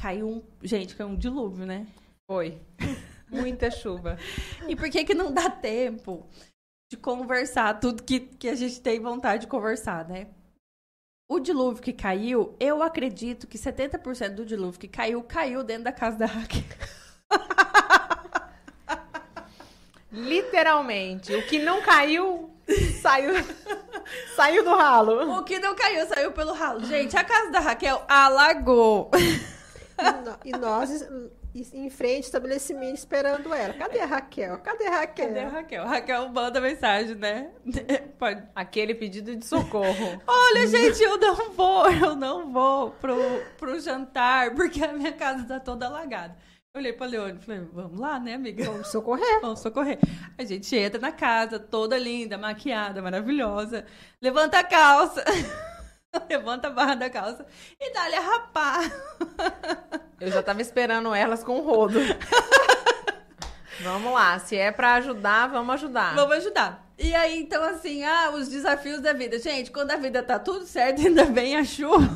Caiu 0.00 0.28
um. 0.28 0.42
Gente, 0.62 0.94
caiu 0.94 1.08
um 1.08 1.16
dilúvio, 1.16 1.66
né? 1.66 1.86
Foi. 2.30 2.60
Muita 3.28 3.68
chuva. 3.68 4.16
E 4.68 4.76
por 4.76 4.88
que 4.90 5.04
que 5.04 5.14
não 5.14 5.32
dá 5.32 5.50
tempo 5.50 6.24
de 6.88 6.96
conversar 6.96 7.78
tudo 7.80 8.02
que, 8.02 8.20
que 8.20 8.48
a 8.48 8.54
gente 8.54 8.80
tem 8.80 9.00
vontade 9.00 9.42
de 9.42 9.46
conversar, 9.48 10.06
né? 10.08 10.28
O 11.28 11.40
dilúvio 11.40 11.82
que 11.82 11.92
caiu, 11.92 12.54
eu 12.60 12.82
acredito 12.82 13.48
que 13.48 13.58
70% 13.58 14.34
do 14.34 14.46
dilúvio 14.46 14.78
que 14.78 14.86
caiu, 14.86 15.22
caiu 15.24 15.64
dentro 15.64 15.84
da 15.84 15.92
casa 15.92 16.16
da 16.16 16.26
Raquel. 16.26 16.62
Literalmente. 20.12 21.34
O 21.34 21.44
que 21.46 21.58
não 21.58 21.82
caiu, 21.82 22.54
saiu, 23.02 23.34
saiu 24.36 24.62
do 24.64 24.70
ralo. 24.76 25.36
O 25.38 25.42
que 25.42 25.58
não 25.58 25.74
caiu, 25.74 26.06
saiu 26.06 26.30
pelo 26.30 26.52
ralo. 26.52 26.84
Gente, 26.86 27.16
a 27.16 27.24
casa 27.24 27.50
da 27.50 27.58
Raquel 27.58 28.00
alagou. 28.08 29.10
E, 29.98 30.24
no- 30.24 30.38
e 30.44 30.52
nós 30.52 30.90
em 31.72 31.90
frente 31.90 32.14
ao 32.14 32.20
estabelecimento 32.20 32.96
esperando 32.96 33.52
ela. 33.52 33.74
Cadê 33.74 34.00
a 34.00 34.06
Raquel? 34.06 34.58
Cadê 34.58 34.86
a 34.86 34.90
Raquel? 34.90 35.28
Cadê 35.28 35.40
a 35.40 35.48
Raquel? 35.48 35.82
A 35.82 35.86
Raquel 35.86 36.28
manda 36.28 36.60
mensagem, 36.60 37.14
né? 37.14 37.50
Pode. 38.18 38.42
Aquele 38.54 38.94
pedido 38.94 39.34
de 39.34 39.44
socorro. 39.44 40.22
Olha, 40.26 40.66
gente, 40.66 41.02
eu 41.02 41.18
não 41.18 41.50
vou, 41.52 41.90
eu 41.90 42.16
não 42.16 42.52
vou 42.52 42.90
pro, 42.92 43.16
pro 43.56 43.80
jantar, 43.80 44.54
porque 44.54 44.84
a 44.84 44.92
minha 44.92 45.12
casa 45.12 45.44
tá 45.44 45.60
toda 45.60 45.86
alagada. 45.86 46.36
Eu 46.74 46.80
olhei 46.80 46.92
pra 46.92 47.06
Leone 47.06 47.38
e 47.40 47.42
falei, 47.42 47.66
vamos 47.72 47.98
lá, 47.98 48.20
né, 48.20 48.34
amiga? 48.34 48.64
Vamos 48.64 48.88
socorrer. 48.88 49.40
Vamos 49.40 49.60
socorrer. 49.60 49.98
A 50.36 50.44
gente 50.44 50.76
entra 50.76 51.00
na 51.00 51.10
casa, 51.10 51.58
toda 51.58 51.98
linda, 51.98 52.36
maquiada, 52.36 53.00
maravilhosa. 53.00 53.86
Levanta 54.20 54.58
a 54.58 54.64
calça. 54.64 55.24
Levanta 56.28 56.68
a 56.68 56.70
barra 56.70 56.94
da 56.94 57.10
calça 57.10 57.46
e 57.80 57.92
dá-lhe 57.92 58.16
a 58.16 58.20
rapar. 58.20 58.80
Eu 60.20 60.30
já 60.30 60.42
tava 60.42 60.62
esperando 60.62 61.14
elas 61.14 61.44
com 61.44 61.58
o 61.58 61.62
rodo. 61.62 61.98
Vamos 63.82 64.12
lá, 64.12 64.38
se 64.38 64.56
é 64.56 64.72
pra 64.72 64.94
ajudar, 64.94 65.48
vamos 65.48 65.74
ajudar. 65.74 66.14
Vamos 66.14 66.38
ajudar. 66.38 66.90
E 66.98 67.14
aí, 67.14 67.38
então, 67.42 67.62
assim, 67.62 68.02
ah, 68.04 68.30
os 68.30 68.48
desafios 68.48 69.02
da 69.02 69.12
vida. 69.12 69.38
Gente, 69.38 69.70
quando 69.70 69.90
a 69.90 69.96
vida 69.96 70.22
tá 70.22 70.38
tudo 70.38 70.64
certo, 70.64 71.02
ainda 71.02 71.26
vem 71.26 71.58
a 71.58 71.62
chuva. 71.62 72.08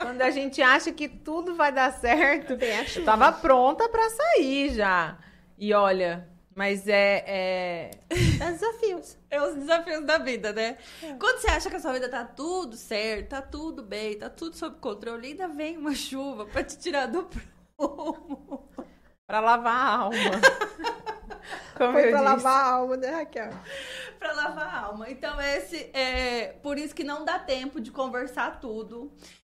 Quando 0.00 0.22
a 0.22 0.30
gente 0.30 0.62
acha 0.62 0.90
que 0.92 1.08
tudo 1.08 1.54
vai 1.54 1.72
dar 1.72 1.92
certo, 1.92 2.54
a 2.54 2.64
eu 2.64 2.86
chuva. 2.86 3.04
tava 3.04 3.32
pronta 3.32 3.86
pra 3.88 4.08
sair 4.08 4.70
já. 4.74 5.18
E 5.58 5.74
olha, 5.74 6.26
mas 6.54 6.86
é, 6.88 7.24
é... 7.26 7.90
É 8.10 8.50
desafios. 8.52 9.16
É 9.30 9.42
os 9.42 9.54
desafios 9.56 10.04
da 10.04 10.18
vida, 10.18 10.52
né? 10.52 10.76
Quando 11.18 11.38
você 11.40 11.48
acha 11.48 11.68
que 11.70 11.76
a 11.76 11.80
sua 11.80 11.92
vida 11.92 12.08
tá 12.08 12.24
tudo 12.24 12.76
certo, 12.76 13.30
tá 13.30 13.42
tudo 13.42 13.82
bem, 13.82 14.16
tá 14.18 14.30
tudo 14.30 14.56
sob 14.56 14.76
controle, 14.78 15.28
ainda 15.28 15.48
vem 15.48 15.76
uma 15.76 15.94
chuva 15.94 16.46
pra 16.46 16.62
te 16.62 16.78
tirar 16.78 17.06
do 17.06 17.24
prumo. 17.24 18.68
pra 19.26 19.40
lavar 19.40 19.74
a 19.76 19.96
alma. 19.98 20.14
Como 21.76 21.92
Foi 21.92 22.06
eu 22.06 22.10
pra 22.10 22.20
disse. 22.20 22.24
lavar 22.44 22.64
a 22.64 22.70
alma, 22.70 22.96
né, 22.96 23.08
Raquel? 23.10 23.50
pra 24.18 24.32
lavar 24.32 24.66
a 24.66 24.78
alma. 24.86 25.10
Então, 25.10 25.40
esse 25.40 25.90
é 25.92 26.54
por 26.62 26.78
isso 26.78 26.94
que 26.94 27.04
não 27.04 27.24
dá 27.24 27.38
tempo 27.38 27.80
de 27.80 27.90
conversar 27.90 28.60
tudo. 28.60 29.12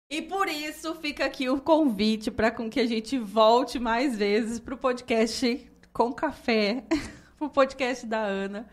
E 0.10 0.22
por 0.22 0.48
isso 0.48 0.96
fica 0.96 1.26
aqui 1.26 1.50
o 1.50 1.60
convite 1.60 2.32
para 2.32 2.52
com 2.52 2.70
que 2.70 2.80
a 2.80 2.86
gente 2.86 3.18
volte 3.20 3.80
mais 3.80 4.16
vezes 4.18 4.60
pro 4.60 4.78
podcast 4.78 5.70
com 5.96 6.12
café, 6.12 6.84
pro 7.40 7.50
podcast 7.50 8.06
da 8.06 8.20
Ana. 8.20 8.68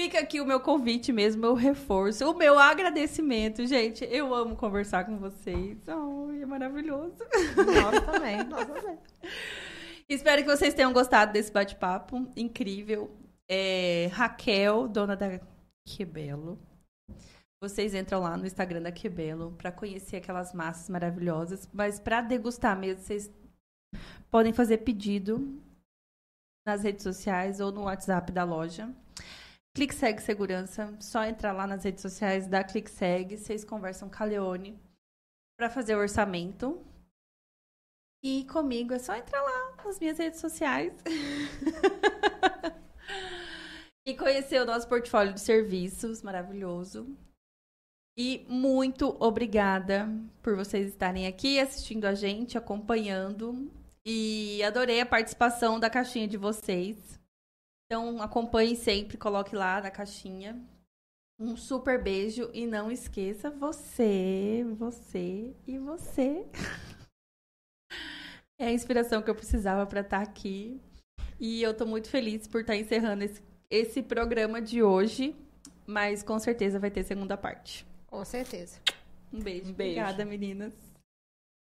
Fica 0.00 0.20
aqui 0.20 0.40
o 0.40 0.46
meu 0.46 0.60
convite 0.60 1.12
mesmo, 1.12 1.40
meu 1.40 1.54
reforço, 1.54 2.30
o 2.30 2.36
meu 2.36 2.56
agradecimento, 2.56 3.66
gente. 3.66 4.04
Eu 4.04 4.32
amo 4.32 4.54
conversar 4.54 5.04
com 5.04 5.18
vocês. 5.18 5.76
Oh, 5.88 6.30
é 6.30 6.46
maravilhoso. 6.46 7.16
Nós 7.56 8.04
também. 8.04 8.44
Nós 8.44 8.64
ver. 8.68 8.98
Espero 10.08 10.44
que 10.44 10.56
vocês 10.56 10.72
tenham 10.72 10.92
gostado 10.92 11.32
desse 11.32 11.50
bate-papo 11.50 12.30
incrível. 12.36 13.10
É, 13.50 14.08
Raquel, 14.12 14.86
dona 14.86 15.16
da 15.16 15.40
Quebelo. 15.84 16.60
Vocês 17.60 17.92
entram 17.92 18.20
lá 18.20 18.36
no 18.36 18.46
Instagram 18.46 18.82
da 18.82 18.92
Quebelo 18.92 19.52
para 19.58 19.72
conhecer 19.72 20.18
aquelas 20.18 20.52
massas 20.52 20.88
maravilhosas. 20.90 21.68
Mas 21.72 21.98
para 21.98 22.20
degustar 22.20 22.78
mesmo, 22.78 23.02
vocês 23.02 23.32
podem 24.30 24.52
fazer 24.52 24.78
pedido 24.78 25.60
nas 26.66 26.82
redes 26.82 27.04
sociais 27.04 27.60
ou 27.60 27.70
no 27.70 27.84
WhatsApp 27.84 28.32
da 28.32 28.42
loja. 28.42 28.92
Clique 29.74 29.94
Segue 29.94 30.20
Segurança. 30.20 30.94
Só 31.00 31.24
entrar 31.24 31.52
lá 31.52 31.66
nas 31.66 31.84
redes 31.84 32.02
sociais 32.02 32.48
da 32.48 32.64
Clique 32.64 32.90
Segue. 32.90 33.38
Vocês 33.38 33.64
conversam 33.64 34.10
com 34.10 34.22
a 34.22 34.26
Leone 34.26 34.78
para 35.56 35.70
fazer 35.70 35.94
o 35.94 36.00
orçamento. 36.00 36.84
E 38.24 38.44
comigo 38.46 38.92
é 38.92 38.98
só 38.98 39.14
entrar 39.14 39.42
lá 39.42 39.76
nas 39.84 40.00
minhas 40.00 40.18
redes 40.18 40.40
sociais. 40.40 40.92
e 44.04 44.16
conhecer 44.16 44.60
o 44.60 44.66
nosso 44.66 44.88
portfólio 44.88 45.32
de 45.32 45.40
serviços 45.40 46.22
maravilhoso. 46.22 47.16
E 48.18 48.46
muito 48.48 49.14
obrigada 49.20 50.08
por 50.42 50.56
vocês 50.56 50.88
estarem 50.88 51.26
aqui 51.26 51.60
assistindo 51.60 52.06
a 52.06 52.14
gente, 52.14 52.56
acompanhando. 52.56 53.70
E 54.08 54.62
adorei 54.62 55.00
a 55.00 55.06
participação 55.06 55.80
da 55.80 55.90
caixinha 55.90 56.28
de 56.28 56.36
vocês. 56.36 57.18
Então 57.86 58.22
acompanhem 58.22 58.76
sempre, 58.76 59.16
coloque 59.16 59.56
lá 59.56 59.80
na 59.80 59.90
caixinha. 59.90 60.64
Um 61.40 61.56
super 61.56 62.00
beijo 62.00 62.48
e 62.54 62.68
não 62.68 62.88
esqueça 62.90 63.50
você, 63.50 64.64
você 64.78 65.56
e 65.66 65.78
você. 65.78 66.46
É 68.58 68.68
a 68.68 68.72
inspiração 68.72 69.20
que 69.20 69.28
eu 69.28 69.34
precisava 69.34 69.84
para 69.84 70.00
estar 70.00 70.22
aqui. 70.22 70.80
E 71.38 71.62
eu 71.62 71.74
tô 71.74 71.84
muito 71.84 72.08
feliz 72.08 72.48
por 72.48 72.62
estar 72.62 72.74
encerrando 72.74 73.22
esse, 73.22 73.42
esse 73.68 74.02
programa 74.02 74.62
de 74.62 74.82
hoje. 74.82 75.36
Mas 75.86 76.22
com 76.22 76.38
certeza 76.38 76.78
vai 76.78 76.90
ter 76.90 77.04
segunda 77.04 77.36
parte. 77.36 77.86
Com 78.06 78.24
certeza. 78.24 78.80
Um 79.30 79.40
beijo. 79.40 79.72
Um 79.72 79.74
beijo. 79.74 80.00
Obrigada, 80.00 80.24
meninas. 80.24 80.85